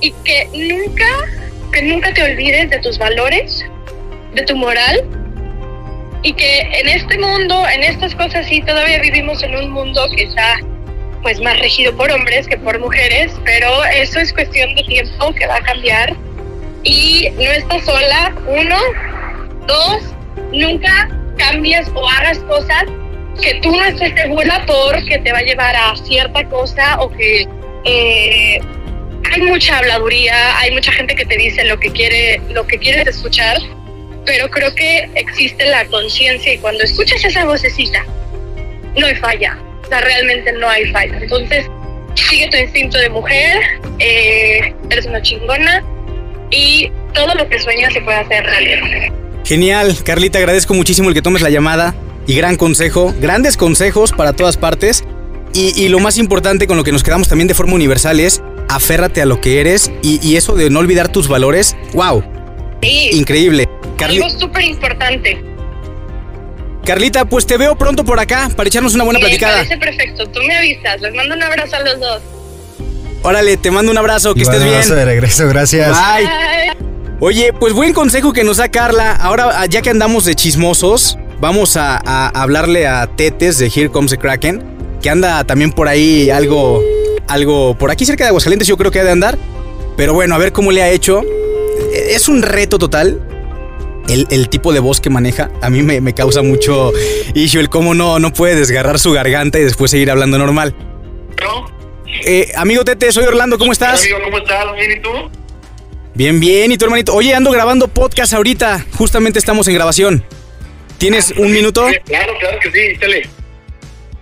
y 0.00 0.12
que 0.24 0.48
nunca, 0.52 1.06
que 1.72 1.82
nunca 1.82 2.12
te 2.12 2.22
olvides 2.22 2.70
de 2.70 2.78
tus 2.78 2.98
valores, 2.98 3.64
de 4.34 4.42
tu 4.42 4.56
moral 4.56 5.04
y 6.22 6.32
que 6.34 6.60
en 6.60 6.88
este 6.88 7.18
mundo, 7.18 7.66
en 7.68 7.82
estas 7.82 8.14
cosas 8.14 8.46
sí, 8.46 8.62
todavía 8.62 9.00
vivimos 9.00 9.42
en 9.42 9.56
un 9.56 9.70
mundo 9.70 10.06
que 10.16 10.24
está 10.24 10.58
pues 11.22 11.40
más 11.40 11.58
regido 11.60 11.96
por 11.96 12.10
hombres 12.10 12.48
que 12.48 12.56
por 12.56 12.78
mujeres, 12.78 13.32
pero 13.44 13.84
eso 13.84 14.18
es 14.18 14.32
cuestión 14.32 14.74
de 14.74 14.82
tiempo 14.84 15.32
que 15.34 15.46
va 15.46 15.56
a 15.56 15.62
cambiar. 15.62 16.16
Y 16.84 17.28
no 17.36 17.42
estás 17.42 17.84
sola, 17.84 18.34
uno, 18.46 18.76
dos, 19.66 20.02
nunca 20.52 21.08
cambies 21.36 21.88
o 21.94 22.08
hagas 22.08 22.38
cosas 22.40 22.84
que 23.40 23.54
tú 23.62 23.70
no 23.70 23.84
estés 23.84 24.12
segura 24.20 24.64
porque 24.66 25.18
te 25.18 25.32
va 25.32 25.38
a 25.38 25.42
llevar 25.42 25.74
a 25.76 25.96
cierta 25.96 26.44
cosa 26.48 27.00
o 27.00 27.10
que 27.10 27.48
eh, 27.84 28.60
hay 29.32 29.42
mucha 29.42 29.78
habladuría, 29.78 30.58
hay 30.58 30.72
mucha 30.72 30.92
gente 30.92 31.14
que 31.14 31.24
te 31.24 31.36
dice 31.36 31.64
lo 31.64 31.78
que 31.78 31.90
quiere, 31.90 32.40
lo 32.50 32.66
que 32.66 32.78
quieres 32.78 33.06
escuchar 33.06 33.58
pero 34.24 34.48
creo 34.50 34.74
que 34.74 35.08
existe 35.14 35.64
la 35.66 35.84
conciencia 35.86 36.54
y 36.54 36.58
cuando 36.58 36.84
escuchas 36.84 37.24
esa 37.24 37.44
vocecita, 37.44 38.04
no 38.96 39.06
hay 39.06 39.14
falla, 39.16 39.58
o 39.82 39.86
sea, 39.88 40.00
realmente 40.00 40.52
no 40.52 40.68
hay 40.68 40.90
falla. 40.92 41.18
Entonces, 41.18 41.66
sigue 42.14 42.48
tu 42.50 42.56
instinto 42.56 42.98
de 42.98 43.08
mujer, 43.08 43.58
eh, 43.98 44.74
eres 44.90 45.06
una 45.06 45.22
chingona 45.22 45.84
y 46.50 46.90
todo 47.14 47.34
lo 47.34 47.48
que 47.48 47.58
sueñas 47.58 47.92
se 47.92 48.00
puede 48.00 48.18
hacer 48.18 48.44
realidad. 48.44 49.14
Genial, 49.44 49.96
Carlita, 50.04 50.38
agradezco 50.38 50.74
muchísimo 50.74 51.08
el 51.08 51.14
que 51.14 51.22
tomes 51.22 51.42
la 51.42 51.50
llamada 51.50 51.94
y 52.26 52.36
gran 52.36 52.56
consejo, 52.56 53.14
grandes 53.20 53.56
consejos 53.56 54.12
para 54.12 54.32
todas 54.34 54.56
partes. 54.56 55.04
Y, 55.54 55.78
y, 55.78 55.88
lo 55.88 55.98
más 55.98 56.16
importante 56.16 56.66
con 56.66 56.78
lo 56.78 56.84
que 56.84 56.92
nos 56.92 57.02
quedamos 57.02 57.28
también 57.28 57.46
de 57.46 57.52
forma 57.52 57.74
universal 57.74 58.20
es 58.20 58.42
aférrate 58.70 59.20
a 59.20 59.26
lo 59.26 59.38
que 59.42 59.60
eres 59.60 59.90
y, 60.02 60.18
y 60.26 60.36
eso 60.36 60.54
de 60.54 60.70
no 60.70 60.78
olvidar 60.78 61.12
tus 61.12 61.28
valores, 61.28 61.76
wow, 61.92 62.24
Sí. 62.82 63.10
increíble. 63.12 63.68
Algo 64.04 64.30
súper 64.30 64.62
importante. 64.64 65.42
Carlita, 66.84 67.24
pues 67.24 67.46
te 67.46 67.56
veo 67.56 67.76
pronto 67.76 68.04
por 68.04 68.18
acá 68.18 68.50
para 68.56 68.68
echarnos 68.68 68.94
una 68.94 69.04
buena 69.04 69.18
Me 69.20 69.26
platicada. 69.26 69.58
parece 69.58 69.76
perfecto. 69.78 70.26
Tú 70.28 70.40
me 70.42 70.56
avisas. 70.56 71.00
Les 71.00 71.14
mando 71.14 71.34
un 71.36 71.42
abrazo 71.42 71.76
a 71.76 71.80
los 71.80 72.00
dos. 72.00 72.22
Órale, 73.22 73.56
te 73.56 73.70
mando 73.70 73.92
un 73.92 73.98
abrazo, 73.98 74.34
que 74.34 74.42
estés 74.42 74.60
bien. 74.62 74.74
abrazo 74.74 74.96
de 74.96 75.04
regreso, 75.04 75.48
gracias. 75.48 75.96
Bye. 75.96 76.24
Bye. 76.26 76.76
Oye, 77.20 77.52
pues 77.52 77.72
buen 77.72 77.92
consejo 77.92 78.32
que 78.32 78.42
nos 78.42 78.56
da 78.56 78.68
Carla. 78.68 79.14
Ahora, 79.14 79.64
ya 79.66 79.80
que 79.80 79.90
andamos 79.90 80.24
de 80.24 80.34
chismosos, 80.34 81.16
vamos 81.40 81.76
a, 81.76 82.00
a 82.04 82.28
hablarle 82.42 82.88
a 82.88 83.06
Tetes 83.06 83.58
de 83.58 83.66
Here 83.66 83.90
Comes 83.90 84.10
the 84.10 84.18
Kraken, 84.18 84.64
que 85.00 85.08
anda 85.08 85.44
también 85.44 85.70
por 85.70 85.86
ahí 85.86 86.30
algo, 86.30 86.82
algo 87.28 87.78
por 87.78 87.92
aquí 87.92 88.04
cerca 88.04 88.24
de 88.24 88.28
Aguascalientes, 88.28 88.66
yo 88.66 88.76
creo 88.76 88.90
que 88.90 88.98
ha 88.98 89.04
de 89.04 89.12
andar. 89.12 89.38
Pero 89.96 90.14
bueno, 90.14 90.34
a 90.34 90.38
ver 90.38 90.50
cómo 90.50 90.72
le 90.72 90.82
ha 90.82 90.88
hecho. 90.88 91.22
Es 91.92 92.28
un 92.28 92.42
reto 92.42 92.76
total. 92.76 93.20
El, 94.08 94.26
el 94.30 94.48
tipo 94.48 94.72
de 94.72 94.80
voz 94.80 95.00
que 95.00 95.10
maneja, 95.10 95.50
a 95.62 95.70
mí 95.70 95.82
me, 95.82 96.00
me 96.00 96.12
causa 96.14 96.42
mucho 96.42 96.92
issue 97.34 97.60
el 97.60 97.68
cómo 97.70 97.94
no, 97.94 98.18
no 98.18 98.32
puede 98.32 98.56
desgarrar 98.56 98.98
su 98.98 99.12
garganta 99.12 99.58
y 99.58 99.62
después 99.64 99.90
seguir 99.90 100.10
hablando 100.10 100.38
normal. 100.38 100.74
¿No? 101.42 101.70
Eh, 102.24 102.50
amigo 102.56 102.84
Tete, 102.84 103.10
soy 103.12 103.24
Orlando, 103.24 103.58
¿cómo 103.58 103.72
estás? 103.72 104.02
Amigo, 104.02 104.18
¿cómo 104.24 104.38
estás? 104.38 104.64
¿Bien 104.76 104.92
y 104.98 105.00
tú? 105.00 105.10
Bien, 106.14 106.40
bien. 106.40 106.70
¿Y 106.72 106.76
tu 106.76 106.84
hermanito? 106.84 107.14
Oye, 107.14 107.34
ando 107.34 107.50
grabando 107.52 107.88
podcast 107.88 108.34
ahorita. 108.34 108.84
Justamente 108.98 109.38
estamos 109.38 109.66
en 109.68 109.74
grabación. 109.74 110.24
¿Tienes 110.98 111.32
un 111.38 111.50
minuto? 111.52 111.88
Sí, 111.88 111.96
Claro, 112.04 112.32
claro 112.38 112.58
que 112.62 112.70
sí, 112.70 112.98
dale. 113.00 113.28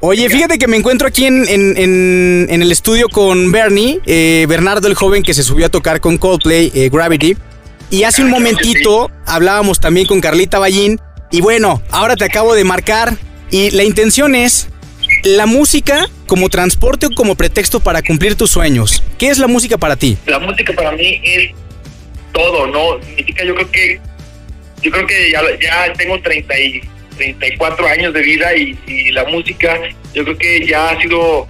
Oye, 0.02 0.30
fíjate 0.30 0.56
que 0.56 0.66
me 0.68 0.76
encuentro 0.78 1.08
aquí 1.08 1.26
en, 1.26 1.46
en- 1.48 1.76
en- 1.76 2.46
en 2.48 2.62
el 2.62 2.70
estudio 2.72 3.08
con 3.08 3.50
Bernie, 3.52 4.00
eh, 4.06 4.46
Bernardo 4.48 4.86
el 4.88 4.94
joven 4.94 5.22
que 5.22 5.34
se 5.34 5.42
subió 5.42 5.66
a 5.66 5.68
tocar 5.68 6.00
con 6.00 6.16
Coldplay, 6.16 6.70
eh, 6.74 6.88
Gravity. 6.90 7.36
Y 7.90 8.04
hace 8.04 8.22
un 8.22 8.30
momentito 8.30 9.10
hablábamos 9.26 9.80
también 9.80 10.06
con 10.06 10.20
Carlita 10.20 10.58
Ballín. 10.58 11.00
Y 11.32 11.40
bueno, 11.40 11.82
ahora 11.90 12.16
te 12.16 12.24
acabo 12.24 12.54
de 12.54 12.64
marcar. 12.64 13.16
Y 13.50 13.70
la 13.70 13.82
intención 13.82 14.34
es 14.34 14.68
la 15.24 15.46
música 15.46 16.08
como 16.26 16.48
transporte 16.48 17.06
o 17.06 17.10
como 17.10 17.34
pretexto 17.34 17.80
para 17.80 18.02
cumplir 18.02 18.36
tus 18.36 18.50
sueños. 18.50 19.02
¿Qué 19.18 19.28
es 19.28 19.38
la 19.38 19.48
música 19.48 19.76
para 19.76 19.96
ti? 19.96 20.16
La 20.26 20.38
música 20.38 20.72
para 20.72 20.92
mí 20.92 21.20
es 21.24 21.50
todo, 22.32 22.68
¿no? 22.68 23.04
Significa, 23.04 23.44
yo 23.44 23.54
creo 23.54 23.70
que 23.70 24.00
yo 24.82 24.90
creo 24.90 25.06
que 25.06 25.32
ya, 25.32 25.42
ya 25.60 25.92
tengo 25.92 26.20
30 26.22 26.58
y 26.60 26.80
34 27.16 27.86
años 27.86 28.14
de 28.14 28.22
vida 28.22 28.56
y, 28.56 28.78
y 28.86 29.10
la 29.10 29.24
música 29.24 29.78
yo 30.14 30.24
creo 30.24 30.38
que 30.38 30.66
ya 30.66 30.90
ha 30.90 31.02
sido 31.02 31.46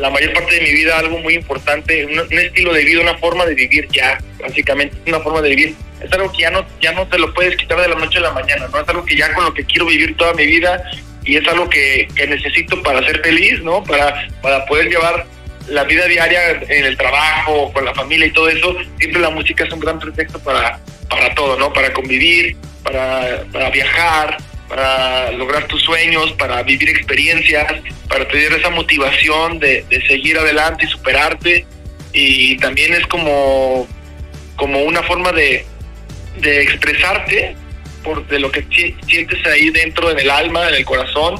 la 0.00 0.08
mayor 0.08 0.32
parte 0.32 0.54
de 0.54 0.62
mi 0.62 0.72
vida 0.72 0.98
algo 0.98 1.18
muy 1.18 1.34
importante, 1.34 2.06
un, 2.06 2.38
estilo 2.38 2.72
de 2.72 2.84
vida, 2.84 3.02
una 3.02 3.18
forma 3.18 3.44
de 3.44 3.54
vivir 3.54 3.86
ya, 3.92 4.18
básicamente 4.40 4.96
una 5.06 5.20
forma 5.20 5.42
de 5.42 5.50
vivir. 5.50 5.74
Es 6.02 6.10
algo 6.12 6.32
que 6.32 6.38
ya 6.38 6.50
no, 6.50 6.66
ya 6.80 6.92
no 6.92 7.06
te 7.06 7.18
lo 7.18 7.32
puedes 7.34 7.56
quitar 7.56 7.80
de 7.80 7.88
la 7.88 7.96
noche 7.96 8.18
a 8.18 8.22
la 8.22 8.32
mañana, 8.32 8.66
¿no? 8.72 8.80
Es 8.80 8.88
algo 8.88 9.04
que 9.04 9.14
ya 9.14 9.32
con 9.34 9.44
lo 9.44 9.52
que 9.52 9.64
quiero 9.64 9.84
vivir 9.84 10.16
toda 10.16 10.32
mi 10.32 10.46
vida 10.46 10.82
y 11.22 11.36
es 11.36 11.46
algo 11.46 11.68
que, 11.68 12.08
que 12.16 12.26
necesito 12.26 12.82
para 12.82 13.04
ser 13.04 13.20
feliz, 13.20 13.62
¿no? 13.62 13.84
Para, 13.84 14.26
para 14.40 14.64
poder 14.64 14.88
llevar 14.88 15.26
la 15.68 15.84
vida 15.84 16.06
diaria 16.06 16.62
en 16.66 16.86
el 16.86 16.96
trabajo, 16.96 17.70
con 17.72 17.84
la 17.84 17.94
familia 17.94 18.26
y 18.26 18.32
todo 18.32 18.48
eso, 18.48 18.74
siempre 18.98 19.20
la 19.20 19.30
música 19.30 19.64
es 19.64 19.72
un 19.72 19.80
gran 19.80 19.98
pretexto 19.98 20.38
para, 20.38 20.80
para 21.10 21.34
todo, 21.34 21.58
¿no? 21.58 21.70
Para 21.74 21.92
convivir, 21.92 22.56
para, 22.82 23.44
para 23.52 23.68
viajar, 23.68 24.38
para 24.70 25.32
lograr 25.32 25.66
tus 25.66 25.82
sueños, 25.82 26.32
para 26.38 26.62
vivir 26.62 26.88
experiencias, 26.88 27.66
para 28.08 28.26
tener 28.28 28.52
esa 28.52 28.70
motivación 28.70 29.58
de, 29.58 29.84
de 29.90 30.00
seguir 30.06 30.38
adelante 30.38 30.86
y 30.86 30.88
superarte. 30.88 31.66
Y 32.12 32.56
también 32.58 32.94
es 32.94 33.04
como, 33.08 33.86
como 34.56 34.82
una 34.84 35.02
forma 35.02 35.32
de, 35.32 35.66
de 36.40 36.62
expresarte 36.62 37.56
por 38.04 38.26
de 38.28 38.38
lo 38.38 38.50
que 38.50 38.64
si- 38.74 38.94
sientes 39.06 39.44
ahí 39.46 39.70
dentro 39.70 40.10
en 40.10 40.18
el 40.20 40.30
alma, 40.30 40.68
en 40.68 40.76
el 40.76 40.84
corazón. 40.84 41.34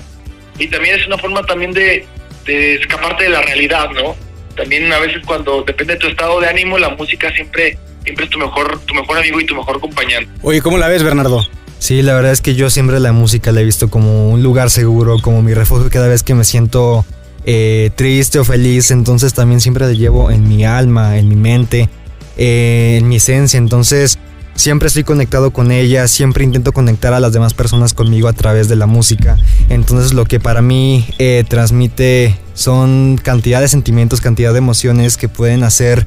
Y 0.58 0.66
también 0.66 0.98
es 0.98 1.06
una 1.06 1.16
forma 1.16 1.42
también 1.44 1.72
de, 1.72 2.04
de 2.44 2.74
escaparte 2.74 3.24
de 3.24 3.30
la 3.30 3.42
realidad, 3.42 3.90
¿no? 3.90 4.16
También 4.56 4.92
a 4.92 4.98
veces 4.98 5.22
cuando 5.24 5.62
depende 5.62 5.94
de 5.94 6.00
tu 6.00 6.08
estado 6.08 6.40
de 6.40 6.48
ánimo, 6.48 6.76
la 6.78 6.90
música 6.90 7.32
siempre, 7.32 7.78
siempre 8.02 8.24
es 8.24 8.30
tu 8.30 8.38
mejor, 8.38 8.80
tu 8.86 8.94
mejor 8.94 9.18
amigo 9.18 9.40
y 9.40 9.46
tu 9.46 9.54
mejor 9.54 9.80
compañero. 9.80 10.26
Oye, 10.42 10.60
¿cómo 10.60 10.76
la 10.76 10.88
ves, 10.88 11.02
Bernardo? 11.04 11.48
Sí, 11.80 12.02
la 12.02 12.14
verdad 12.14 12.30
es 12.32 12.40
que 12.42 12.54
yo 12.54 12.68
siempre 12.70 13.00
la 13.00 13.12
música 13.12 13.52
la 13.52 13.62
he 13.62 13.64
visto 13.64 13.88
como 13.88 14.30
un 14.30 14.42
lugar 14.42 14.68
seguro, 14.70 15.16
como 15.20 15.40
mi 15.42 15.54
refugio 15.54 15.88
cada 15.90 16.06
vez 16.08 16.22
que 16.22 16.34
me 16.34 16.44
siento 16.44 17.06
eh, 17.46 17.90
triste 17.96 18.38
o 18.38 18.44
feliz, 18.44 18.90
entonces 18.90 19.32
también 19.32 19.60
siempre 19.62 19.86
la 19.86 19.92
llevo 19.94 20.30
en 20.30 20.46
mi 20.46 20.64
alma, 20.64 21.16
en 21.16 21.26
mi 21.28 21.36
mente, 21.36 21.88
eh, 22.36 22.98
en 23.00 23.08
mi 23.08 23.16
esencia, 23.16 23.56
entonces 23.56 24.18
siempre 24.54 24.88
estoy 24.88 25.04
conectado 25.04 25.52
con 25.52 25.72
ella, 25.72 26.06
siempre 26.06 26.44
intento 26.44 26.72
conectar 26.72 27.14
a 27.14 27.18
las 27.20 27.32
demás 27.32 27.54
personas 27.54 27.94
conmigo 27.94 28.28
a 28.28 28.34
través 28.34 28.68
de 28.68 28.76
la 28.76 28.84
música, 28.86 29.38
entonces 29.70 30.12
lo 30.12 30.26
que 30.26 30.38
para 30.38 30.60
mí 30.60 31.06
eh, 31.18 31.44
transmite 31.48 32.38
son 32.52 33.18
cantidad 33.22 33.62
de 33.62 33.68
sentimientos, 33.68 34.20
cantidad 34.20 34.52
de 34.52 34.58
emociones 34.58 35.16
que 35.16 35.28
pueden 35.30 35.62
hacer 35.64 36.06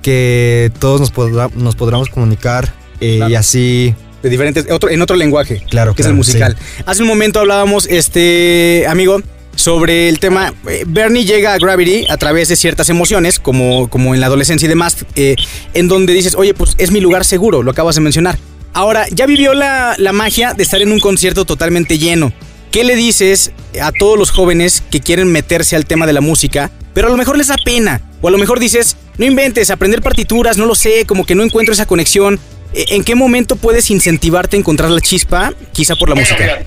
que 0.00 0.72
todos 0.78 1.00
nos, 1.00 1.12
podra- 1.12 1.52
nos 1.54 1.76
podamos 1.76 2.08
comunicar 2.08 2.72
Claro. 2.98 3.30
y 3.30 3.34
así 3.34 3.94
De 4.22 4.28
diferentes, 4.28 4.66
otro, 4.70 4.88
en 4.90 5.02
otro 5.02 5.16
lenguaje. 5.16 5.62
Claro, 5.68 5.94
que 5.94 6.02
es 6.02 6.08
el 6.08 6.14
musical. 6.14 6.56
Hace 6.86 7.02
un 7.02 7.08
momento 7.08 7.40
hablábamos, 7.40 7.86
este, 7.86 8.84
amigo, 8.88 9.20
sobre 9.56 10.08
el 10.08 10.18
tema. 10.18 10.54
eh, 10.68 10.84
Bernie 10.86 11.24
llega 11.24 11.54
a 11.54 11.58
Gravity 11.58 12.06
a 12.08 12.16
través 12.16 12.48
de 12.48 12.56
ciertas 12.56 12.88
emociones, 12.88 13.38
como, 13.38 13.88
como 13.88 14.14
en 14.14 14.20
la 14.20 14.26
adolescencia 14.26 14.66
y 14.66 14.68
demás, 14.68 15.04
eh, 15.16 15.36
en 15.74 15.88
donde 15.88 16.12
dices, 16.12 16.34
oye, 16.36 16.54
pues 16.54 16.74
es 16.78 16.90
mi 16.90 17.00
lugar 17.00 17.24
seguro, 17.24 17.62
lo 17.62 17.70
acabas 17.70 17.96
de 17.96 18.00
mencionar. 18.00 18.38
Ahora, 18.72 19.06
ya 19.10 19.26
vivió 19.26 19.52
la, 19.54 19.94
la 19.98 20.12
magia 20.12 20.54
de 20.54 20.62
estar 20.62 20.80
en 20.80 20.92
un 20.92 21.00
concierto 21.00 21.44
totalmente 21.44 21.98
lleno. 21.98 22.32
¿Qué 22.70 22.84
le 22.84 22.96
dices 22.96 23.52
a 23.82 23.92
todos 23.92 24.18
los 24.18 24.30
jóvenes 24.30 24.82
que 24.90 25.00
quieren 25.00 25.30
meterse 25.30 25.76
al 25.76 25.84
tema 25.84 26.06
de 26.06 26.14
la 26.14 26.22
música, 26.22 26.70
pero 26.94 27.08
a 27.08 27.10
lo 27.10 27.18
mejor 27.18 27.36
les 27.36 27.48
da 27.48 27.56
pena? 27.62 28.00
O 28.22 28.28
a 28.28 28.30
lo 28.30 28.38
mejor 28.38 28.60
dices, 28.60 28.96
no 29.18 29.26
inventes, 29.26 29.70
aprender 29.70 30.00
partituras, 30.00 30.56
no 30.56 30.64
lo 30.64 30.74
sé, 30.74 31.04
como 31.04 31.26
que 31.26 31.34
no 31.34 31.42
encuentro 31.42 31.74
esa 31.74 31.84
conexión. 31.84 32.40
Eh, 32.74 32.84
¿En 32.90 33.04
qué 33.04 33.14
momento 33.14 33.56
puedes 33.56 33.90
incentivarte 33.90 34.56
a 34.56 34.60
encontrar 34.60 34.90
la 34.90 35.00
chispa, 35.00 35.52
quizá 35.72 35.96
por 35.96 36.08
la 36.08 36.14
Bueno, 36.14 36.28
música? 36.28 36.44
mira, 36.56 36.66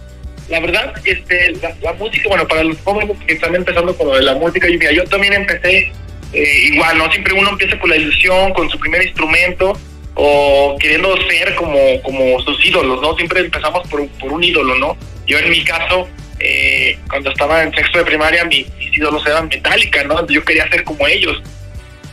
la 0.50 0.60
verdad, 0.60 0.94
este, 1.04 1.52
la, 1.62 1.76
la 1.82 1.94
música, 1.94 2.30
bueno, 2.30 2.48
para 2.48 2.64
los 2.64 2.78
jóvenes 2.84 3.18
que 3.26 3.34
están 3.34 3.56
empezando 3.56 3.96
con 3.98 4.08
lo 4.08 4.16
de 4.16 4.22
la 4.24 4.36
música, 4.36 4.70
y 4.70 4.78
mira, 4.78 4.92
yo 4.92 5.04
también 5.06 5.34
empecé 5.34 5.92
eh, 6.34 6.70
igual, 6.72 6.98
¿no? 6.98 7.12
Siempre 7.12 7.34
uno 7.34 7.50
empieza 7.50 7.80
con 7.80 7.90
la 7.90 7.96
ilusión, 7.98 8.54
con 8.54 8.70
su 8.70 8.78
primer 8.80 9.02
instrumento, 9.04 9.78
o 10.16 10.78
queriendo 10.80 11.16
ser 11.30 11.56
como, 11.56 11.78
como 12.04 12.40
sus 12.42 12.64
ídolos, 12.66 13.02
¿no? 13.02 13.16
Siempre 13.16 13.40
empezamos 13.42 13.88
por, 13.90 14.08
por 14.20 14.32
un 14.34 14.44
ídolo, 14.44 14.76
¿no? 14.76 14.98
Yo 15.28 15.40
en 15.40 15.50
mi 15.50 15.64
caso, 15.64 16.08
eh, 16.40 16.98
cuando 17.10 17.32
estaba 17.32 17.64
en 17.64 17.74
sexto 17.74 17.98
de 18.00 18.06
primaria, 18.06 18.46
mi- 18.46 18.66
mis 18.78 18.96
ídolos 18.96 19.26
eran 19.26 19.48
Metallica, 19.48 20.04
¿no? 20.04 20.26
Yo 20.28 20.44
quería 20.46 20.70
ser 20.70 20.84
como 20.84 21.08
ellos. 21.08 21.42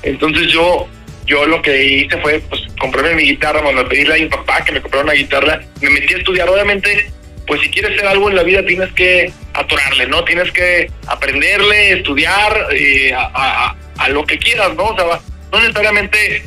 Entonces 0.02 0.48
yo 0.52 0.88
yo 1.26 1.46
lo 1.46 1.62
que 1.62 1.82
hice 1.84 2.18
fue 2.18 2.40
pues 2.48 2.62
comprarme 2.80 3.14
mi 3.14 3.22
guitarra, 3.24 3.60
bueno, 3.62 3.86
pedirle 3.88 4.14
a 4.14 4.18
mi 4.18 4.26
papá 4.26 4.64
que 4.64 4.72
me 4.72 4.80
comprara 4.82 5.04
una 5.04 5.12
guitarra, 5.14 5.60
me 5.80 5.90
metí 5.90 6.14
a 6.14 6.18
estudiar, 6.18 6.48
obviamente, 6.48 7.10
pues 7.46 7.60
si 7.60 7.68
quieres 7.70 7.92
hacer 7.92 8.06
algo 8.06 8.28
en 8.30 8.36
la 8.36 8.42
vida 8.42 8.64
tienes 8.66 8.92
que 8.92 9.32
atorarle, 9.54 10.06
¿no? 10.06 10.24
Tienes 10.24 10.50
que 10.52 10.90
aprenderle, 11.06 11.92
estudiar 11.92 12.66
eh, 12.72 13.12
a, 13.12 13.30
a- 13.34 13.76
a 13.98 14.08
lo 14.08 14.24
que 14.24 14.38
quieras, 14.38 14.74
¿no? 14.74 14.84
O 14.84 14.96
sea, 14.96 15.20
no 15.52 15.60
necesariamente 15.60 16.42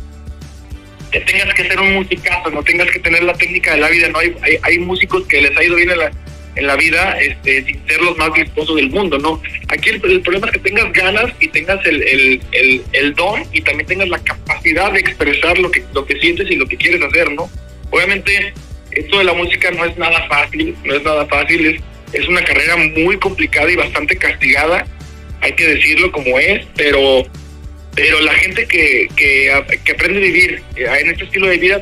que 1.12 1.20
tengas 1.22 1.54
que 1.54 1.68
ser 1.68 1.80
un 1.80 1.94
musicazo, 1.94 2.50
no 2.50 2.64
tengas 2.64 2.90
que 2.92 3.00
tener 3.00 3.24
la 3.24 3.34
técnica 3.34 3.74
de 3.76 3.82
la 3.82 3.90
vida, 3.90 4.10
¿no? 4.10 4.20
Hay, 4.20 4.36
hay, 4.42 4.58
hay 4.62 4.80
músicos 4.80 5.26
que 5.28 5.42
les 5.42 5.56
ha 5.58 5.64
ido 5.64 5.76
bien 5.76 5.92
en 5.92 6.00
la, 6.00 6.12
en 6.56 6.68
la 6.68 6.76
vida 6.76 7.18
este, 7.20 7.66
sin 7.66 7.88
ser 7.88 8.02
los 8.02 8.18
más 8.18 8.32
virtuosos 8.34 8.76
del 8.76 8.90
mundo, 8.90 9.18
¿no? 9.18 9.42
Aquí 9.68 9.90
el, 9.90 10.02
el 10.06 10.22
problema 10.22 10.48
es 10.48 10.54
que 10.54 10.60
tengas 10.60 10.92
ganas 10.94 11.26
y 11.40 11.48
tengas 11.50 11.86
el, 11.86 12.02
el, 12.04 12.42
el, 12.52 12.84
el 12.94 13.14
don 13.16 13.44
y 13.52 13.62
también 13.62 13.88
tengas 13.88 14.10
la 14.10 14.20
capacidad 14.20 14.92
de 14.92 15.00
expresar 15.00 15.58
lo 15.60 15.70
que, 15.70 15.84
lo 15.94 16.06
que 16.06 16.20
sientes 16.20 16.50
y 16.50 16.56
lo 16.56 16.66
que 16.66 16.78
quieres 16.78 17.02
hacer, 17.02 17.32
¿no? 17.32 17.50
Obviamente, 17.92 18.54
esto 18.92 19.18
de 19.18 19.26
la 19.26 19.34
música 19.34 19.72
no 19.72 19.86
es 19.86 19.98
nada 19.98 20.28
fácil, 20.28 20.76
no 20.84 20.96
es 20.96 21.04
nada 21.04 21.26
fácil, 21.28 21.66
es, 21.66 21.82
es 22.14 22.28
una 22.28 22.44
carrera 22.44 22.78
muy 22.78 23.18
complicada 23.18 23.70
y 23.72 23.76
bastante 23.76 24.16
castigada, 24.16 24.86
hay 25.42 25.54
que 25.54 25.68
decirlo 25.68 26.12
como 26.12 26.40
es, 26.40 26.66
pero 26.76 27.26
pero 27.96 28.20
la 28.20 28.34
gente 28.34 28.68
que, 28.68 29.08
que, 29.16 29.50
que 29.86 29.92
aprende 29.94 30.20
a 30.20 30.22
vivir 30.22 30.62
eh, 30.76 30.86
en 31.00 31.12
este 31.12 31.24
estilo 31.24 31.48
de 31.48 31.58
vida 31.58 31.82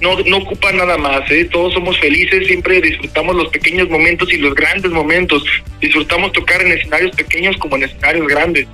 no, 0.00 0.18
no 0.20 0.36
ocupa 0.38 0.72
nada 0.72 0.96
más, 0.98 1.30
¿eh? 1.30 1.44
todos 1.50 1.72
somos 1.74 1.98
felices, 1.98 2.46
siempre 2.46 2.80
disfrutamos 2.80 3.36
los 3.36 3.48
pequeños 3.48 3.88
momentos 3.88 4.32
y 4.32 4.36
los 4.38 4.54
grandes 4.54 4.90
momentos, 4.90 5.44
disfrutamos 5.80 6.32
tocar 6.32 6.60
en 6.62 6.72
escenarios 6.72 7.14
pequeños 7.16 7.56
como 7.58 7.76
en 7.76 7.84
escenarios 7.84 8.26
grandes. 8.26 8.66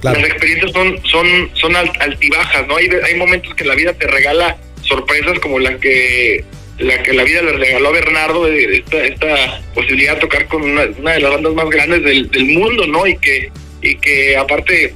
Claro. 0.00 0.20
Las 0.20 0.28
experiencias 0.30 0.72
son, 0.72 1.00
son, 1.06 1.50
son 1.54 1.76
al- 1.76 1.92
altibajas, 2.00 2.66
¿no? 2.66 2.76
Hay, 2.76 2.88
hay 3.04 3.14
momentos 3.16 3.54
que 3.54 3.64
la 3.64 3.74
vida 3.74 3.92
te 3.94 4.06
regala 4.06 4.56
sorpresas 4.82 5.38
como 5.40 5.58
la 5.58 5.76
que 5.78 6.44
la 6.78 7.02
que 7.02 7.14
la 7.14 7.24
vida 7.24 7.40
le 7.40 7.52
regaló 7.52 7.88
a 7.88 7.92
Bernardo, 7.92 8.46
esta, 8.46 9.02
esta 9.04 9.60
posibilidad 9.74 10.14
de 10.16 10.20
tocar 10.20 10.46
con 10.46 10.60
una, 10.62 10.82
una 10.98 11.12
de 11.12 11.20
las 11.20 11.30
bandas 11.32 11.54
más 11.54 11.70
grandes 11.70 12.02
del, 12.02 12.30
del 12.30 12.44
mundo, 12.44 12.86
¿no? 12.86 13.06
Y 13.06 13.16
que, 13.16 13.50
y 13.80 13.94
que 13.96 14.36
aparte 14.36 14.92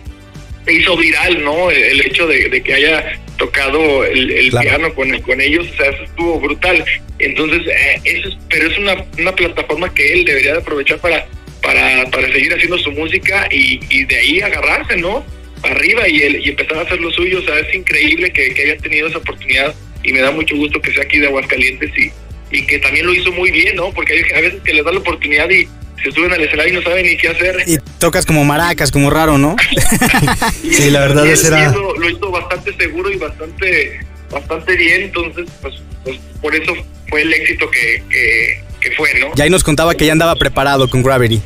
se 0.66 0.72
hizo 0.74 0.94
viral, 0.98 1.42
¿no? 1.42 1.70
El, 1.70 1.82
el 1.82 2.00
hecho 2.02 2.26
de, 2.26 2.50
de 2.50 2.62
que 2.62 2.74
haya 2.74 3.18
tocado 3.40 4.04
el, 4.04 4.30
el 4.30 4.50
Claro. 4.50 4.68
piano 4.68 4.94
con, 4.94 5.20
con 5.22 5.40
ellos, 5.40 5.66
o 5.72 5.76
sea, 5.76 5.90
eso 5.90 6.02
estuvo 6.04 6.38
brutal. 6.38 6.84
Entonces, 7.18 7.66
eh, 7.66 8.00
eso 8.04 8.28
es, 8.28 8.36
pero 8.48 8.70
es 8.70 8.78
una, 8.78 9.04
una 9.18 9.32
plataforma 9.34 9.92
que 9.92 10.12
él 10.12 10.24
debería 10.24 10.52
de 10.52 10.58
aprovechar 10.58 10.98
para, 11.00 11.26
para, 11.62 12.04
para 12.10 12.30
seguir 12.32 12.52
haciendo 12.54 12.78
su 12.78 12.92
música 12.92 13.48
y, 13.50 13.80
y 13.90 14.04
de 14.04 14.16
ahí 14.16 14.40
agarrarse, 14.40 14.96
¿no? 14.96 15.24
Arriba 15.62 16.08
y, 16.08 16.20
el, 16.22 16.46
y 16.46 16.50
empezar 16.50 16.78
a 16.78 16.82
hacer 16.82 17.00
lo 17.00 17.10
suyo, 17.10 17.38
o 17.40 17.42
sea, 17.42 17.58
es 17.58 17.74
increíble 17.74 18.30
que, 18.32 18.54
que 18.54 18.62
haya 18.62 18.76
tenido 18.78 19.08
esa 19.08 19.18
oportunidad 19.18 19.74
y 20.02 20.12
me 20.12 20.20
da 20.20 20.30
mucho 20.30 20.54
gusto 20.56 20.80
que 20.80 20.92
sea 20.92 21.02
aquí 21.02 21.18
de 21.18 21.26
Aguascalientes 21.26 21.90
y, 21.98 22.10
y 22.56 22.66
que 22.66 22.78
también 22.78 23.06
lo 23.06 23.14
hizo 23.14 23.32
muy 23.32 23.50
bien, 23.50 23.76
¿no? 23.76 23.90
Porque 23.92 24.12
hay 24.14 24.22
a 24.38 24.40
veces 24.40 24.60
que 24.64 24.72
les 24.74 24.84
da 24.84 24.92
la 24.92 24.98
oportunidad 25.00 25.50
y 25.50 25.66
se 26.02 26.10
suben 26.12 26.32
al 26.32 26.40
escenario 26.42 26.72
y 26.72 26.76
no 26.76 26.82
saben 26.82 27.06
ni 27.06 27.16
qué 27.16 27.28
hacer. 27.28 27.56
Y 27.66 27.78
tocas 27.98 28.24
como 28.26 28.44
maracas, 28.44 28.90
como 28.90 29.10
raro, 29.10 29.38
¿no? 29.38 29.56
Sí, 30.70 30.90
la 30.90 31.00
verdad 31.00 31.26
ese 31.26 31.48
era- 31.48 31.70
Lo, 31.72 31.96
lo 31.96 32.08
hizo 32.10 32.30
bastante 32.30 32.74
seguro 32.76 33.10
y 33.10 33.16
bastante 33.16 34.00
bastante 34.30 34.76
bien, 34.76 35.02
entonces 35.02 35.46
pues, 35.60 35.74
pues 36.04 36.16
por 36.40 36.54
eso 36.54 36.72
fue 37.08 37.22
el 37.22 37.32
éxito 37.34 37.68
que, 37.70 38.02
que, 38.08 38.62
que 38.80 38.90
fue, 38.92 39.12
¿no? 39.18 39.32
Ya 39.34 39.42
ahí 39.44 39.50
nos 39.50 39.64
contaba 39.64 39.94
que 39.94 40.06
ya 40.06 40.12
andaba 40.12 40.36
preparado 40.36 40.88
con 40.88 41.02
Gravity. 41.02 41.42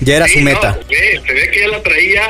Ya 0.00 0.16
era 0.16 0.26
Sí, 0.26 0.34
su 0.34 0.40
meta. 0.40 0.72
no, 0.76 0.82
se, 0.88 0.94
ve, 1.00 1.20
se 1.24 1.32
ve 1.32 1.50
que 1.52 1.64
él 1.64 1.70
la 1.70 1.82
traía 1.82 2.22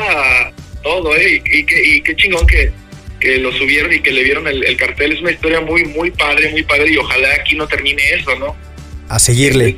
todo, 0.82 1.16
¿eh? 1.16 1.42
Y, 1.46 1.58
y 1.58 1.64
que, 1.64 1.82
y 1.82 2.00
qué 2.02 2.14
chingón 2.16 2.46
que, 2.46 2.70
que 3.18 3.38
lo 3.38 3.50
subieron 3.52 3.90
y 3.94 4.00
que 4.00 4.10
le 4.12 4.22
vieron 4.22 4.46
el, 4.46 4.62
el 4.62 4.76
cartel. 4.76 5.12
Es 5.12 5.20
una 5.22 5.30
historia 5.32 5.60
muy, 5.62 5.84
muy 5.86 6.10
padre, 6.10 6.50
muy 6.50 6.62
padre 6.64 6.90
y 6.92 6.98
ojalá 6.98 7.28
aquí 7.40 7.56
no 7.56 7.66
termine 7.66 8.02
eso, 8.12 8.34
¿no? 8.38 8.54
A 9.08 9.18
seguirle. 9.18 9.74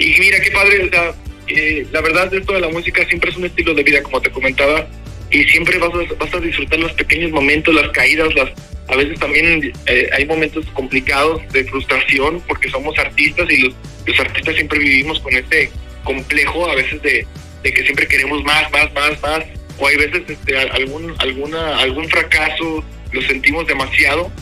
Y 0.00 0.18
mira 0.18 0.40
qué 0.40 0.50
padre, 0.50 0.84
o 0.84 0.88
sea, 0.88 1.14
eh, 1.46 1.86
la 1.92 2.00
verdad 2.00 2.32
esto 2.32 2.54
de 2.54 2.60
la 2.60 2.70
música 2.70 3.06
siempre 3.06 3.30
es 3.30 3.36
un 3.36 3.44
estilo 3.44 3.74
de 3.74 3.82
vida, 3.82 4.02
como 4.02 4.22
te 4.22 4.30
comentaba, 4.30 4.88
y 5.30 5.44
siempre 5.44 5.76
vas 5.76 5.90
a, 5.90 6.14
vas 6.14 6.34
a 6.34 6.40
disfrutar 6.40 6.78
los 6.78 6.92
pequeños 6.92 7.30
momentos, 7.32 7.74
las 7.74 7.90
caídas, 7.90 8.34
las 8.34 8.50
a 8.88 8.96
veces 8.96 9.20
también 9.20 9.72
eh, 9.86 10.10
hay 10.16 10.24
momentos 10.24 10.64
complicados 10.72 11.40
de 11.52 11.64
frustración 11.64 12.42
porque 12.48 12.70
somos 12.70 12.98
artistas 12.98 13.48
y 13.50 13.58
los, 13.58 13.74
los 14.06 14.18
artistas 14.18 14.54
siempre 14.56 14.78
vivimos 14.78 15.20
con 15.20 15.34
ese 15.34 15.70
complejo 16.02 16.68
a 16.68 16.74
veces 16.74 17.00
de, 17.02 17.26
de 17.62 17.72
que 17.72 17.82
siempre 17.82 18.08
queremos 18.08 18.42
más, 18.42 18.70
más, 18.72 18.92
más, 18.94 19.20
más, 19.20 19.40
o 19.78 19.86
hay 19.86 19.96
veces 19.96 20.22
este, 20.28 20.56
algún, 20.56 21.14
alguna, 21.18 21.78
algún 21.78 22.08
fracaso 22.08 22.82
lo 23.12 23.22
sentimos 23.22 23.66
demasiado 23.66 24.32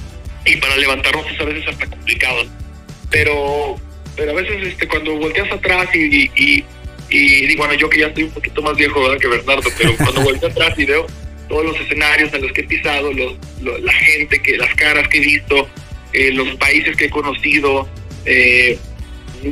y 0.44 0.56
para 0.56 0.76
levantarnos 0.76 1.26
es 1.30 1.40
a 1.40 1.44
veces 1.44 1.68
hasta 1.68 1.86
complicado. 1.86 2.46
Pero 3.10 3.76
pero 4.18 4.32
a 4.32 4.34
veces 4.34 4.66
este 4.66 4.86
cuando 4.86 5.16
volteas 5.16 5.50
atrás 5.50 5.88
y, 5.94 5.98
y, 6.24 6.30
y, 6.36 6.64
y 7.10 7.46
digo, 7.46 7.60
bueno, 7.64 7.74
yo 7.80 7.88
que 7.88 8.00
ya 8.00 8.08
estoy 8.08 8.24
un 8.24 8.32
poquito 8.32 8.60
más 8.60 8.76
viejo 8.76 9.00
¿verdad? 9.02 9.18
que 9.18 9.28
Bernardo, 9.28 9.70
pero 9.78 9.96
cuando 9.96 10.20
volteo 10.22 10.48
atrás 10.50 10.74
y 10.78 10.84
veo 10.84 11.06
todos 11.48 11.64
los 11.64 11.80
escenarios 11.80 12.34
en 12.34 12.42
los 12.42 12.52
que 12.52 12.60
he 12.60 12.64
pisado, 12.64 13.10
los, 13.12 13.34
lo- 13.62 13.78
la 13.78 13.92
gente, 13.92 14.42
que 14.42 14.58
las 14.58 14.74
caras 14.74 15.08
que 15.08 15.16
he 15.16 15.20
visto, 15.20 15.66
eh, 16.12 16.30
los 16.32 16.48
países 16.56 16.94
que 16.96 17.06
he 17.06 17.10
conocido, 17.10 17.88
eh, 18.26 18.76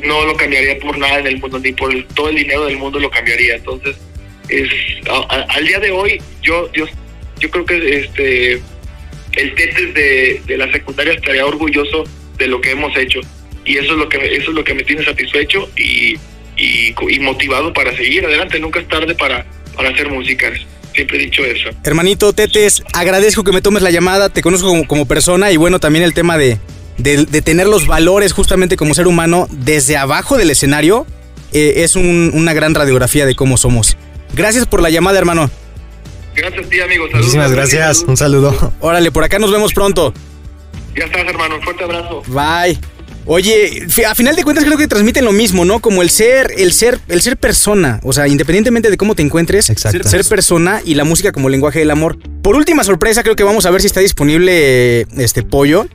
no 0.05 0.27
lo 0.27 0.37
cambiaría 0.37 0.79
por 0.79 0.99
nada 0.99 1.21
en 1.21 1.27
el 1.29 1.39
mundo, 1.39 1.59
ni 1.59 1.73
por 1.73 1.91
el- 1.93 2.05
todo 2.09 2.29
el 2.29 2.37
dinero 2.37 2.67
del 2.67 2.77
mundo 2.77 2.99
lo 3.01 3.09
cambiaría. 3.09 3.55
Entonces, 3.55 3.97
es 4.51 4.69
a- 5.09 5.27
a- 5.35 5.47
al 5.55 5.67
día 5.67 5.79
de 5.79 5.91
hoy, 5.91 6.21
yo, 6.43 6.71
yo, 6.75 6.85
yo 7.39 7.51
creo 7.51 7.65
que 7.65 8.01
este 8.01 8.61
el 9.33 9.55
Tetes 9.55 9.95
de, 9.95 10.41
de 10.47 10.57
la 10.59 10.71
secundaria 10.73 11.13
estaría 11.15 11.45
orgulloso 11.47 12.05
de 12.39 12.47
lo 12.47 12.61
que 12.61 12.71
hemos 12.73 12.95
hecho 12.97 13.21
y 13.67 13.77
eso 13.79 13.93
es 13.93 13.99
lo 13.99 14.09
que 14.09 14.17
eso 14.37 14.51
es 14.51 14.55
lo 14.57 14.65
que 14.65 14.73
me 14.75 14.85
tiene 14.85 15.05
satisfecho 15.05 15.69
y, 15.77 16.17
y, 16.57 16.95
y 17.11 17.21
motivado 17.21 17.73
para 17.73 17.95
seguir 17.97 18.25
adelante 18.25 18.59
nunca 18.61 18.81
es 18.81 18.89
tarde 18.89 19.15
para 19.15 19.45
para 19.77 19.91
hacer 19.91 20.09
música 20.11 20.51
siempre 20.95 21.19
he 21.19 21.21
dicho 21.27 21.45
eso 21.45 21.69
Hermanito 21.85 22.33
Tetes, 22.33 22.83
agradezco 22.95 23.45
que 23.45 23.53
me 23.53 23.61
tomes 23.61 23.83
la 23.83 23.91
llamada, 23.91 24.31
te 24.31 24.41
conozco 24.41 24.69
como, 24.69 24.87
como 24.87 25.07
persona 25.07 25.51
y 25.53 25.57
bueno, 25.59 25.79
también 25.81 26.05
el 26.05 26.15
tema 26.15 26.39
de, 26.39 26.59
de, 26.97 27.27
de 27.27 27.43
tener 27.43 27.67
los 27.67 27.87
valores 27.87 28.33
justamente 28.33 28.77
como 28.79 28.95
ser 28.95 29.07
humano 29.07 29.47
desde 29.51 29.97
abajo 29.99 30.39
del 30.39 30.51
escenario 30.51 31.07
eh, 31.53 31.85
es 31.85 31.97
un- 31.97 32.31
una 32.35 32.55
gran 32.55 32.75
radiografía 32.75 33.27
de 33.27 33.35
cómo 33.35 33.57
somos. 33.59 33.97
Gracias 34.35 34.67
por 34.67 34.81
la 34.83 34.89
llamada, 34.91 35.19
hermano. 35.19 35.51
gracias 36.35 36.65
a 36.67 36.69
ti 36.69 36.81
amigo 36.81 37.05
Saludos, 37.05 37.21
Muchísimas 37.21 37.53
gracias. 37.53 38.05
Un 38.07 38.17
saludo. 38.17 38.73
Órale, 38.81 39.11
por 39.13 39.25
acá 39.25 39.39
nos 39.39 39.51
vemos 39.53 39.73
pronto. 39.75 40.15
ya 40.97 41.05
estás 41.05 41.27
hermano 41.27 41.57
un 41.57 41.63
fuerte 41.63 41.85
abrazo 41.85 42.23
Bye. 42.29 42.96
Oye, 43.29 43.85
a 44.09 44.15
final 44.15 44.37
de 44.37 44.45
cuentas 44.45 44.65
creo 44.65 44.79
que 44.79 44.87
transmiten 44.87 45.25
lo 45.25 45.33
mismo, 45.33 45.65
¿no? 45.65 45.81
Como 45.81 46.03
el 46.03 46.11
ser, 46.11 46.53
el 46.57 46.73
ser, 46.73 47.01
el 47.09 47.21
ser 47.23 47.37
persona. 47.37 47.99
O 48.05 48.13
sea, 48.13 48.29
independientemente 48.29 48.89
de 48.89 48.97
cómo 48.97 49.17
te 49.17 49.23
encuentres, 49.23 49.69
Exacto. 49.69 50.09
ser, 50.09 50.23
ser 50.23 50.25
persona 50.29 50.81
y 50.85 50.95
la 50.95 51.03
música 51.05 51.33
como 51.33 51.49
lenguaje 51.49 51.81
del 51.81 51.91
amor. 51.91 52.19
Por 52.43 52.55
última 52.55 52.85
sorpresa, 52.85 53.25
creo 53.25 53.35
que 53.35 53.43
vamos 53.43 53.67
a 53.67 53.71
ver 53.73 53.81
si 53.81 53.89
está 53.89 53.99
disponible 54.01 55.01
este 55.19 55.43
pollo. 55.43 55.87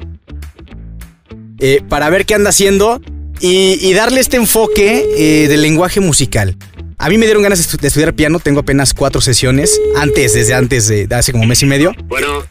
eh, 1.59 1.81
para 1.87 2.09
ver 2.09 2.25
qué 2.25 2.33
anda 2.33 2.49
haciendo 2.49 2.99
y, 3.39 3.77
y 3.79 3.93
darle 3.93 4.19
este 4.19 4.35
enfoque 4.37 5.05
eh, 5.15 5.47
del 5.47 5.61
lenguaje 5.61 5.99
musical. 6.01 6.57
A 6.97 7.07
mí 7.09 7.17
me 7.17 7.25
dieron 7.25 7.43
ganas 7.43 7.59
de, 7.59 7.65
estu- 7.65 7.79
de 7.79 7.87
estudiar 7.87 8.13
piano, 8.13 8.39
tengo 8.39 8.59
apenas 8.59 8.93
cuatro 8.93 9.21
sesiones, 9.21 9.79
antes, 9.95 10.33
desde 10.33 10.53
antes 10.53 10.87
de, 10.87 11.07
de 11.07 11.15
hace 11.15 11.31
como 11.31 11.45
mes 11.45 11.61
y 11.63 11.65
medio. 11.65 11.93
Bueno, 12.05 12.45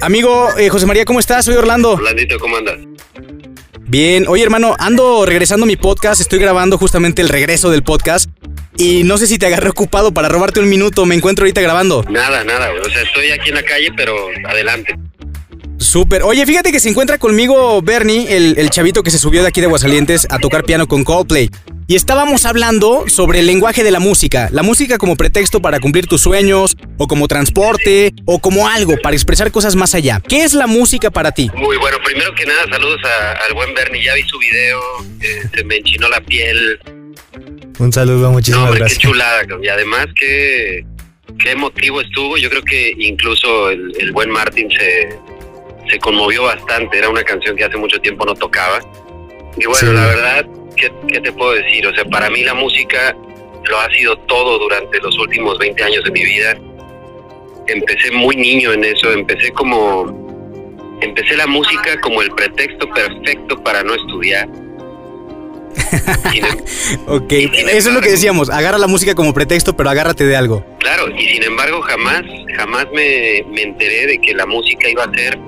Amigo 0.00 0.48
eh, 0.58 0.68
José 0.68 0.84
María, 0.84 1.04
¿cómo 1.06 1.20
estás? 1.20 1.44
Soy 1.46 1.54
Orlando. 1.54 1.92
Orlandito, 1.92 2.38
¿cómo 2.38 2.56
andas? 2.56 2.76
Bien, 3.88 4.26
oye 4.26 4.42
hermano, 4.42 4.74
ando 4.80 5.24
regresando 5.26 5.62
a 5.62 5.66
mi 5.66 5.76
podcast, 5.76 6.20
estoy 6.20 6.40
grabando 6.40 6.76
justamente 6.76 7.22
el 7.22 7.28
regreso 7.28 7.70
del 7.70 7.84
podcast 7.84 8.28
Y 8.76 9.04
no 9.04 9.16
sé 9.16 9.28
si 9.28 9.38
te 9.38 9.46
agarré 9.46 9.68
ocupado 9.68 10.12
para 10.12 10.28
robarte 10.28 10.58
un 10.58 10.68
minuto. 10.68 11.06
Me 11.06 11.14
encuentro 11.14 11.44
ahorita 11.44 11.60
grabando. 11.60 12.04
Nada, 12.10 12.42
nada, 12.42 12.70
güey. 12.70 12.80
O 12.80 12.90
sea, 12.90 13.02
estoy 13.02 13.30
aquí 13.30 13.50
en 13.50 13.54
la 13.54 13.62
calle, 13.62 13.90
pero 13.96 14.14
adelante. 14.48 14.98
Súper. 15.78 16.24
Oye, 16.24 16.44
fíjate 16.44 16.72
que 16.72 16.80
se 16.80 16.88
encuentra 16.88 17.18
conmigo 17.18 17.80
Bernie, 17.80 18.36
el, 18.36 18.58
el 18.58 18.70
chavito 18.70 19.02
que 19.02 19.10
se 19.10 19.18
subió 19.18 19.42
de 19.42 19.48
aquí 19.48 19.60
de 19.60 19.66
Aguascalientes 19.66 20.26
a 20.30 20.38
tocar 20.40 20.64
piano 20.64 20.88
con 20.88 21.04
Coldplay. 21.04 21.48
Y 21.88 21.94
estábamos 21.94 22.46
hablando 22.46 23.04
sobre 23.08 23.38
el 23.40 23.46
lenguaje 23.46 23.84
de 23.84 23.92
la 23.92 24.00
música. 24.00 24.48
La 24.50 24.64
música 24.64 24.98
como 24.98 25.14
pretexto 25.16 25.62
para 25.62 25.78
cumplir 25.78 26.08
tus 26.08 26.20
sueños, 26.20 26.76
o 26.98 27.06
como 27.06 27.28
transporte, 27.28 28.12
o 28.24 28.40
como 28.40 28.66
algo 28.68 28.96
para 29.00 29.14
expresar 29.14 29.52
cosas 29.52 29.76
más 29.76 29.94
allá. 29.94 30.20
¿Qué 30.28 30.42
es 30.42 30.52
la 30.54 30.66
música 30.66 31.12
para 31.12 31.30
ti? 31.30 31.48
Muy 31.54 31.76
bueno, 31.76 31.98
primero 32.04 32.34
que 32.34 32.44
nada, 32.44 32.64
saludos 32.72 32.98
a- 33.04 33.32
al 33.46 33.54
buen 33.54 33.72
Bernie. 33.72 34.02
Ya 34.04 34.14
vi 34.14 34.22
su 34.24 34.36
video, 34.36 34.80
eh, 35.22 35.42
se 35.54 35.62
me 35.64 35.76
enchinó 35.76 36.08
la 36.08 36.20
piel. 36.22 36.80
Un 37.78 37.92
saludo, 37.92 38.26
No, 38.28 38.32
muchísimas 38.32 38.64
hombre, 38.64 38.80
gracias. 38.80 38.98
qué 38.98 39.06
chulada. 39.06 39.42
Y 39.62 39.68
además, 39.68 40.06
qué, 40.18 40.84
qué 41.38 41.52
emotivo 41.52 42.00
estuvo. 42.00 42.36
Yo 42.36 42.50
creo 42.50 42.62
que 42.62 42.94
incluso 42.98 43.70
el, 43.70 43.92
el 44.00 44.10
buen 44.10 44.30
Martin 44.30 44.68
se, 44.70 45.16
se 45.88 45.98
conmovió 46.00 46.42
bastante. 46.42 46.98
Era 46.98 47.10
una 47.10 47.22
canción 47.22 47.54
que 47.54 47.62
hace 47.62 47.76
mucho 47.76 48.00
tiempo 48.00 48.24
no 48.26 48.34
tocaba. 48.34 48.80
Y 49.56 49.66
bueno, 49.66 49.78
Sí. 49.78 49.86
la 49.86 50.06
verdad, 50.06 50.46
¿qué, 50.76 50.92
¿qué 51.08 51.20
te 51.20 51.32
puedo 51.32 51.52
decir? 51.52 51.86
O 51.86 51.94
sea, 51.94 52.04
para 52.04 52.30
mí 52.30 52.42
la 52.42 52.54
música 52.54 53.16
lo 53.68 53.80
ha 53.80 53.90
sido 53.90 54.16
todo 54.20 54.58
durante 54.58 54.98
los 55.00 55.18
últimos 55.18 55.58
20 55.58 55.82
años 55.82 56.04
de 56.04 56.10
mi 56.10 56.24
vida. 56.24 56.56
Empecé 57.66 58.10
muy 58.12 58.36
niño 58.36 58.72
en 58.72 58.84
eso, 58.84 59.10
empecé 59.12 59.50
como... 59.50 60.24
Empecé 61.00 61.36
la 61.36 61.46
música 61.46 62.00
como 62.00 62.22
el 62.22 62.30
pretexto 62.30 62.88
perfecto 62.88 63.62
para 63.62 63.82
no 63.82 63.94
estudiar. 63.94 64.48
Em- 66.34 66.44
Ok, 67.06 67.32
eso 67.32 67.88
es 67.88 67.94
lo 67.94 68.00
que 68.00 68.10
decíamos. 68.10 68.48
Agarra 68.48 68.78
la 68.78 68.86
música 68.86 69.14
como 69.14 69.34
pretexto, 69.34 69.76
pero 69.76 69.90
agárrate 69.90 70.24
de 70.24 70.36
algo. 70.36 70.64
Claro, 70.78 71.08
y 71.14 71.26
sin 71.26 71.42
embargo 71.42 71.82
jamás, 71.82 72.22
jamás 72.56 72.86
me, 72.94 73.44
me 73.50 73.62
enteré 73.62 74.06
de 74.06 74.18
que 74.20 74.32
la 74.34 74.46
música 74.46 74.88
iba 74.88 75.04
a 75.04 75.10
ser 75.12 75.38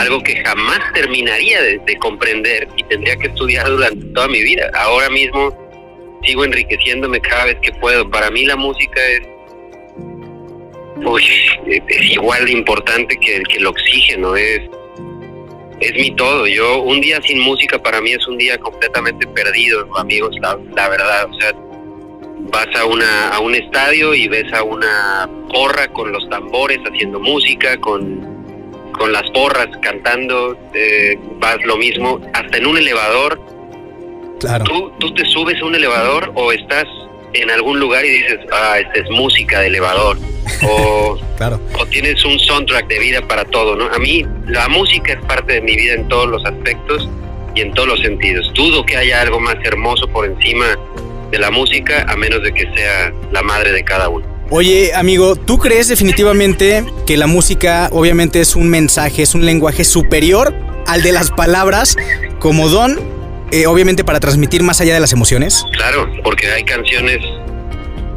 algo 0.00 0.22
que 0.22 0.36
jamás 0.44 0.80
terminaría 0.92 1.62
de, 1.62 1.78
de 1.78 1.96
comprender 1.98 2.68
y 2.76 2.82
tendría 2.84 3.16
que 3.16 3.28
estudiar 3.28 3.66
durante 3.68 4.04
toda 4.06 4.28
mi 4.28 4.42
vida. 4.42 4.70
Ahora 4.74 5.08
mismo 5.10 5.56
sigo 6.22 6.44
enriqueciéndome 6.44 7.20
cada 7.20 7.46
vez 7.46 7.56
que 7.62 7.72
puedo. 7.72 8.08
Para 8.10 8.30
mí 8.30 8.44
la 8.44 8.56
música 8.56 9.00
es, 9.08 9.22
uy, 11.04 11.22
es 11.66 12.10
igual 12.10 12.44
de 12.44 12.52
importante 12.52 13.16
que, 13.16 13.42
que 13.42 13.56
el 13.58 13.66
oxígeno, 13.66 14.36
es, 14.36 14.60
es 15.80 15.94
mi 15.94 16.10
todo. 16.16 16.46
Yo 16.46 16.82
un 16.82 17.00
día 17.00 17.20
sin 17.22 17.40
música 17.40 17.82
para 17.82 18.00
mí 18.00 18.12
es 18.12 18.26
un 18.26 18.38
día 18.38 18.58
completamente 18.58 19.26
perdido, 19.28 19.86
amigos, 19.96 20.34
la, 20.40 20.58
la 20.74 20.88
verdad. 20.88 21.28
O 21.30 21.40
sea, 21.40 21.52
vas 22.52 22.68
a 22.76 22.84
una 22.84 23.28
a 23.30 23.40
un 23.40 23.54
estadio 23.54 24.14
y 24.14 24.28
ves 24.28 24.52
a 24.52 24.62
una 24.62 25.28
porra 25.52 25.88
con 25.88 26.12
los 26.12 26.28
tambores 26.28 26.78
haciendo 26.84 27.20
música, 27.20 27.76
con, 27.78 28.35
con 28.96 29.12
las 29.12 29.28
porras 29.30 29.68
cantando, 29.82 30.56
eh, 30.74 31.18
vas 31.38 31.58
lo 31.64 31.76
mismo, 31.76 32.20
hasta 32.32 32.56
en 32.58 32.66
un 32.66 32.78
elevador. 32.78 33.40
Claro. 34.40 34.64
¿Tú, 34.64 34.92
tú 34.98 35.14
te 35.14 35.24
subes 35.26 35.60
a 35.62 35.64
un 35.64 35.74
elevador 35.74 36.30
o 36.34 36.52
estás 36.52 36.84
en 37.32 37.50
algún 37.50 37.78
lugar 37.80 38.04
y 38.04 38.08
dices, 38.10 38.38
ah, 38.52 38.78
esta 38.78 39.00
es 39.00 39.10
música 39.10 39.60
de 39.60 39.68
elevador. 39.68 40.18
O, 40.68 41.18
Claro. 41.36 41.60
o 41.78 41.84
tienes 41.86 42.24
un 42.24 42.38
soundtrack 42.38 42.86
de 42.88 42.98
vida 42.98 43.20
para 43.26 43.44
todo, 43.44 43.76
¿no? 43.76 43.86
A 43.92 43.98
mí 43.98 44.24
la 44.46 44.68
música 44.68 45.12
es 45.12 45.20
parte 45.26 45.54
de 45.54 45.60
mi 45.60 45.76
vida 45.76 45.94
en 45.94 46.08
todos 46.08 46.28
los 46.28 46.44
aspectos 46.46 47.08
y 47.54 47.60
en 47.60 47.74
todos 47.74 47.88
los 47.88 48.00
sentidos. 48.00 48.50
Dudo 48.54 48.84
que 48.86 48.96
haya 48.96 49.20
algo 49.20 49.38
más 49.38 49.56
hermoso 49.64 50.08
por 50.08 50.24
encima 50.24 50.76
de 51.30 51.38
la 51.38 51.50
música, 51.50 52.06
a 52.08 52.16
menos 52.16 52.42
de 52.42 52.52
que 52.54 52.62
sea 52.74 53.12
la 53.32 53.42
madre 53.42 53.72
de 53.72 53.84
cada 53.84 54.08
uno. 54.08 54.24
Oye, 54.48 54.94
amigo, 54.94 55.34
¿tú 55.34 55.58
crees 55.58 55.88
definitivamente 55.88 56.84
que 57.04 57.16
la 57.16 57.26
música 57.26 57.88
obviamente 57.90 58.40
es 58.40 58.54
un 58.54 58.68
mensaje, 58.68 59.22
es 59.22 59.34
un 59.34 59.44
lenguaje 59.44 59.82
superior 59.82 60.54
al 60.86 61.02
de 61.02 61.10
las 61.10 61.32
palabras 61.32 61.96
como 62.38 62.68
don, 62.68 63.00
eh, 63.50 63.66
obviamente 63.66 64.04
para 64.04 64.20
transmitir 64.20 64.62
más 64.62 64.80
allá 64.80 64.94
de 64.94 65.00
las 65.00 65.12
emociones? 65.12 65.64
Claro, 65.72 66.08
porque 66.22 66.46
hay 66.52 66.62
canciones 66.62 67.18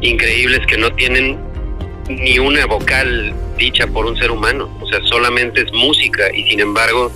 increíbles 0.02 0.60
que 0.68 0.78
no 0.78 0.94
tienen 0.94 1.40
ni 2.08 2.38
una 2.38 2.68
vocal 2.68 3.34
dicha 3.58 3.88
por 3.88 4.06
un 4.06 4.16
ser 4.16 4.30
humano, 4.30 4.70
o 4.82 4.88
sea, 4.88 5.00
solamente 5.06 5.62
es 5.62 5.74
música 5.74 6.24
y 6.32 6.44
sin 6.44 6.60
embargo 6.60 7.12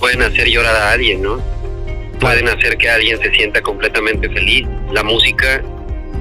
pueden 0.00 0.22
hacer 0.22 0.48
llorar 0.48 0.74
a 0.74 0.92
alguien, 0.92 1.22
¿no? 1.22 1.40
Pueden 2.18 2.48
hacer 2.48 2.76
que 2.78 2.90
alguien 2.90 3.18
se 3.22 3.30
sienta 3.32 3.62
completamente 3.62 4.28
feliz. 4.28 4.66
La 4.92 5.04
música, 5.04 5.62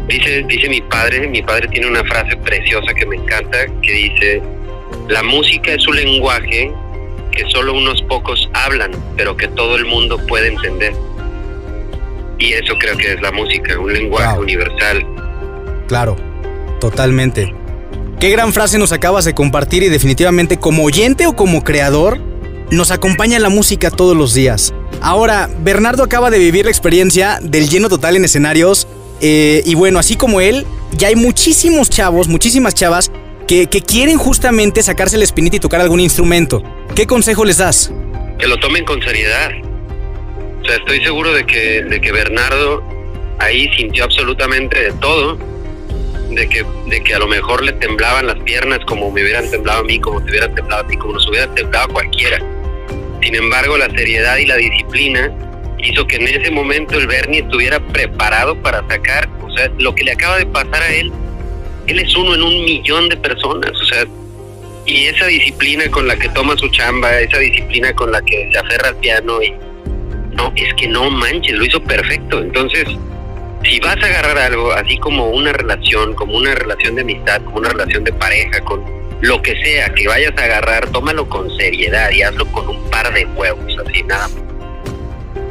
dice, 0.07 0.43
dice 0.47 0.69
mi 0.69 0.81
padre, 0.81 1.27
mi 1.27 1.41
padre 1.41 1.67
tiene 1.69 1.87
una 1.87 2.03
frase 2.03 2.35
preciosa 2.37 2.93
que 2.93 3.05
me 3.05 3.15
encanta, 3.17 3.65
que 3.81 3.91
dice, 3.91 4.41
la 5.09 5.23
música 5.23 5.71
es 5.73 5.87
un 5.87 5.95
lenguaje 5.95 6.71
que 7.31 7.43
solo 7.51 7.73
unos 7.73 8.01
pocos 8.03 8.49
hablan, 8.53 8.91
pero 9.17 9.35
que 9.35 9.47
todo 9.49 9.75
el 9.75 9.85
mundo 9.85 10.17
puede 10.27 10.47
entender. 10.47 10.93
Y 12.37 12.53
eso 12.53 12.75
creo 12.79 12.97
que 12.97 13.13
es 13.13 13.21
la 13.21 13.31
música, 13.31 13.77
un 13.79 13.91
lenguaje 13.93 14.33
Wow. 14.35 14.43
universal. 14.43 15.05
Claro, 15.87 16.15
totalmente. 16.79 17.53
Qué 18.19 18.29
gran 18.29 18.53
frase 18.53 18.77
nos 18.77 18.91
acabas 18.91 19.25
de 19.25 19.33
compartir 19.33 19.83
y 19.83 19.89
definitivamente 19.89 20.57
como 20.57 20.83
oyente 20.83 21.27
o 21.27 21.35
como 21.35 21.63
creador, 21.63 22.19
nos 22.71 22.91
acompaña 22.91 23.37
la 23.39 23.49
música 23.49 23.91
todos 23.91 24.15
los 24.17 24.33
días. 24.33 24.73
Ahora, 25.01 25.49
Bernardo 25.59 26.03
acaba 26.03 26.29
de 26.29 26.39
vivir 26.39 26.65
la 26.65 26.71
experiencia 26.71 27.39
del 27.41 27.69
lleno 27.69 27.89
total 27.89 28.15
en 28.15 28.25
escenarios 28.25 28.87
eh, 29.21 29.61
y 29.65 29.75
bueno, 29.75 29.99
así 29.99 30.15
como 30.15 30.41
él, 30.41 30.65
ya 30.97 31.07
hay 31.07 31.15
muchísimos 31.15 31.89
chavos, 31.89 32.27
muchísimas 32.27 32.73
chavas 32.73 33.11
que, 33.47 33.67
que 33.67 33.81
quieren 33.81 34.17
justamente 34.17 34.81
sacarse 34.83 35.15
el 35.15 35.23
espinita 35.23 35.57
y 35.57 35.59
tocar 35.59 35.81
algún 35.81 35.99
instrumento. 35.99 36.63
¿Qué 36.95 37.05
consejo 37.05 37.45
les 37.45 37.57
das? 37.57 37.91
que 38.37 38.47
lo 38.47 38.57
tomen 38.57 38.85
con 38.85 39.01
seriedad. 39.01 39.51
O 40.61 40.65
sea, 40.65 40.75
estoy 40.75 41.03
seguro 41.03 41.33
de 41.33 41.45
que, 41.45 41.83
de 41.83 42.01
que 42.01 42.11
Bernardo 42.11 42.83
ahí 43.39 43.69
sintió 43.75 44.05
absolutamente 44.05 44.79
de 44.81 44.91
todo, 44.93 45.37
de 46.29 46.47
que, 46.49 46.65
de 46.87 47.03
que 47.03 47.13
a 47.13 47.19
lo 47.19 47.27
mejor 47.27 47.63
le 47.63 47.73
temblaban 47.73 48.27
las 48.27 48.39
piernas 48.39 48.79
como 48.85 49.11
me 49.11 49.23
hubieran 49.23 49.49
temblado 49.49 49.81
a 49.81 49.83
mí, 49.83 49.99
como 49.99 50.21
te 50.23 50.31
hubieran 50.31 50.55
temblado 50.55 50.83
a 50.83 50.87
ti, 50.87 50.97
como 50.97 51.13
nos 51.13 51.27
hubiera 51.29 51.53
temblado 51.53 51.85
a 51.85 51.93
cualquiera. 51.93 52.39
Sin 53.21 53.35
embargo, 53.35 53.77
la 53.77 53.89
seriedad 53.89 54.37
y 54.37 54.45
la 54.45 54.55
disciplina 54.55 55.31
hizo 55.89 56.05
que 56.07 56.17
en 56.17 56.27
ese 56.27 56.51
momento 56.51 56.97
el 56.97 57.07
Bernie 57.07 57.41
estuviera 57.41 57.79
preparado 57.79 58.55
para 58.61 58.87
sacar, 58.87 59.29
o 59.41 59.51
sea, 59.51 59.69
lo 59.79 59.93
que 59.93 60.03
le 60.03 60.11
acaba 60.11 60.37
de 60.37 60.45
pasar 60.45 60.81
a 60.81 60.93
él, 60.93 61.11
él 61.87 61.99
es 61.99 62.15
uno 62.15 62.35
en 62.35 62.41
un 62.41 62.65
millón 62.65 63.09
de 63.09 63.17
personas, 63.17 63.71
o 63.71 63.85
sea, 63.85 64.05
y 64.85 65.05
esa 65.05 65.25
disciplina 65.27 65.89
con 65.89 66.07
la 66.07 66.15
que 66.15 66.29
toma 66.29 66.55
su 66.57 66.67
chamba, 66.69 67.19
esa 67.19 67.39
disciplina 67.39 67.93
con 67.93 68.11
la 68.11 68.21
que 68.21 68.49
se 68.51 68.57
aferra 68.57 68.89
al 68.89 68.95
piano 68.97 69.41
y 69.41 69.51
no, 70.35 70.53
es 70.55 70.73
que 70.75 70.87
no 70.87 71.09
manches, 71.09 71.53
lo 71.55 71.65
hizo 71.65 71.81
perfecto. 71.81 72.41
Entonces, 72.41 72.85
si 73.63 73.79
vas 73.79 73.97
a 74.03 74.05
agarrar 74.05 74.37
algo 74.37 74.71
así 74.73 74.97
como 74.97 75.29
una 75.29 75.53
relación, 75.53 76.13
como 76.13 76.37
una 76.37 76.53
relación 76.53 76.95
de 76.95 77.01
amistad, 77.01 77.41
como 77.45 77.57
una 77.57 77.69
relación 77.69 78.03
de 78.03 78.13
pareja, 78.13 78.59
con 78.61 78.83
lo 79.21 79.41
que 79.41 79.55
sea 79.63 79.89
que 79.89 80.07
vayas 80.07 80.33
a 80.37 80.43
agarrar, 80.43 80.87
tómalo 80.91 81.27
con 81.27 81.49
seriedad 81.57 82.11
y 82.11 82.21
hazlo 82.21 82.45
con 82.51 82.67
un 82.67 82.89
par 82.91 83.11
de 83.13 83.25
huevos, 83.25 83.75
así 83.87 84.03
nada. 84.03 84.27
más. 84.27 84.44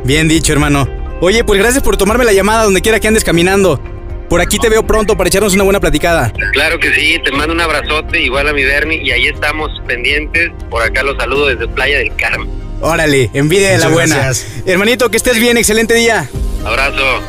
Bien 0.05 0.29
dicho, 0.29 0.53
hermano. 0.53 0.87
Oye, 1.21 1.45
pues 1.45 1.59
gracias 1.59 1.83
por 1.83 1.97
tomarme 1.97 2.25
la 2.25 2.33
llamada 2.33 2.65
donde 2.65 2.83
quiera 2.83 3.01
que 3.01 3.09
andes 3.09 3.25
caminando. 3.25 3.81
Por 4.29 4.41
aquí 4.41 4.59
te 4.59 4.69
veo 4.69 4.87
pronto 4.87 5.17
para 5.17 5.29
echarnos 5.29 5.55
una 5.55 5.65
buena 5.65 5.81
platicada. 5.81 6.33
Claro 6.53 6.79
que 6.79 6.93
sí, 6.95 7.19
te 7.25 7.33
mando 7.33 7.55
un 7.55 7.61
abrazote, 7.61 8.21
igual 8.21 8.49
a 8.49 8.53
mi 8.53 8.65
Bernie, 8.65 9.03
y 9.03 9.11
ahí 9.13 9.27
estamos 9.27 9.71
pendientes. 9.87 10.51
Por 10.69 10.83
acá 10.83 11.03
los 11.03 11.17
saludo 11.17 11.47
desde 11.47 11.69
Playa 11.69 11.99
del 11.99 12.15
Carmen. 12.17 12.49
Órale, 12.81 13.31
envidia 13.33 13.71
de 13.71 13.79
la 13.79 13.89
buena. 13.89 14.17
gracias. 14.17 14.47
Hermanito, 14.67 15.11
que 15.11 15.17
estés 15.17 15.39
bien, 15.39 15.57
excelente 15.57 15.95
día. 15.95 16.29
Abrazo. 16.65 17.23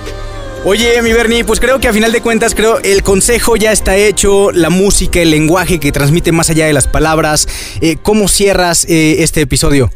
Oye, 0.66 1.02
mi 1.04 1.14
Bernie, 1.14 1.46
pues 1.46 1.60
creo 1.60 1.80
que 1.80 1.88
a 1.88 1.94
final 1.94 2.12
de 2.12 2.22
cuentas, 2.22 2.56
creo 2.56 2.80
el 2.80 3.04
consejo 3.04 3.56
ya 3.56 3.72
está 3.72 3.96
hecho, 3.96 4.52
la 4.52 4.70
música, 4.70 5.22
el 5.22 5.30
lenguaje 5.30 5.80
que 5.80 5.92
transmite 5.92 6.32
más 6.32 6.50
allá 6.50 6.66
de 6.66 6.74
las 6.74 6.88
palabras. 6.88 7.48
Eh, 7.82 7.98
¿Cómo 8.02 8.28
cierras 8.28 8.84
eh, 8.90 9.18
este 9.20 9.42
episodio? 9.42 9.92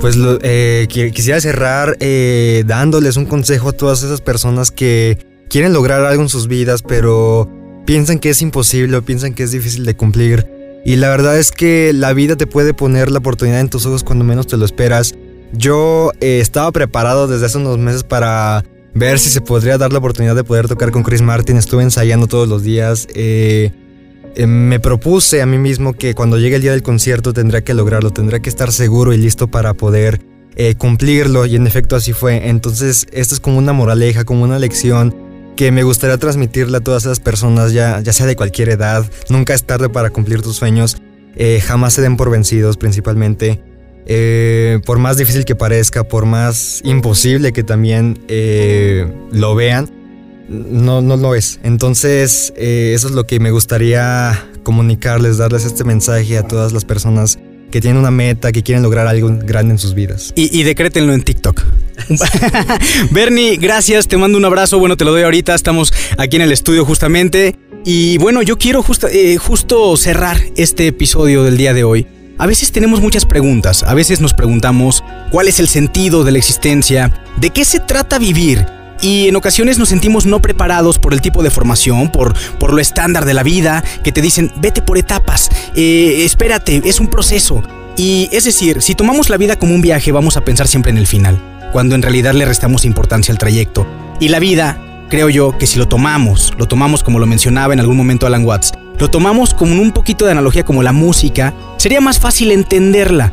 Pues 0.00 0.16
lo- 0.16 0.38
eh, 0.42 0.86
qui- 0.90 1.12
quisiera 1.12 1.40
cerrar 1.40 1.96
eh, 2.00 2.64
dándoles 2.66 3.16
un 3.16 3.26
consejo 3.26 3.68
a 3.68 3.72
todas 3.72 4.02
esas 4.02 4.20
personas 4.20 4.70
que 4.70 5.18
quieren 5.48 5.72
lograr 5.72 6.04
algo 6.04 6.22
en 6.22 6.28
sus 6.28 6.48
vidas, 6.48 6.82
pero 6.82 7.48
piensan 7.86 8.18
que 8.18 8.30
es 8.30 8.42
imposible 8.42 8.96
o 8.96 9.02
piensan 9.02 9.34
que 9.34 9.44
es 9.44 9.52
difícil 9.52 9.84
de 9.84 9.94
cumplir. 9.96 10.46
Y 10.84 10.96
la 10.96 11.08
verdad 11.10 11.38
es 11.38 11.52
que 11.52 11.92
la 11.94 12.12
vida 12.12 12.34
te 12.34 12.48
puede 12.48 12.74
poner 12.74 13.10
la 13.12 13.18
oportunidad 13.18 13.60
en 13.60 13.70
tus 13.70 13.86
ojos 13.86 14.02
cuando 14.02 14.24
menos 14.24 14.48
te 14.48 14.56
lo 14.56 14.64
esperas. 14.64 15.14
Yo 15.52 16.10
eh, 16.20 16.40
estaba 16.40 16.72
preparado 16.72 17.28
desde 17.28 17.46
hace 17.46 17.58
unos 17.58 17.78
meses 17.78 18.02
para 18.02 18.64
ver 18.94 19.18
si 19.20 19.30
se 19.30 19.40
podría 19.40 19.78
dar 19.78 19.92
la 19.92 19.98
oportunidad 19.98 20.34
de 20.34 20.42
poder 20.42 20.66
tocar 20.66 20.90
con 20.90 21.04
Chris 21.04 21.22
Martin. 21.22 21.56
Estuve 21.56 21.84
ensayando 21.84 22.26
todos 22.26 22.48
los 22.48 22.64
días. 22.64 23.06
eh, 23.14 23.70
eh, 24.34 24.46
me 24.46 24.80
propuse 24.80 25.42
a 25.42 25.46
mí 25.46 25.58
mismo 25.58 25.92
que 25.92 26.14
cuando 26.14 26.38
llegue 26.38 26.56
el 26.56 26.62
día 26.62 26.72
del 26.72 26.82
concierto 26.82 27.32
tendría 27.32 27.62
que 27.62 27.74
lograrlo, 27.74 28.10
tendría 28.10 28.40
que 28.40 28.48
estar 28.48 28.72
seguro 28.72 29.12
y 29.12 29.18
listo 29.18 29.48
para 29.48 29.74
poder 29.74 30.20
eh, 30.56 30.74
cumplirlo 30.74 31.46
y 31.46 31.56
en 31.56 31.66
efecto 31.66 31.96
así 31.96 32.12
fue. 32.12 32.48
Entonces 32.48 33.06
esto 33.12 33.34
es 33.34 33.40
como 33.40 33.58
una 33.58 33.72
moraleja, 33.72 34.24
como 34.24 34.44
una 34.44 34.58
lección 34.58 35.14
que 35.56 35.70
me 35.70 35.82
gustaría 35.82 36.16
transmitirle 36.16 36.78
a 36.78 36.80
todas 36.80 37.04
esas 37.04 37.20
personas, 37.20 37.72
ya, 37.72 38.00
ya 38.00 38.12
sea 38.12 38.26
de 38.26 38.36
cualquier 38.36 38.70
edad. 38.70 39.04
Nunca 39.28 39.54
es 39.54 39.64
tarde 39.64 39.88
para 39.88 40.10
cumplir 40.10 40.40
tus 40.40 40.56
sueños. 40.56 40.96
Eh, 41.36 41.60
jamás 41.64 41.94
se 41.94 42.02
den 42.02 42.16
por 42.16 42.30
vencidos 42.30 42.76
principalmente. 42.76 43.60
Por 44.84 44.98
más 44.98 45.16
difícil 45.16 45.44
que 45.44 45.54
parezca, 45.54 46.02
por 46.02 46.26
más 46.26 46.80
imposible 46.84 47.52
que 47.52 47.62
también 47.62 48.18
lo 49.30 49.54
vean, 49.54 49.88
no, 50.52 51.00
no 51.00 51.16
lo 51.16 51.34
es. 51.34 51.58
Entonces, 51.62 52.52
eso 52.56 53.08
es 53.08 53.14
lo 53.14 53.26
que 53.26 53.40
me 53.40 53.50
gustaría 53.50 54.48
comunicarles, 54.62 55.38
darles 55.38 55.64
este 55.64 55.84
mensaje 55.84 56.38
a 56.38 56.46
todas 56.46 56.72
las 56.72 56.84
personas 56.84 57.38
que 57.72 57.80
tienen 57.80 57.98
una 57.98 58.10
meta, 58.10 58.52
que 58.52 58.62
quieren 58.62 58.82
lograr 58.82 59.06
algo 59.06 59.30
grande 59.42 59.72
en 59.72 59.78
sus 59.78 59.94
vidas. 59.94 60.32
Y, 60.36 60.56
y 60.56 60.62
decrétenlo 60.62 61.14
en 61.14 61.22
TikTok. 61.22 61.62
Bernie, 63.10 63.56
gracias, 63.56 64.06
te 64.06 64.16
mando 64.16 64.38
un 64.38 64.44
abrazo, 64.44 64.78
bueno, 64.78 64.96
te 64.96 65.04
lo 65.04 65.10
doy 65.10 65.22
ahorita, 65.22 65.54
estamos 65.54 65.92
aquí 66.18 66.36
en 66.36 66.42
el 66.42 66.52
estudio 66.52 66.84
justamente. 66.84 67.56
Y 67.84 68.18
bueno, 68.18 68.42
yo 68.42 68.58
quiero 68.58 68.84
eh, 69.10 69.36
justo 69.38 69.96
cerrar 69.96 70.38
este 70.56 70.86
episodio 70.86 71.42
del 71.42 71.56
día 71.56 71.74
de 71.74 71.82
hoy. 71.82 72.06
A 72.38 72.46
veces 72.46 72.72
tenemos 72.72 73.00
muchas 73.00 73.24
preguntas, 73.24 73.82
a 73.82 73.94
veces 73.94 74.20
nos 74.20 74.34
preguntamos 74.34 75.02
cuál 75.30 75.48
es 75.48 75.60
el 75.60 75.68
sentido 75.68 76.24
de 76.24 76.32
la 76.32 76.38
existencia, 76.38 77.12
de 77.36 77.50
qué 77.50 77.64
se 77.64 77.80
trata 77.80 78.18
vivir, 78.18 78.66
y 79.02 79.28
en 79.28 79.36
ocasiones 79.36 79.78
nos 79.78 79.90
sentimos 79.90 80.24
no 80.24 80.40
preparados 80.40 80.98
por 80.98 81.12
el 81.12 81.20
tipo 81.20 81.42
de 81.42 81.50
formación, 81.50 82.10
por, 82.10 82.34
por 82.58 82.72
lo 82.72 82.80
estándar 82.80 83.26
de 83.26 83.34
la 83.34 83.42
vida, 83.42 83.84
que 84.02 84.12
te 84.12 84.22
dicen, 84.22 84.50
vete 84.56 84.80
por 84.80 84.96
etapas, 84.96 85.50
eh, 85.74 86.24
espérate, 86.24 86.80
es 86.84 87.00
un 87.00 87.08
proceso. 87.08 87.62
Y 87.96 88.30
es 88.32 88.44
decir, 88.44 88.80
si 88.80 88.94
tomamos 88.94 89.28
la 89.28 89.36
vida 89.36 89.58
como 89.58 89.74
un 89.74 89.82
viaje, 89.82 90.12
vamos 90.12 90.36
a 90.36 90.44
pensar 90.44 90.68
siempre 90.68 90.92
en 90.92 90.98
el 90.98 91.06
final, 91.06 91.42
cuando 91.72 91.94
en 91.94 92.02
realidad 92.02 92.32
le 92.32 92.46
restamos 92.46 92.84
importancia 92.84 93.32
al 93.32 93.38
trayecto. 93.38 93.86
Y 94.20 94.28
la 94.28 94.38
vida, 94.38 94.78
creo 95.10 95.28
yo, 95.28 95.58
que 95.58 95.66
si 95.66 95.78
lo 95.78 95.88
tomamos, 95.88 96.54
lo 96.56 96.66
tomamos 96.68 97.02
como 97.02 97.18
lo 97.18 97.26
mencionaba 97.26 97.74
en 97.74 97.80
algún 97.80 97.96
momento 97.96 98.26
Alan 98.26 98.44
Watts, 98.44 98.72
lo 98.98 99.10
tomamos 99.10 99.52
como 99.52 99.82
un 99.82 99.90
poquito 99.90 100.26
de 100.26 100.30
analogía 100.30 100.64
como 100.64 100.84
la 100.84 100.92
música, 100.92 101.52
sería 101.76 102.00
más 102.00 102.20
fácil 102.20 102.52
entenderla, 102.52 103.32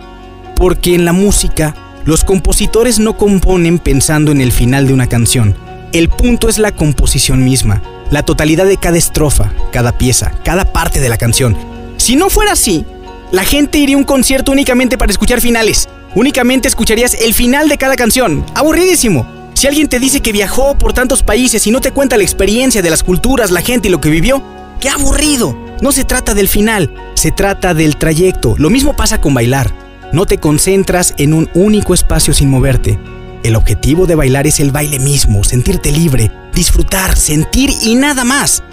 porque 0.56 0.96
en 0.96 1.06
la 1.06 1.14
música 1.14 1.76
los 2.06 2.24
compositores 2.24 3.00
no 3.00 3.18
componen 3.18 3.80
pensando 3.80 4.32
en 4.32 4.42
el 4.42 4.52
final 4.52 4.88
de 4.88 4.94
una 4.94 5.08
canción. 5.08 5.56
El 5.92 6.10
punto 6.10 6.50
es 6.50 6.58
la 6.58 6.72
composición 6.72 7.44
misma, 7.44 7.82
la 8.12 8.24
totalidad 8.24 8.66
de 8.66 8.78
cada 8.78 8.98
estrofa, 8.98 9.52
cada 9.72 9.98
pieza, 9.98 10.32
cada 10.44 10.72
parte 10.72 11.00
de 11.00 11.10
la 11.10 11.18
canción. 11.18 11.58
Si 11.98 12.16
no 12.16 12.30
fuera 12.30 12.54
así, 12.54 12.86
la 13.32 13.44
gente 13.44 13.78
iría 13.78 13.96
a 13.96 14.00
un 14.00 14.06
concierto 14.06 14.52
únicamente 14.52 14.98
para 14.98 15.12
escuchar 15.12 15.42
finales. 15.42 15.90
Únicamente 16.16 16.68
escucharías 16.68 17.14
el 17.14 17.34
final 17.34 17.70
de 17.70 17.78
cada 17.78 17.96
canción. 17.96 18.44
Aburridísimo. 18.56 19.28
Si 19.54 19.68
alguien 19.68 19.90
te 19.90 20.00
dice 20.00 20.22
que 20.22 20.32
viajó 20.32 20.78
por 20.78 20.94
tantos 20.94 21.22
países 21.22 21.68
y 21.68 21.72
no 21.72 21.82
te 21.82 21.92
cuenta 21.92 22.18
la 22.18 22.24
experiencia 22.24 22.82
de 22.82 22.90
las 22.90 23.04
culturas, 23.04 23.52
la 23.52 23.62
gente 23.62 23.88
y 23.88 23.92
lo 23.92 24.02
que 24.02 24.10
vivió, 24.10 24.42
¡qué 24.80 24.90
aburrido! 24.90 25.56
No 25.82 25.92
se 25.92 26.06
trata 26.06 26.34
del 26.34 26.48
final, 26.48 26.92
se 27.14 27.32
trata 27.32 27.74
del 27.74 27.98
trayecto. 27.98 28.56
Lo 28.58 28.70
mismo 28.70 28.96
pasa 28.96 29.22
con 29.22 29.34
bailar. 29.34 29.89
No 30.12 30.26
te 30.26 30.40
concentras 30.40 31.14
en 31.18 31.36
un 31.36 31.50
único 31.54 31.94
espacio 31.94 32.34
sin 32.34 32.50
moverte. 32.50 33.00
El 33.44 33.56
objetivo 33.56 34.08
de 34.08 34.16
bailar 34.16 34.48
es 34.48 34.60
el 34.60 34.72
baile 34.72 34.98
mismo, 34.98 35.44
sentirte 35.44 35.92
libre, 35.92 36.32
disfrutar, 36.54 37.16
sentir 37.16 37.70
y 37.84 37.94
nada 37.94 38.24
más. 38.24 38.64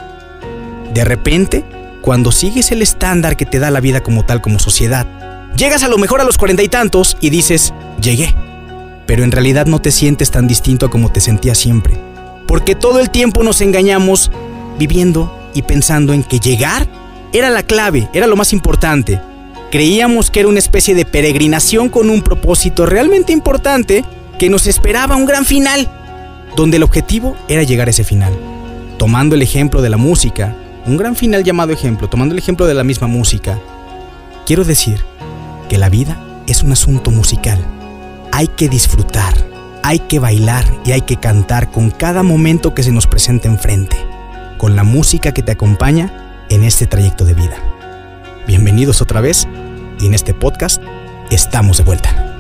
De 0.95 1.05
repente, 1.05 1.63
cuando 2.01 2.33
sigues 2.33 2.73
el 2.73 2.81
estándar 2.81 3.37
que 3.37 3.45
te 3.45 3.59
da 3.59 3.71
la 3.71 3.81
vida 3.81 4.03
como 4.03 4.25
tal 4.25 4.41
como 4.41 4.59
sociedad, 4.59 5.07
llegas 5.57 5.83
a 5.83 5.89
lo 5.89 5.99
mejor 5.99 6.23
a 6.23 6.25
los 6.25 6.39
cuarenta 6.39 6.63
y 6.63 6.69
tantos 6.69 7.19
y 7.21 7.29
dices, 7.29 7.75
llegué. 8.01 8.35
Pero 9.05 9.23
en 9.23 9.31
realidad 9.31 9.67
no 9.67 9.79
te 9.79 9.93
sientes 9.93 10.31
tan 10.31 10.47
distinto 10.47 10.87
a 10.87 10.91
como 10.91 11.13
te 11.13 11.21
sentías 11.21 11.59
siempre. 11.59 11.99
Porque 12.47 12.75
todo 12.75 12.99
el 12.99 13.11
tiempo 13.11 13.43
nos 13.43 13.61
engañamos 13.61 14.31
viviendo 14.79 15.39
y 15.53 15.63
pensando 15.63 16.15
en 16.15 16.25
que 16.25 16.41
llegar 16.41 16.89
era 17.35 17.51
la 17.51 17.63
clave, 17.63 18.09
era 18.15 18.27
lo 18.27 18.37
más 18.37 18.55
importante. 18.55 19.21
Creíamos 19.71 20.31
que 20.31 20.41
era 20.41 20.49
una 20.49 20.61
especie 20.61 20.95
de 20.95 21.05
peregrinación 21.05 21.89
con 21.89 22.09
un 22.09 22.23
propósito 22.23 22.87
realmente 22.87 23.33
importante 23.33 24.05
que 24.39 24.49
nos 24.49 24.67
esperaba 24.67 25.17
un 25.17 25.27
gran 25.27 25.45
final, 25.45 25.91
donde 26.57 26.77
el 26.77 26.85
objetivo 26.85 27.37
era 27.49 27.65
llegar 27.65 27.89
a 27.89 27.91
ese 27.91 28.05
final. 28.05 28.33
Tomando 28.97 29.35
el 29.35 29.43
ejemplo 29.43 29.83
de 29.83 29.91
la 29.91 29.97
música, 29.97 30.55
un 30.87 30.97
gran 30.97 31.17
final 31.17 31.43
llamado 31.43 31.73
ejemplo, 31.73 32.09
tomando 32.09 32.33
el 32.35 32.39
ejemplo 32.39 32.67
de 32.67 32.75
la 32.75 32.85
misma 32.85 33.09
música, 33.09 33.59
quiero 34.47 34.65
decir 34.65 35.01
que 35.69 35.79
la 35.79 35.89
vida 35.89 36.17
es 36.47 36.63
un 36.63 36.71
asunto 36.71 37.11
musical. 37.11 37.59
Hay 38.31 38.47
que 38.47 38.69
disfrutar, 38.69 39.35
hay 39.83 39.99
que 39.99 40.21
bailar 40.21 40.65
y 40.85 40.93
hay 40.93 41.01
que 41.01 41.17
cantar 41.17 41.73
con 41.73 41.91
cada 41.91 42.23
momento 42.23 42.73
que 42.73 42.85
se 42.85 42.93
nos 42.93 43.09
presenta 43.09 43.49
enfrente, 43.49 43.97
con 44.59 44.77
la 44.77 44.85
música 44.85 45.33
que 45.33 45.43
te 45.43 45.53
acompaña 45.53 46.45
en 46.51 46.63
este 46.63 46.87
trayecto 46.87 47.25
de 47.25 47.35
vida. 47.35 47.76
Bienvenidos 48.47 49.03
otra 49.03 49.21
vez 49.21 49.49
y 49.99 50.07
en 50.07 50.15
este 50.15 50.33
podcast 50.33 50.81
estamos 51.33 51.79
de 51.79 51.85
vuelta. 51.85 52.36